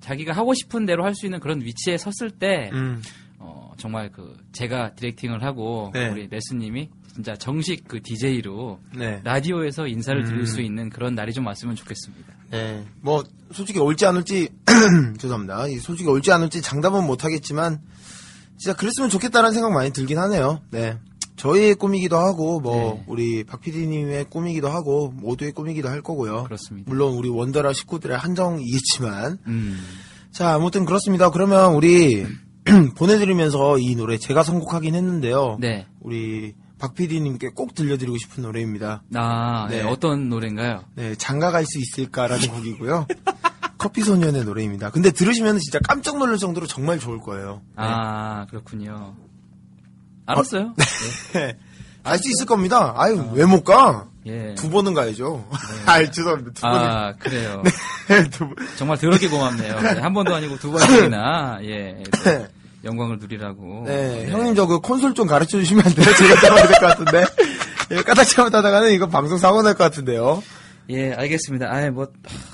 자기가 0.00 0.32
하고 0.32 0.54
싶은 0.54 0.86
대로 0.86 1.04
할 1.04 1.14
수 1.14 1.26
있는 1.26 1.38
그런 1.40 1.60
위치에 1.60 1.96
섰을 1.98 2.30
때 2.30 2.70
음. 2.72 3.02
어, 3.38 3.72
정말 3.76 4.10
그 4.10 4.36
제가 4.52 4.94
디렉팅을 4.94 5.42
하고 5.42 5.90
네. 5.92 6.08
우리 6.08 6.28
레스님이 6.28 6.88
진짜 7.14 7.34
정식 7.36 7.86
그 7.88 8.00
DJ로 8.02 8.80
네. 8.96 9.20
라디오에서 9.24 9.86
인사를 9.86 10.24
드릴 10.24 10.40
음. 10.40 10.46
수 10.46 10.60
있는 10.62 10.88
그런 10.90 11.14
날이 11.14 11.32
좀 11.32 11.46
왔으면 11.46 11.74
좋겠습니다. 11.76 12.32
네. 12.50 12.84
뭐, 13.00 13.24
솔직히 13.52 13.78
올지 13.78 14.06
안 14.06 14.16
올지, 14.16 14.48
죄송합니다. 15.18 15.68
이 15.68 15.78
솔직히 15.78 16.08
올지 16.08 16.32
안 16.32 16.42
올지 16.42 16.62
장담은 16.62 17.06
못 17.06 17.24
하겠지만, 17.24 17.80
진짜 18.58 18.76
그랬으면 18.76 19.08
좋겠다는 19.08 19.52
생각 19.52 19.72
많이 19.72 19.90
들긴 19.90 20.18
하네요. 20.18 20.60
네. 20.70 20.98
저희의 21.36 21.74
꿈이기도 21.76 22.18
하고, 22.18 22.60
뭐, 22.60 22.94
네. 22.94 23.04
우리 23.06 23.44
박 23.44 23.60
PD님의 23.60 24.26
꿈이기도 24.28 24.68
하고, 24.68 25.10
모두의 25.16 25.52
꿈이기도 25.52 25.88
할 25.88 26.02
거고요. 26.02 26.44
그렇습니다. 26.44 26.90
물론 26.90 27.14
우리 27.14 27.28
원더라 27.28 27.72
식구들의 27.72 28.16
한정이겠지만, 28.16 29.38
음. 29.46 29.80
자, 30.32 30.54
아무튼 30.54 30.84
그렇습니다. 30.84 31.30
그러면 31.30 31.74
우리, 31.74 32.26
보내드리면서 32.96 33.78
이 33.78 33.94
노래 33.94 34.18
제가 34.18 34.42
선곡하긴 34.42 34.94
했는데요. 34.94 35.56
네. 35.60 35.86
우리 36.00 36.54
박 36.80 36.94
PD님께 36.94 37.50
꼭 37.50 37.74
들려드리고 37.74 38.16
싶은 38.16 38.42
노래입니다. 38.42 39.02
아, 39.14 39.66
네. 39.68 39.82
네. 39.82 39.88
어떤 39.88 40.30
노래인가요? 40.30 40.84
네, 40.94 41.14
장가갈 41.14 41.64
수 41.66 41.78
있을까라는 41.78 42.48
곡이고요. 42.50 43.06
커피 43.76 44.02
소년의 44.02 44.44
노래입니다. 44.44 44.90
근데 44.90 45.10
들으시면 45.10 45.58
진짜 45.58 45.78
깜짝 45.86 46.18
놀랄 46.18 46.38
정도로 46.38 46.66
정말 46.66 46.98
좋을 46.98 47.18
거예요. 47.20 47.60
아, 47.76 48.46
그렇군요. 48.46 49.14
알았어요. 50.26 50.74
네. 51.34 51.56
알수 52.02 52.30
있을 52.30 52.46
겁니다. 52.46 52.94
아유, 52.96 53.30
왜못 53.34 53.62
가? 53.64 54.06
예. 54.26 54.54
두 54.54 54.70
번은 54.70 54.94
가야죠. 54.94 55.46
아, 55.84 56.02
죄송합니다. 56.10 56.50
두 56.54 56.60
번은. 56.62 56.78
아, 56.90 57.12
그래요. 57.18 57.62
네, 58.08 58.28
두 58.30 58.48
번. 58.48 58.56
정말 58.76 58.96
더럽게 58.96 59.28
고맙네요. 59.28 59.80
네, 59.80 60.00
한 60.00 60.14
번도 60.14 60.34
아니고 60.34 60.58
두 60.58 60.72
번씩이나, 60.72 61.58
예. 61.64 62.02
또 62.10 62.46
영광을 62.84 63.18
누리라고. 63.18 63.84
네, 63.86 64.26
형님 64.28 64.54
저 64.54 64.66
그 64.66 64.80
콘솔 64.80 65.14
좀 65.14 65.26
가르쳐 65.26 65.58
주시면 65.58 65.84
안 65.86 65.92
돼요? 65.94 66.06
제가 66.16 66.40
잡아야 66.40 66.66
될 66.66 66.78
것 66.80 66.86
같은데. 66.86 67.24
예, 67.92 68.02
까딱 68.02 68.26
잘못하다가는 68.28 68.92
이거 68.92 69.08
방송 69.08 69.36
사고 69.38 69.62
날 69.62 69.74
것 69.74 69.84
같은데요. 69.84 70.42
예, 70.90 71.12
알겠습니다. 71.12 71.66
아예 71.72 71.90
뭐, 71.90 72.08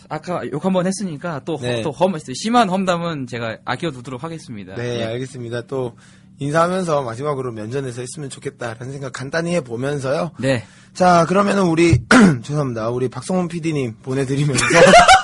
아까 0.09 0.43
욕 0.53 0.64
한 0.64 0.72
번 0.72 0.87
했으니까 0.87 1.41
또, 1.45 1.59
네. 1.61 1.83
또 1.83 1.91
험, 1.91 2.14
심한 2.35 2.68
험담은 2.68 3.27
제가 3.27 3.59
아껴두도록 3.64 4.24
하겠습니다. 4.24 4.74
네, 4.74 5.01
예. 5.01 5.05
알겠습니다. 5.05 5.62
또 5.62 5.97
인사하면서 6.39 7.03
마지막으로 7.03 7.53
면전에서 7.53 8.03
했으면 8.03 8.29
좋겠다라는 8.29 8.93
생각 8.93 9.12
간단히 9.14 9.55
해 9.55 9.61
보면서요. 9.62 10.33
네. 10.39 10.64
자, 10.93 11.24
그러면은 11.27 11.62
우리 11.64 11.99
죄송합니다. 12.43 12.91
우리 12.91 13.09
박성훈 13.09 13.49
PD님 13.49 13.97
보내드리면서 14.03 14.64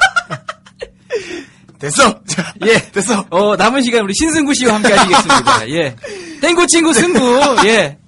됐어. 1.83 2.23
자, 2.25 2.55
예. 2.65 2.79
됐어. 2.93 3.27
어, 3.31 3.57
남은 3.57 3.83
시간 3.83 4.05
우리 4.05 4.15
신승구 4.15 4.55
씨와 4.55 4.77
함께 4.77 4.93
하시겠습니다. 4.93 5.69
예. 5.71 5.97
땡구 6.41 6.69
친구 6.69 6.93
승구. 6.93 7.57
예. 7.67 7.99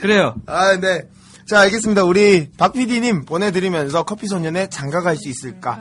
그래요. 0.00 0.34
아, 0.46 0.76
네. 0.80 1.02
자, 1.46 1.60
알겠습니다. 1.60 2.02
우리 2.02 2.48
박 2.58 2.72
PD님 2.72 3.24
보내드리면서 3.24 4.02
커피 4.02 4.26
소년의 4.26 4.70
장가갈 4.70 5.16
수 5.16 5.28
있을까 5.28 5.80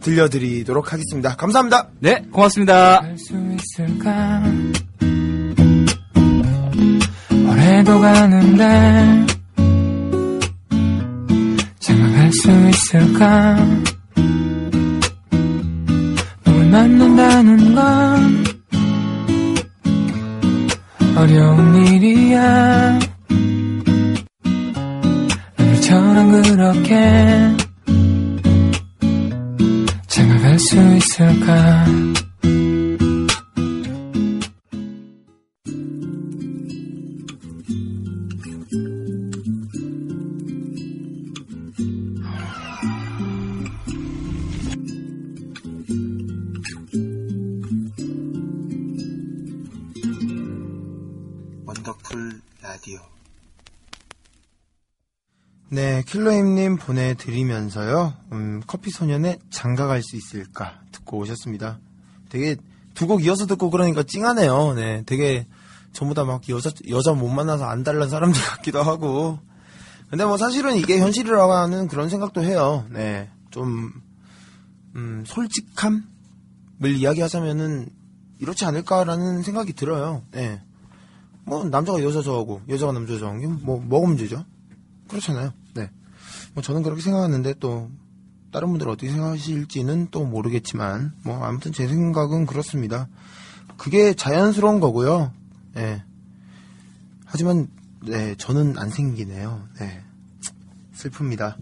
들려드리도록 0.00 0.92
하겠습니다. 0.92 1.36
감사합니다. 1.36 1.90
네, 2.00 2.24
고맙습니다. 2.32 3.02
올해도 7.48 8.00
가는데 8.00 9.26
장가갈 11.80 12.32
수 12.32 12.50
있을까 12.68 13.56
만난다는 16.70 17.74
건 17.74 18.44
어려운 21.16 21.86
일이야. 21.86 22.98
너희처럼 25.58 26.30
그렇게 26.30 26.94
장가갈 30.06 30.58
수 30.58 30.76
있을까 30.96 31.84
네, 55.72 56.02
킬러임님 56.06 56.76
보내드리면서요, 56.78 58.14
음, 58.32 58.60
커피 58.66 58.90
소년의 58.90 59.38
장가갈 59.50 60.02
수 60.02 60.16
있을까 60.16 60.80
듣고 60.90 61.18
오셨습니다. 61.18 61.78
되게 62.28 62.56
두 62.94 63.06
곡 63.06 63.24
이어서 63.24 63.46
듣고 63.46 63.70
그러니까 63.70 64.02
찡하네요. 64.02 64.74
네, 64.74 65.02
되게 65.06 65.46
전부 65.92 66.12
다 66.14 66.24
막 66.24 66.46
여자, 66.48 66.70
여자 66.88 67.12
못 67.12 67.28
만나서 67.28 67.64
안 67.66 67.84
달란 67.84 68.08
사람들 68.10 68.40
같기도 68.42 68.82
하고. 68.82 69.38
근데 70.10 70.24
뭐 70.24 70.36
사실은 70.36 70.74
이게 70.76 70.98
현실이라고 70.98 71.52
하는 71.52 71.86
그런 71.86 72.08
생각도 72.08 72.42
해요. 72.42 72.84
네, 72.90 73.30
좀, 73.50 73.92
음, 74.96 75.22
솔직함을 75.24 76.02
이야기하자면은 76.96 77.88
이렇지 78.40 78.64
않을까라는 78.64 79.42
생각이 79.42 79.72
들어요. 79.74 80.22
네. 80.32 80.60
뭐 81.44 81.64
남자가 81.64 82.02
여자 82.02 82.22
좋아하고 82.22 82.60
여자가 82.68 82.92
남자 82.92 83.16
좋아하는 83.18 83.40
게 83.40 83.46
뭐 83.64 83.78
뭐가 83.80 84.08
문제죠? 84.08 84.44
그렇잖아요. 85.08 85.52
네. 86.50 86.54
뭐 86.54 86.62
저는 86.62 86.82
그렇게 86.82 87.00
생각하는데 87.00 87.54
또 87.60 87.90
다른 88.52 88.70
분들 88.70 88.88
어떻게 88.88 89.10
생각하실지는 89.10 90.08
또 90.10 90.24
모르겠지만 90.24 91.12
뭐 91.22 91.44
아무튼 91.44 91.72
제 91.72 91.86
생각은 91.86 92.46
그렇습니다. 92.46 93.08
그게 93.76 94.12
자연스러운 94.14 94.80
거고요. 94.80 95.32
예. 95.76 96.02
하지만 97.24 97.68
네 98.04 98.34
저는 98.36 98.76
안 98.78 98.90
생기네요. 98.90 99.62
네. 99.78 100.02
슬픕니다. 100.96 101.54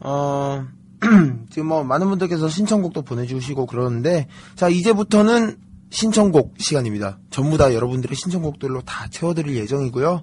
어 0.00 0.66
지금 1.50 1.68
뭐 1.68 1.82
많은 1.84 2.08
분들께서 2.08 2.48
신청곡도 2.48 3.02
보내주시고 3.02 3.66
그러는데 3.66 4.28
자 4.54 4.68
이제부터는 4.68 5.56
신청곡 5.90 6.54
시간입니다. 6.58 7.18
전부 7.30 7.56
다 7.56 7.74
여러분들의 7.74 8.14
신청곡들로 8.14 8.82
다 8.82 9.08
채워드릴 9.08 9.56
예정이고요. 9.56 10.22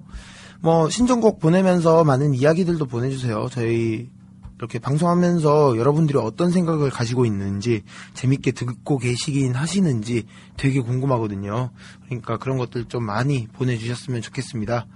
뭐 0.61 0.89
신청곡 0.89 1.39
보내면서 1.39 2.03
많은 2.03 2.33
이야기들도 2.33 2.85
보내주세요. 2.85 3.47
저희 3.51 4.09
이렇게 4.57 4.79
방송하면서 4.79 5.77
여러분들이 5.77 6.17
어떤 6.17 6.51
생각을 6.51 6.89
가지고 6.89 7.25
있는지 7.25 7.83
재밌게 8.15 8.51
듣고 8.51 8.97
계시긴 8.97 9.53
하시는지 9.53 10.25
되게 10.57 10.81
궁금하거든요. 10.81 11.69
그러니까 12.05 12.37
그런 12.37 12.57
것들 12.57 12.85
좀 12.85 13.03
많이 13.03 13.47
보내주셨으면 13.53 14.21
좋겠습니다. 14.21 14.87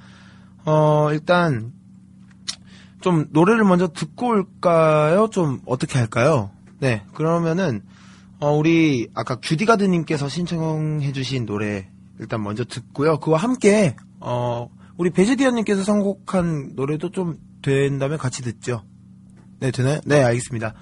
어, 0.66 1.10
일단 1.12 1.74
좀 3.02 3.28
노래를 3.32 3.64
먼저 3.64 3.88
듣고 3.88 4.30
올까요? 4.30 5.28
좀 5.32 5.60
어떻게 5.66 6.00
할까요? 6.00 6.52
네, 6.80 7.04
그러면은 7.14 7.82
어, 8.40 8.52
우리 8.52 9.08
아까 9.14 9.36
규디가드님께서 9.36 10.28
신청해주신 10.28 11.46
노래 11.46 11.88
일단 12.20 12.42
먼저 12.42 12.64
듣고요. 12.64 13.20
그와 13.20 13.38
함께 13.38 13.96
어, 14.20 14.70
우리 15.02 15.10
베제디언님께서 15.10 15.84
선곡한 15.84 16.74
노래도 16.76 17.10
좀 17.10 17.38
된다면 17.64 18.20
같이 18.20 18.44
듣죠. 18.44 18.84
네, 19.60 19.72
되나요? 19.72 20.00
네, 20.06 20.24
알겠습니다. 20.24 20.76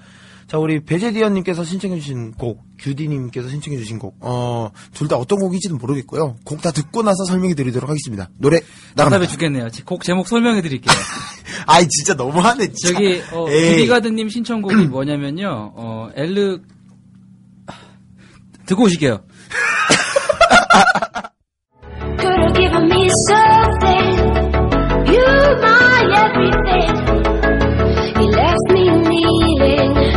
자, 0.46 0.58
우리 0.58 0.84
베제디언님께서 0.84 1.64
신청해주신 1.64 2.32
곡, 2.32 2.62
규디님께서 2.78 3.48
신청해주신 3.48 3.98
곡, 3.98 4.18
어, 4.20 4.72
둘 4.92 5.08
다 5.08 5.16
어떤 5.16 5.38
곡인지는 5.38 5.78
모르겠고요. 5.78 6.36
곡 6.44 6.60
다 6.60 6.70
듣고 6.70 7.02
나서 7.02 7.24
설명해 7.24 7.54
드리도록 7.54 7.88
하겠습니다. 7.88 8.28
노래, 8.36 8.60
답답해 8.60 9.08
나갑니다. 9.08 9.32
죽겠네요. 9.32 9.68
곡 9.86 10.02
제목 10.04 10.28
설명해 10.28 10.60
드릴게요. 10.60 10.92
아이, 11.66 11.88
진짜 11.88 12.12
너무하네, 12.12 12.72
진짜. 12.74 12.92
저기 12.92 13.22
어, 13.32 13.48
에이. 13.48 13.76
비디가드님 13.76 14.28
신청곡이 14.28 14.84
뭐냐면요. 14.88 15.72
어, 15.76 16.10
엘르 16.14 16.60
듣고 18.66 18.82
오실게요. 18.82 19.24
You 25.12 25.26
my 25.60 25.98
everything. 26.24 26.92
You 28.16 28.26
left 28.30 28.66
me 28.72 28.84
kneeling. 28.90 30.09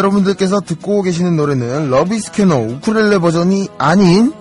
여러분들께서 0.00 0.60
듣고 0.60 1.02
계시는 1.02 1.36
노래는 1.36 1.90
Love 1.90 2.14
Is 2.14 2.26
Canon 2.26 2.56
우쿨렐레 2.56 3.18
버전이 3.18 3.68
아닌 3.78 4.32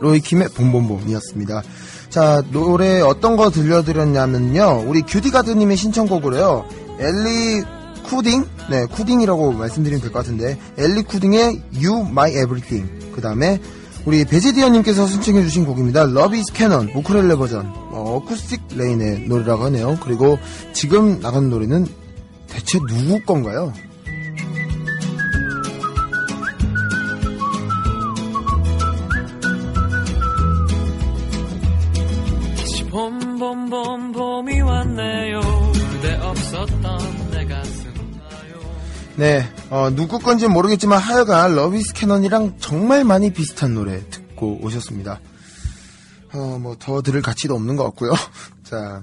로이킴의 0.00 0.48
봄봄봄이었습니다. 0.56 1.62
자, 2.10 2.42
노래 2.50 3.00
어떤 3.00 3.36
거 3.36 3.50
들려드렸냐면요. 3.50 4.84
우리 4.86 5.02
규디가드님의 5.02 5.76
신청곡으로요. 5.76 6.64
엘리 6.98 7.62
굴딩? 8.04 8.44
네, 8.70 8.86
굴딩이라고 8.86 9.52
말씀드리면 9.52 10.00
될 10.02 10.12
것 10.12 10.18
같은데. 10.18 10.58
엘리 10.76 11.02
굴딩의 11.04 11.62
You 11.82 12.00
My 12.08 12.30
Everything. 12.32 13.12
그 13.14 13.20
다음에 13.20 13.60
우리 14.04 14.24
베제디언님께서 14.24 15.06
신청해주신 15.06 15.64
곡입니다. 15.64 16.02
Is 16.32 16.52
Canon, 16.54 16.90
우쿨렐레 16.94 17.36
버전. 17.36 17.66
어, 17.92 18.16
어쿠스틱 18.16 18.62
레인의 18.76 19.20
노래라고 19.28 19.64
하네요. 19.66 19.96
그리고 20.02 20.38
지금 20.72 21.20
나간 21.20 21.48
노래는 21.50 21.86
대체 22.48 22.78
누구 22.88 23.20
건가요? 23.24 23.72
네, 39.16 39.44
어, 39.70 39.90
누구 39.94 40.18
건지 40.18 40.48
모르겠지만 40.48 40.98
하여간 40.98 41.54
러비스 41.54 41.94
캐넌이랑 41.94 42.58
정말 42.58 43.04
많이 43.04 43.32
비슷한 43.32 43.74
노래 43.74 44.08
듣고 44.10 44.58
오셨습니다. 44.60 45.20
어, 46.32 46.58
뭐 46.60 46.74
더 46.78 47.00
들을 47.00 47.22
가치도 47.22 47.54
없는 47.54 47.76
것 47.76 47.84
같고요. 47.84 48.12
자, 48.64 49.02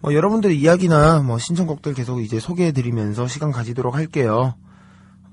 뭐 0.00 0.14
여러분들의 0.14 0.56
이야기나 0.58 1.20
뭐 1.20 1.38
신청곡들 1.38 1.94
계속 1.94 2.20
이제 2.22 2.38
소개해드리면서 2.38 3.26
시간 3.26 3.50
가지도록 3.50 3.96
할게요. 3.96 4.54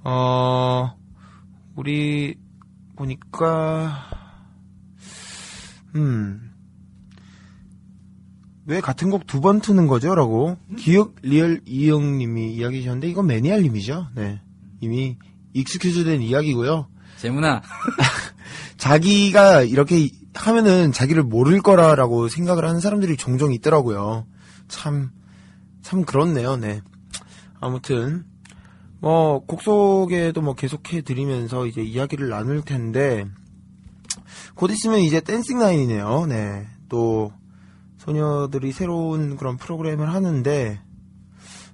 어, 0.04 0.96
우리 1.76 2.40
보니까 2.96 4.10
음. 5.96 6.51
왜 8.66 8.80
같은 8.80 9.10
곡 9.10 9.26
두 9.28 9.42
번 9.42 9.60
트는 9.60 9.88
거죠? 9.88 10.14
라고 10.16 10.58
기억 10.78 11.16
리얼 11.22 11.62
이영님이 11.66 12.54
이야기 12.54 12.82
주셨는데 12.82 13.10
이건 13.10 13.28
매니아님이죠. 13.28 14.08
네. 14.16 14.42
이미 14.82 15.18
excuse 15.54 16.04
된 16.04 16.22
이야기고요. 16.22 16.88
재문아. 17.18 17.62
자기가 18.78 19.62
이렇게 19.64 20.10
하면은 20.34 20.92
자기를 20.92 21.24
모를 21.24 21.62
거라라고 21.62 22.28
생각을 22.30 22.66
하는 22.66 22.80
사람들이 22.80 23.18
종종 23.18 23.54
있더라고요. 23.54 24.26
참, 24.68 25.12
참 25.82 26.04
그렇네요, 26.06 26.56
네. 26.58 26.82
아무튼, 27.60 28.24
뭐, 29.00 29.46
곡 29.46 29.62
소개도 29.62 30.42
뭐 30.42 30.56
계속해 30.56 31.02
드리면서 31.02 31.68
이제 31.68 31.82
이야기를 31.82 32.30
나눌 32.30 32.62
텐데, 32.64 33.26
곧 34.56 34.72
있으면 34.72 35.00
이제 35.00 35.20
댄싱 35.20 35.60
라인이네요, 35.60 36.26
네. 36.28 36.66
또, 36.90 37.34
소녀들이 38.06 38.72
새로운 38.72 39.38
그런 39.38 39.58
프로그램을 39.58 40.12
하는데, 40.12 40.82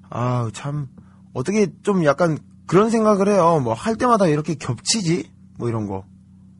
아, 0.09 0.49
참, 0.53 0.89
어떻게 1.33 1.67
좀 1.83 2.03
약간 2.03 2.37
그런 2.65 2.89
생각을 2.89 3.29
해요. 3.29 3.61
뭐, 3.63 3.73
할 3.73 3.95
때마다 3.95 4.27
이렇게 4.27 4.55
겹치지? 4.55 5.31
뭐 5.57 5.69
이런 5.69 5.87
거. 5.87 6.03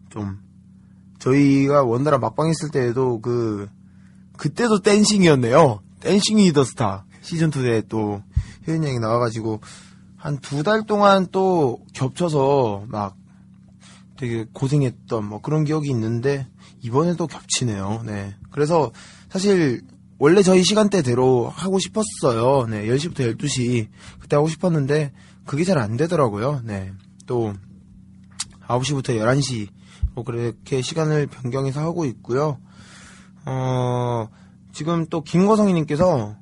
좀, 0.10 0.40
저희가 1.20 1.84
원나라 1.84 2.18
막방 2.18 2.48
했을 2.48 2.70
때에도 2.72 3.20
그, 3.20 3.68
그때도 4.38 4.80
댄싱이었네요. 4.84 5.82
댄싱이 6.00 6.54
더 6.54 6.64
스타. 6.64 7.06
시즌 7.22 7.50
2에 7.52 7.90
또, 7.90 8.22
효연 8.68 8.86
양이 8.86 9.00
나와가지고, 9.00 9.60
한 10.16 10.38
두 10.40 10.64
달 10.64 10.86
동안 10.86 11.28
또 11.32 11.80
겹쳐서 11.94 12.86
막 12.88 13.18
되게 14.18 14.46
고생했던 14.54 15.26
뭐 15.26 15.42
그런 15.42 15.66
기억이 15.66 15.90
있는데, 15.90 16.48
이번에도 16.82 17.28
겹치네요. 17.28 18.04
네. 18.06 18.34
그래서 18.50 18.92
사실, 19.30 19.82
원래 20.20 20.42
저희 20.42 20.64
시간대대로 20.64 21.50
하고 21.50 21.80
싶었어요. 21.80 22.68
네. 22.68 22.86
10시부터 22.88 23.38
12시. 23.38 23.88
그때 24.20 24.36
하고 24.36 24.48
싶었는데, 24.48 25.12
그게 25.46 25.64
잘 25.64 25.78
안 25.78 25.98
되더라고요. 25.98 26.62
네. 26.64 26.92
또, 27.26 27.54
9시부터 28.68 29.18
11시 29.18 29.70
뭐 30.14 30.24
그렇게 30.24 30.82
시간을 30.82 31.28
변경해서 31.28 31.80
하고 31.80 32.06
있고요. 32.06 32.60
어, 33.46 34.28
지금 34.74 35.06
또 35.08 35.22
김거성이 35.22 35.74
님께서 35.74 36.36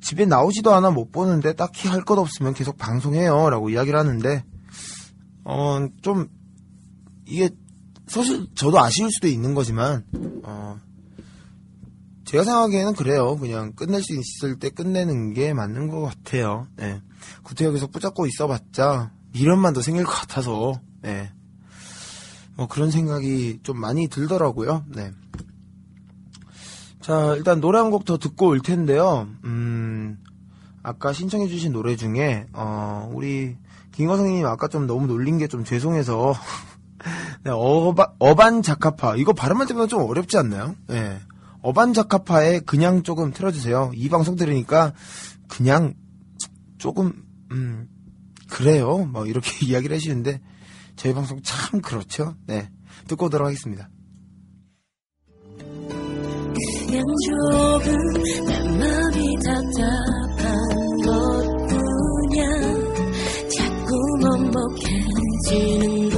집에 0.00 0.24
나오지도 0.24 0.72
않아 0.72 0.90
못 0.90 1.12
보는데 1.12 1.52
딱히 1.54 1.88
할 1.88 2.04
것 2.04 2.18
없으면 2.18 2.54
계속 2.54 2.78
방송해요 2.78 3.50
라고 3.50 3.68
이야기를 3.68 3.98
하는데 3.98 4.44
어, 5.44 5.86
좀 6.00 6.28
이게 7.26 7.50
사실 8.06 8.46
저도 8.54 8.78
아쉬울 8.80 9.10
수도 9.10 9.28
있는 9.28 9.54
거지만 9.54 10.04
어 10.44 10.78
제가 12.30 12.44
생각하기에는 12.44 12.94
그래요. 12.94 13.36
그냥 13.36 13.72
끝낼 13.72 14.00
수 14.04 14.12
있을 14.14 14.56
때 14.60 14.70
끝내는 14.70 15.34
게 15.34 15.52
맞는 15.52 15.88
것 15.88 16.02
같아요. 16.02 16.68
네. 16.76 17.02
구태역에서 17.42 17.88
붙잡고 17.88 18.24
있어봤자 18.26 19.10
미련만 19.32 19.72
더 19.72 19.82
생길 19.82 20.04
것 20.04 20.12
같아서 20.12 20.80
네. 21.02 21.32
뭐 22.54 22.68
그런 22.68 22.92
생각이 22.92 23.58
좀 23.64 23.80
많이 23.80 24.06
들더라고요. 24.06 24.84
네. 24.94 25.10
자 27.00 27.34
일단 27.36 27.60
노래 27.60 27.78
한 27.80 27.90
곡 27.90 28.04
더 28.04 28.16
듣고 28.16 28.46
올 28.46 28.60
텐데요. 28.60 29.26
음 29.44 30.16
아까 30.84 31.12
신청해주신 31.12 31.72
노래 31.72 31.96
중에 31.96 32.46
어 32.52 33.10
우리 33.12 33.56
김거성님 33.90 34.46
아까 34.46 34.68
좀 34.68 34.86
너무 34.86 35.08
놀린 35.08 35.36
게 35.38 35.48
좀 35.48 35.64
죄송해서 35.64 36.34
네, 37.42 37.50
어바, 37.50 38.12
어반 38.20 38.62
자카파 38.62 39.16
이거 39.16 39.32
발음할 39.32 39.66
때보다 39.66 39.88
좀 39.88 40.02
어렵지 40.02 40.36
않나요? 40.36 40.76
네. 40.86 41.18
어반 41.62 41.92
자카파에 41.92 42.60
그냥 42.60 43.02
조금 43.02 43.32
틀어주세요. 43.32 43.92
이 43.94 44.08
방송 44.08 44.36
들으니까 44.36 44.92
그냥 45.48 45.94
조금 46.78 47.12
음 47.52 47.88
그래요. 48.48 48.98
뭐 49.06 49.26
이렇게 49.26 49.50
이야기를 49.66 49.96
하시는데 49.96 50.40
저희 50.96 51.14
방송 51.14 51.40
참 51.42 51.80
그렇죠. 51.80 52.34
네 52.46 52.70
듣고 53.08 53.26
오도록 53.26 53.46
하겠습니다. 53.46 53.88
그냥 56.86 57.04
조금 57.26 57.94
내 58.46 58.58
맘이 58.78 59.36
답답한 59.44 60.56
것뿐이야 61.04 62.44
자꾸 63.56 63.94
먹먹해지는 64.22 66.09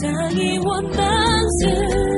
세상이 0.00 0.58
원망스 0.64 2.17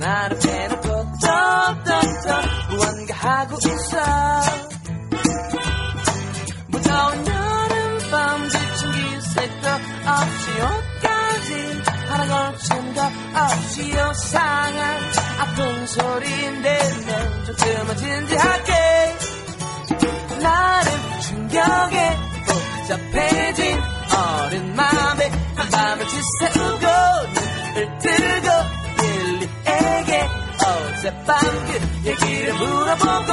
나를 0.00 0.38
빼놓고 0.38 0.88
또또또 0.88 2.74
무언가 2.74 3.14
하고 3.14 3.56
있어. 3.66 3.98
무더운 6.68 7.26
여름밤 7.26 8.48
지친 8.48 8.92
기색도 8.92 9.68
없이 10.06 10.50
옷까지 10.62 11.82
하나 12.08 12.50
걸친 12.50 12.94
거 12.94 12.98
없이 13.34 13.92
요상한 13.92 15.00
아픈 15.38 15.86
소리 15.86 16.28
내면 16.60 17.44
조금은 17.44 17.96
진지하게. 17.98 18.72
나를 20.40 20.92
충격에 21.20 22.16
복잡해진 22.46 23.78
어린 24.16 24.74
마음에 24.74 25.30
한밤을 25.56 26.08
지새 26.08 26.59
그 31.02 32.08
얘기를 32.10 32.52
물어보곤 32.54 33.26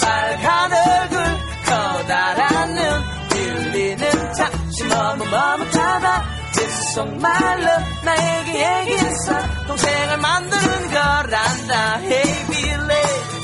빨간 0.00 0.72
얼굴 0.72 1.18
커다란 1.64 2.74
눈 2.74 3.04
릴리는 3.34 4.34
잠시 4.34 4.84
너무 4.86 5.24
머뭇하다 5.24 6.24
귓속말로 6.54 7.66
나에게 8.04 8.80
얘기했어. 8.80 9.66
동생을 9.66 10.16
만드는 10.18 10.90
거란다. 10.90 12.00
Hey 12.02 12.46
Billy 12.50 13.37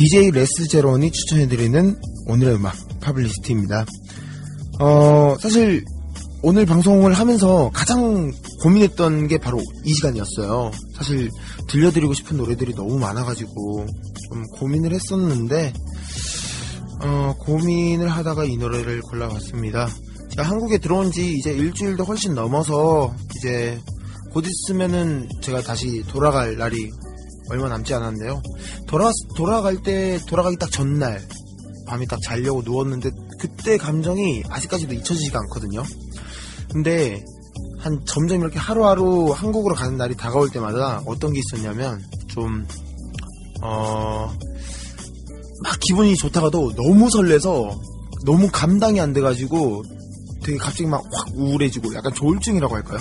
DJ 0.00 0.30
레스 0.30 0.66
제론이 0.66 1.12
추천해드리는 1.12 2.00
오늘의 2.26 2.54
음악 2.54 2.74
파블리스트입니다. 3.00 3.84
어, 4.80 5.36
사실 5.38 5.84
오늘 6.42 6.64
방송을 6.64 7.12
하면서 7.12 7.68
가장 7.74 8.32
고민했던 8.62 9.28
게 9.28 9.36
바로 9.36 9.60
이 9.84 9.92
시간이었어요. 9.92 10.70
사실 10.94 11.28
들려드리고 11.68 12.14
싶은 12.14 12.38
노래들이 12.38 12.74
너무 12.74 12.98
많아가지고 12.98 13.86
좀 14.30 14.42
고민을 14.54 14.94
했었는데 14.94 15.74
어, 17.04 17.34
고민을 17.40 18.08
하다가 18.08 18.46
이 18.46 18.56
노래를 18.56 19.02
골라봤습니다. 19.02 19.86
제가 20.30 20.48
한국에 20.48 20.78
들어온 20.78 21.12
지 21.12 21.34
이제 21.34 21.52
일주일도 21.52 22.04
훨씬 22.04 22.34
넘어서 22.34 23.14
이제 23.36 23.78
곧 24.32 24.46
있으면은 24.46 25.28
제가 25.42 25.60
다시 25.60 26.02
돌아갈 26.08 26.56
날이 26.56 26.90
얼마 27.50 27.68
남지 27.68 27.92
않았는데요. 27.94 28.40
돌아, 28.86 29.10
돌아갈 29.36 29.82
때, 29.82 30.18
돌아가기 30.28 30.56
딱 30.58 30.70
전날, 30.70 31.20
밤에 31.86 32.06
딱 32.06 32.18
자려고 32.22 32.62
누웠는데, 32.62 33.10
그때 33.38 33.76
감정이 33.76 34.44
아직까지도 34.48 34.94
잊혀지지가 34.94 35.38
않거든요. 35.40 35.82
근데, 36.72 37.22
한 37.78 37.98
점점 38.06 38.40
이렇게 38.40 38.58
하루하루 38.58 39.32
한국으로 39.32 39.74
가는 39.74 39.96
날이 39.96 40.16
다가올 40.16 40.50
때마다 40.50 41.02
어떤 41.06 41.32
게 41.32 41.40
있었냐면, 41.40 42.00
좀, 42.28 42.66
어, 43.62 44.32
막 45.62 45.80
기분이 45.80 46.14
좋다가도 46.16 46.74
너무 46.74 47.10
설레서, 47.10 47.80
너무 48.24 48.48
감당이 48.52 49.00
안 49.00 49.12
돼가지고, 49.12 49.82
되게 50.44 50.56
갑자기 50.56 50.86
막 50.86 51.02
확 51.12 51.28
우울해지고, 51.34 51.94
약간 51.94 52.14
조울증이라고 52.14 52.74
할까요? 52.74 53.00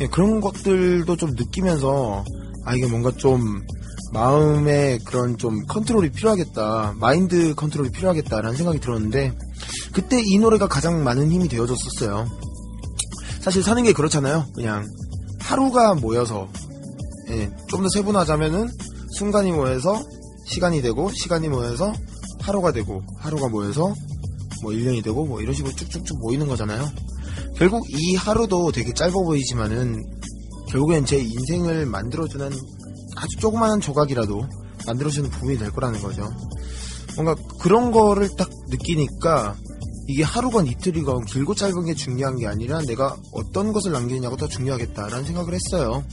예, 0.00 0.06
그런 0.06 0.40
것들도 0.40 1.16
좀 1.16 1.30
느끼면서, 1.32 2.24
아, 2.64 2.74
이게 2.74 2.86
뭔가 2.86 3.10
좀, 3.16 3.60
마음의 4.12 5.00
그런 5.00 5.38
좀 5.38 5.64
컨트롤이 5.66 6.10
필요하겠다. 6.10 6.94
마인드 6.98 7.54
컨트롤이 7.54 7.90
필요하겠다라는 7.90 8.56
생각이 8.56 8.78
들었는데 8.78 9.32
그때 9.92 10.20
이 10.22 10.38
노래가 10.38 10.68
가장 10.68 11.02
많은 11.02 11.30
힘이 11.32 11.48
되어줬었어요. 11.48 12.26
사실 13.40 13.62
사는 13.62 13.82
게 13.82 13.92
그렇잖아요. 13.92 14.46
그냥 14.54 14.86
하루가 15.40 15.94
모여서 15.94 16.48
예, 17.30 17.50
좀 17.68 17.82
더 17.82 17.88
세분하자면은 17.88 18.68
순간이 19.16 19.52
모여서 19.52 20.00
시간이 20.46 20.82
되고 20.82 21.10
시간이 21.12 21.48
모여서 21.48 21.92
하루가 22.40 22.72
되고 22.72 23.02
하루가 23.18 23.48
모여서 23.48 23.94
뭐 24.62 24.72
1년이 24.72 25.02
되고 25.02 25.24
뭐 25.24 25.40
이런 25.40 25.54
식으로 25.54 25.74
쭉쭉쭉 25.74 26.18
모이는 26.20 26.46
거잖아요. 26.46 26.84
결국 27.56 27.84
이 27.88 28.14
하루도 28.14 28.72
되게 28.72 28.92
짧아 28.92 29.12
보이지만은 29.12 30.04
결국엔 30.68 31.06
제 31.06 31.18
인생을 31.18 31.86
만들어주는 31.86 32.50
아주 33.16 33.36
조그마한 33.38 33.80
조각이라도 33.80 34.46
만들어주는 34.86 35.30
부분이 35.30 35.58
될 35.58 35.70
거라는 35.70 36.00
거죠. 36.00 36.28
뭔가 37.16 37.34
그런 37.60 37.90
거를 37.90 38.28
딱 38.36 38.48
느끼니까 38.68 39.56
이게 40.08 40.22
하루건 40.22 40.66
이틀이건 40.66 41.26
길고 41.26 41.54
짧은 41.54 41.84
게 41.84 41.94
중요한 41.94 42.36
게 42.36 42.46
아니라 42.46 42.80
내가 42.82 43.16
어떤 43.32 43.72
것을 43.72 43.92
남기느냐가 43.92 44.36
더 44.36 44.48
중요하겠다라는 44.48 45.24
생각을 45.24 45.54
했어요. 45.54 46.04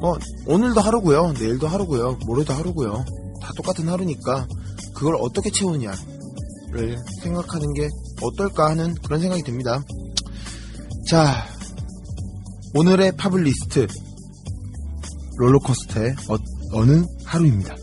뭐 0.00 0.18
오늘도 0.46 0.80
하루고요, 0.80 1.32
내일도 1.32 1.66
하루고요, 1.66 2.18
모레도 2.26 2.52
하루고요. 2.52 3.04
다 3.40 3.50
똑같은 3.56 3.88
하루니까 3.88 4.46
그걸 4.94 5.16
어떻게 5.20 5.50
채우느냐를 5.50 5.96
생각하는 7.22 7.72
게 7.74 7.88
어떨까 8.22 8.70
하는 8.70 8.94
그런 9.04 9.20
생각이 9.20 9.42
듭니다. 9.42 9.82
자, 11.08 11.46
오늘의 12.74 13.16
팝블리스트 13.16 13.86
롤러코스터의 15.36 16.14
어, 16.28 16.36
어느 16.72 17.04
하루입니다. 17.24 17.76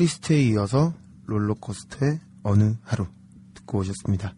네, 0.00 0.06
파블리스트에 0.06 0.40
이어서 0.44 0.94
롤러코스터의 1.26 2.20
어느 2.42 2.74
하루 2.82 3.06
듣고 3.54 3.80
오셨습니다. 3.80 4.34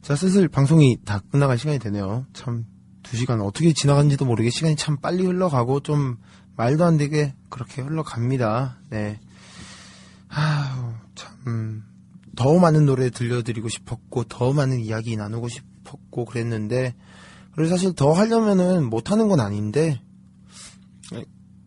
자, 0.00 0.14
슬슬 0.14 0.46
방송이 0.48 0.98
다 1.04 1.20
끝나갈 1.30 1.58
시간이 1.58 1.80
되네요. 1.80 2.24
참, 2.32 2.64
두 3.02 3.16
시간 3.16 3.40
어떻게 3.40 3.72
지나간지도 3.72 4.24
모르게 4.24 4.50
시간이 4.50 4.76
참 4.76 4.96
빨리 4.98 5.24
흘러가고 5.26 5.80
좀 5.80 6.18
말도 6.56 6.84
안 6.84 6.96
되게 6.98 7.34
그렇게 7.48 7.82
흘러갑니다. 7.82 8.78
네. 8.90 9.20
아우, 10.28 10.92
참, 11.16 11.82
더 12.36 12.58
많은 12.58 12.86
노래 12.86 13.10
들려드리고 13.10 13.68
싶었고, 13.68 14.24
더 14.24 14.52
많은 14.52 14.78
이야기 14.80 15.16
나누고 15.16 15.48
싶었고, 15.48 16.26
그랬는데, 16.26 16.94
그래서 17.52 17.74
사실 17.74 17.92
더 17.94 18.12
하려면은 18.12 18.88
못하는 18.88 19.28
건 19.28 19.40
아닌데, 19.40 20.00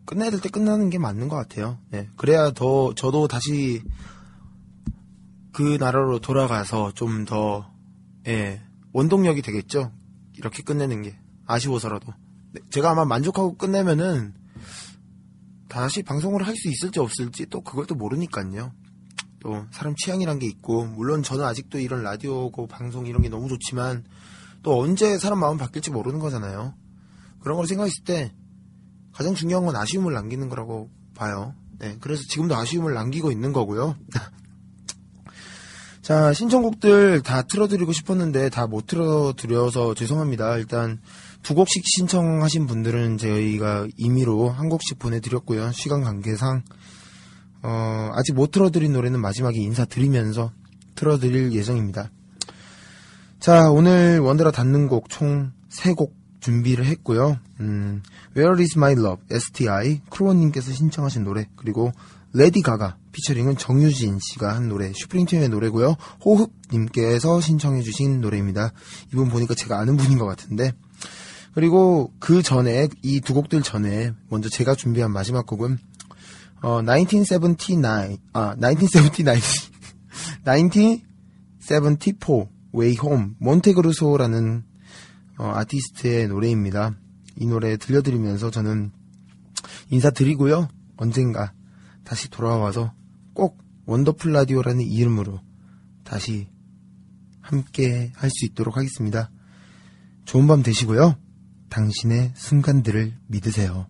끝내야 0.06 0.30
될 0.30 0.40
때 0.40 0.48
끝나는 0.48 0.90
게 0.90 0.98
맞는 0.98 1.28
것 1.28 1.36
같아요. 1.36 1.78
예. 1.94 2.08
그래야 2.16 2.50
더, 2.52 2.94
저도 2.94 3.26
다시 3.28 3.82
그 5.52 5.76
나라로 5.78 6.18
돌아가서 6.18 6.92
좀 6.92 7.24
더, 7.24 7.70
예, 8.26 8.62
원동력이 8.92 9.42
되겠죠? 9.42 9.92
이렇게 10.36 10.62
끝내는 10.62 11.02
게. 11.02 11.18
아쉬워서라도. 11.46 12.12
네, 12.52 12.60
제가 12.70 12.90
아마 12.90 13.04
만족하고 13.04 13.56
끝내면은 13.56 14.34
다시 15.68 16.02
방송을 16.02 16.46
할 16.46 16.54
수 16.56 16.68
있을지 16.68 17.00
없을지 17.00 17.46
또 17.46 17.60
그걸 17.60 17.86
또 17.86 17.94
모르니까요. 17.94 18.72
또 19.40 19.66
사람 19.72 19.94
취향이란 19.96 20.38
게 20.38 20.46
있고, 20.46 20.86
물론 20.86 21.22
저는 21.22 21.44
아직도 21.44 21.78
이런 21.80 22.02
라디오고 22.02 22.66
방송 22.66 23.06
이런 23.06 23.22
게 23.22 23.28
너무 23.28 23.48
좋지만 23.48 24.04
또 24.62 24.80
언제 24.80 25.18
사람 25.18 25.40
마음 25.40 25.58
바뀔지 25.58 25.90
모르는 25.90 26.18
거잖아요. 26.18 26.74
그런 27.40 27.56
걸 27.58 27.66
생각했을 27.66 28.04
때 28.04 28.34
가장 29.14 29.34
중요한 29.34 29.64
건 29.64 29.76
아쉬움을 29.76 30.12
남기는 30.12 30.48
거라고 30.48 30.90
봐요. 31.14 31.54
네, 31.78 31.96
그래서 32.00 32.22
지금도 32.28 32.54
아쉬움을 32.56 32.94
남기고 32.94 33.30
있는 33.30 33.52
거고요. 33.52 33.96
자, 36.02 36.32
신청곡들 36.34 37.22
다 37.22 37.42
틀어드리고 37.42 37.92
싶었는데 37.92 38.50
다 38.50 38.66
못 38.66 38.86
틀어드려서 38.86 39.94
죄송합니다. 39.94 40.58
일단 40.58 41.00
두 41.42 41.54
곡씩 41.54 41.82
신청하신 41.96 42.66
분들은 42.66 43.18
저희가 43.18 43.86
임의로 43.96 44.50
한 44.50 44.68
곡씩 44.68 44.98
보내드렸고요. 44.98 45.72
시간 45.72 46.02
관계상 46.02 46.62
어, 47.62 48.10
아직 48.12 48.34
못 48.34 48.50
틀어드린 48.50 48.92
노래는 48.92 49.20
마지막에 49.20 49.58
인사드리면서 49.58 50.52
틀어드릴 50.94 51.52
예정입니다. 51.52 52.10
자, 53.40 53.70
오늘 53.70 54.20
원더라 54.20 54.50
닫는 54.50 54.88
곡 54.88 55.22
총 55.22 55.67
세 55.67 55.89
곡 55.89 56.23
준비를 56.44 56.84
했고요. 56.84 57.38
음, 57.60 58.02
Where 58.36 58.62
is 58.62 58.76
my 58.76 58.92
love? 58.92 59.22
STI 59.30 60.02
크루원님께서 60.10 60.72
신청하신 60.72 61.24
노래 61.24 61.48
그리고 61.56 61.90
레디 62.34 62.60
가가 62.60 62.98
피처링은 63.12 63.56
정유진 63.56 64.18
씨가 64.20 64.54
한 64.54 64.68
노래 64.68 64.92
슈프림팀의 64.92 65.48
노래고요. 65.48 65.96
호흡님께서 66.24 67.40
신청해 67.40 67.80
주신 67.82 68.20
노래입니다. 68.20 68.72
이분 69.12 69.30
보니까 69.30 69.54
제가 69.54 69.78
아는 69.78 69.96
분인 69.96 70.18
것 70.18 70.26
같은데 70.26 70.72
그리고 71.54 72.12
그 72.18 72.42
전에 72.42 72.88
이 73.02 73.20
두 73.20 73.32
곡들 73.32 73.62
전에 73.62 74.12
먼저 74.28 74.50
제가 74.50 74.74
준비한 74.74 75.12
마지막 75.12 75.46
곡은 75.46 75.78
어, 76.60 76.82
1979, 76.82 78.18
아, 78.34 78.54
1979, 78.60 79.40
1974 80.44 82.46
Way 82.74 82.96
Home 83.02 83.30
몬테그루소라는 83.38 84.64
어, 85.38 85.52
아티스트의 85.54 86.28
노래입니다. 86.28 86.94
이 87.36 87.46
노래 87.46 87.76
들려드리면서 87.76 88.50
저는 88.50 88.92
인사드리고요. 89.90 90.68
언젠가 90.96 91.52
다시 92.04 92.28
돌아와서 92.30 92.92
꼭 93.32 93.58
원더풀 93.86 94.32
라디오라는 94.32 94.82
이름으로 94.82 95.40
다시 96.04 96.48
함께 97.40 98.12
할 98.14 98.30
수 98.30 98.46
있도록 98.46 98.76
하겠습니다. 98.76 99.30
좋은 100.24 100.46
밤 100.46 100.62
되시고요. 100.62 101.16
당신의 101.68 102.32
순간들을 102.34 103.14
믿으세요. 103.26 103.86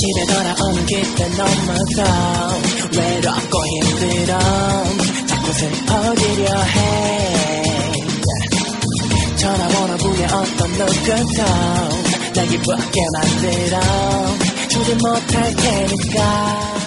집에 0.00 0.24
돌아오는 0.32 0.86
그때 0.86 1.28
너무도 1.36 2.02
외롭고 2.96 3.58
힘들어 3.66 4.38
자꾸 5.26 5.52
슬퍼지려 5.52 6.56
해. 6.56 7.82
전화번호부에 9.36 10.24
어떤 10.24 10.70
누구도 10.72 11.12
날 12.34 12.48
기쁘게 12.48 13.00
만들어. 13.12 13.80
주지 14.70 14.94
못할 14.94 15.54
테니까 15.56 16.79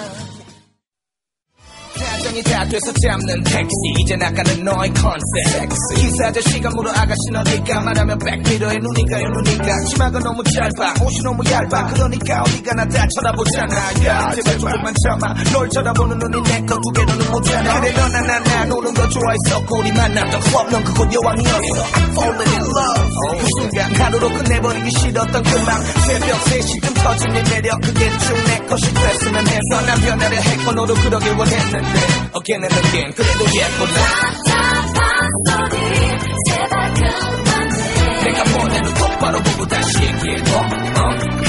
걱정이 2.33 2.43
다 2.43 2.65
돼서 2.65 2.91
잡는 3.03 3.43
택시. 3.43 3.69
이제 4.01 4.15
나가는 4.15 4.63
너의 4.63 4.89
컨셉. 4.93 5.69
기사 5.95 6.27
아저씨가 6.27 6.69
물어 6.71 6.89
아가씨는 6.91 7.39
어딜까 7.41 7.81
말하면 7.81 8.17
백미러의 8.17 8.79
눈이가요 8.79 9.27
눈이가. 9.29 9.79
치마가 9.89 10.19
너무 10.19 10.43
짧아. 10.43 10.93
옷이 11.03 11.17
너무 11.23 11.43
얇아. 11.49 11.87
그러니까 11.93 12.41
어디가 12.41 12.73
나다 12.73 13.05
쳐다보잖아. 13.15 13.75
야 14.05 14.31
제발 14.35 14.57
조금만 14.59 14.93
참아. 15.03 15.33
널 15.51 15.69
쳐다보는 15.69 16.17
눈이 16.17 16.41
내거 16.49 16.75
두 16.81 16.91
개로는 16.91 17.31
모자라 17.31 17.79
그래 17.79 17.91
너나 17.93 18.21
나나 18.21 18.65
노는 18.65 18.93
거 18.93 19.09
좋아했었고 19.09 19.79
우리 19.79 19.91
만났던 19.91 20.39
클럽 20.41 20.69
넌 20.71 20.83
그곳 20.83 21.13
여왕이었어. 21.13 21.83
I'm 21.83 22.11
falling 22.11 22.51
in 22.51 22.61
love. 22.61 23.13
그 23.39 23.47
순간 23.59 23.95
하루로 23.95 24.29
끝내버리기 24.29 24.89
싫었던 24.99 25.43
그맘 25.43 25.81
새벽 26.07 26.43
3시쯤 26.45 26.95
터진 26.95 27.33
내 27.33 27.43
매력 27.43 27.79
그게 27.81 28.09
쭉 28.09 28.43
내 28.43 28.57
것이 28.65 28.93
됐으면 28.93 29.47
해서 29.47 29.85
난 29.85 30.01
변화를 30.01 30.37
했고 30.43 30.71
너도 30.71 30.93
그러길 30.95 31.31
원했는데 31.33 32.22
and 32.35 32.65
again 32.65 33.13
그래도 33.13 33.45
예쁘다 33.45 34.43
내가 38.23 38.43
보내는 38.43 38.93
똑바로 38.95 39.39
보고 39.43 39.67
다시 39.67 39.97
얘기해. 40.01 40.37
어, 40.55 41.42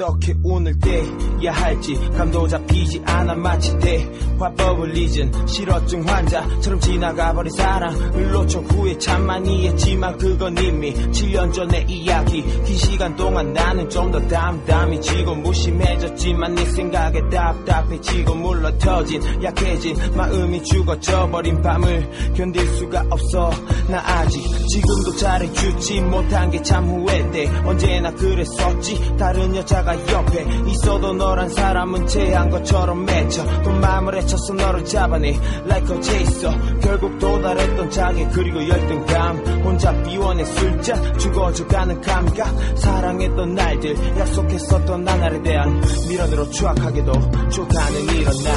어떻게 0.00 0.32
운을 0.44 0.78
떼야 0.78 1.52
할지 1.52 1.94
감도 2.16 2.46
잡히지 2.46 3.02
않아 3.04 3.34
마치 3.34 3.76
대화법을 3.78 4.96
잊은 4.96 5.46
실어증 5.46 6.08
환자처럼 6.08 6.78
지나가버린 6.78 7.50
사랑을 7.52 8.30
놓쳐 8.30 8.60
후에 8.60 8.96
참 8.98 9.26
많이 9.26 9.66
했지만 9.66 10.16
그건 10.18 10.56
이미 10.58 10.94
7년 10.94 11.52
전의 11.52 11.86
이야기. 11.88 12.42
긴 12.64 12.76
시간 12.76 13.16
동안 13.16 13.52
나는 13.52 13.88
좀 13.90 14.08
더 14.08 14.18
담담해지고 14.26 15.34
무심해졌지만 15.34 16.54
네 16.54 16.64
생각에 16.64 17.20
답답해지고 17.28 18.34
물러 18.36 18.70
터진 18.78 19.20
약해진 19.42 19.94
마음이 20.16 20.62
죽어져버린 20.62 21.60
밤을 21.60 22.32
견딜 22.34 22.66
수가 22.68 23.04
없어. 23.10 23.50
나 23.88 23.98
아직 23.98 24.40
지금도 24.68 25.16
잘해주지 25.16 26.00
못한 26.02 26.50
게 26.50 26.62
참 26.62 26.86
후회돼. 26.88 27.48
언제나 27.66 28.10
그랬었지. 28.12 29.16
다른 29.18 29.54
여자가 29.56 29.87
옆에 29.94 30.46
있어도 30.66 31.12
너란 31.12 31.48
사람은 31.48 32.06
제한 32.06 32.50
것처럼 32.50 33.04
맺혀 33.04 33.44
또 33.62 33.70
마음을 33.70 34.16
헤쳐서 34.16 34.54
너를 34.54 34.84
잡아내. 34.84 35.38
Like 35.64 35.96
a 35.96 36.02
chaser. 36.02 36.80
결국 36.80 37.18
도달했던 37.18 37.90
자기 37.90 38.26
그리고 38.32 38.68
열등감. 38.68 39.36
혼자 39.64 40.02
비워내 40.02 40.44
술잔 40.44 41.18
죽어져가는 41.18 42.00
감각. 42.00 42.78
사랑했던 42.78 43.54
날들 43.54 44.18
약속했었던 44.18 45.04
나날에 45.04 45.42
대한 45.42 45.80
미련으로 46.08 46.50
추악하게도 46.50 47.12
쪼가는 47.50 48.00
이런 48.14 48.44
날. 48.44 48.54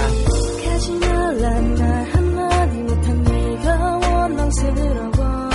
가지 0.66 0.92
말란 0.94 1.76
말 1.76 2.04
한마디 2.12 2.78
못한 2.78 3.24
네가 3.24 4.00
원망스러워. 4.14 5.50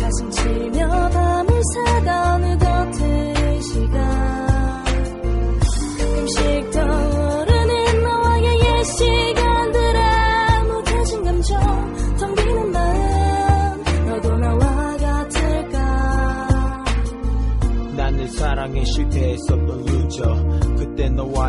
가슴 0.00 0.30
치며 0.30 0.88
밤을 1.10 1.56
어 1.56 2.55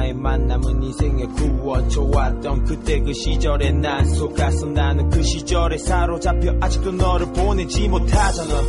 너와의 0.08 0.14
만남은 0.14 0.84
인생의 0.84 1.28
구워져왔던 1.28 2.64
그때 2.66 3.00
그 3.00 3.14
시절에 3.14 3.72
난 3.72 4.06
속았어 4.06 4.68
나는 4.68 5.10
그 5.10 5.22
시절에 5.22 5.78
사로잡혀 5.78 6.56
아직도 6.62 6.92
너를 6.94 7.32
보내지 7.34 7.88
못하잖아. 7.88 8.62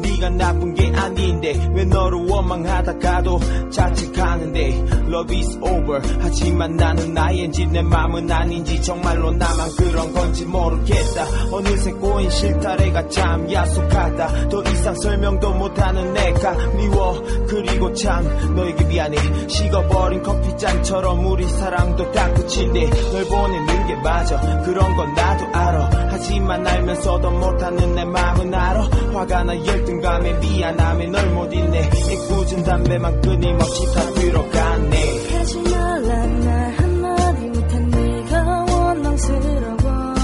네가 0.00 0.30
나쁜 0.30 0.74
게 0.74 0.90
아닌데 0.96 1.54
왜 1.74 1.84
너를 1.84 2.26
원망하다가도 2.28 3.70
자책하는데 3.70 4.96
Love 5.08 5.36
is 5.36 5.58
over. 5.58 6.00
하지만 6.20 6.76
나는 6.76 7.14
나인지 7.14 7.66
내 7.66 7.82
맘은 7.82 8.30
아닌지 8.30 8.80
정말로 8.82 9.30
나만 9.30 9.70
그런 9.76 10.12
건지 10.12 10.44
모르겠다. 10.44 11.26
어느새 11.52 11.92
꼬인 11.92 12.28
실타래가 12.30 13.08
참 13.08 13.50
야속하다. 13.50 14.48
더 14.48 14.62
이상 14.62 14.94
설명도 14.96 15.52
못하는 15.54 16.12
내가 16.12 16.52
미워. 16.76 17.22
그리고 17.48 17.92
참 17.92 18.24
너에게 18.54 18.84
미안해. 18.84 19.48
식어버린 19.48 20.22
커피잔처럼 20.22 21.24
우리 21.26 21.48
사랑도 21.48 22.10
다 22.12 22.32
끝인데 22.34 22.90
널 23.12 23.24
보내는 23.24 23.86
게 23.86 23.94
맞아. 23.96 24.40
그런 24.62 24.96
건 24.96 25.14
나도 25.14 25.46
알아 25.46 26.05
하지만 26.16 26.66
알면서도 26.66 27.30
못하는 27.30 27.94
내 27.94 28.02
마음은 28.06 28.54
알아. 28.54 28.88
화가 29.12 29.44
나 29.44 29.66
열등감에 29.66 30.32
미안함에 30.40 31.06
널 31.08 31.30
못 31.32 31.52
잊네. 31.52 31.90
애꿎은 31.90 32.62
담배만 32.62 33.20
끊임없이 33.20 33.94
다 33.94 34.00
들어가네. 34.14 35.36
하지 35.36 35.60
말란 35.60 36.44
말 36.44 36.70
한마디 36.72 37.44
못한 37.48 37.90
네가 37.90 38.64
원망스러워. 38.64 40.14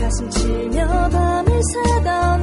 가슴 0.00 0.28
치며 0.28 0.86
밤을 1.08 1.60
새다 1.72 2.36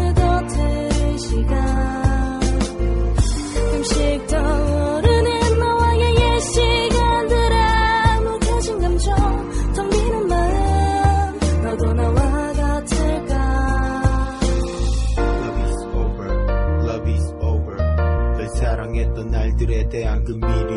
날들에 20.00 20.71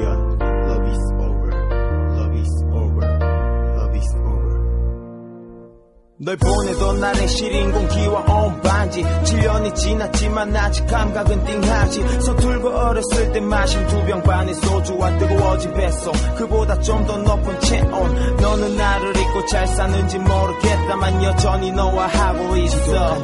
널 6.16 6.36
보내던 6.36 7.00
날의 7.00 7.26
시린 7.26 7.72
공기와 7.72 8.20
온 8.20 8.60
반지. 8.62 9.02
7년이 9.02 9.74
지났지만 9.74 10.54
아직 10.56 10.86
감각은 10.86 11.44
띵하지. 11.44 12.20
서툴고 12.20 12.68
어렸을 12.68 13.32
때 13.32 13.40
마신 13.40 13.84
두 13.88 14.04
병 14.04 14.22
반의 14.22 14.54
소주와 14.54 15.18
뜨거워진 15.18 15.74
뱃속. 15.74 16.14
그보다 16.36 16.78
좀 16.80 17.04
더 17.06 17.16
높은 17.18 17.60
체온. 17.60 18.36
너는 18.36 18.76
나를 18.76 19.16
잊고 19.16 19.44
잘 19.46 19.66
사는지 19.66 20.18
모르겠다만 20.20 21.22
여전히 21.24 21.72
너와 21.72 22.06
하고 22.06 22.56
있어. 22.56 23.22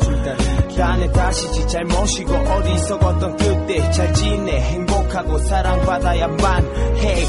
딴에 0.77 1.12
다시지 1.12 1.69
잘 1.69 1.85
모시고 1.85 2.35
어리석었던 2.35 3.37
그때 3.37 3.91
잘 3.93 4.12
지내. 4.15 4.61
행복하고 4.61 5.39
사랑받아야만 5.39 6.65
해 6.97 7.25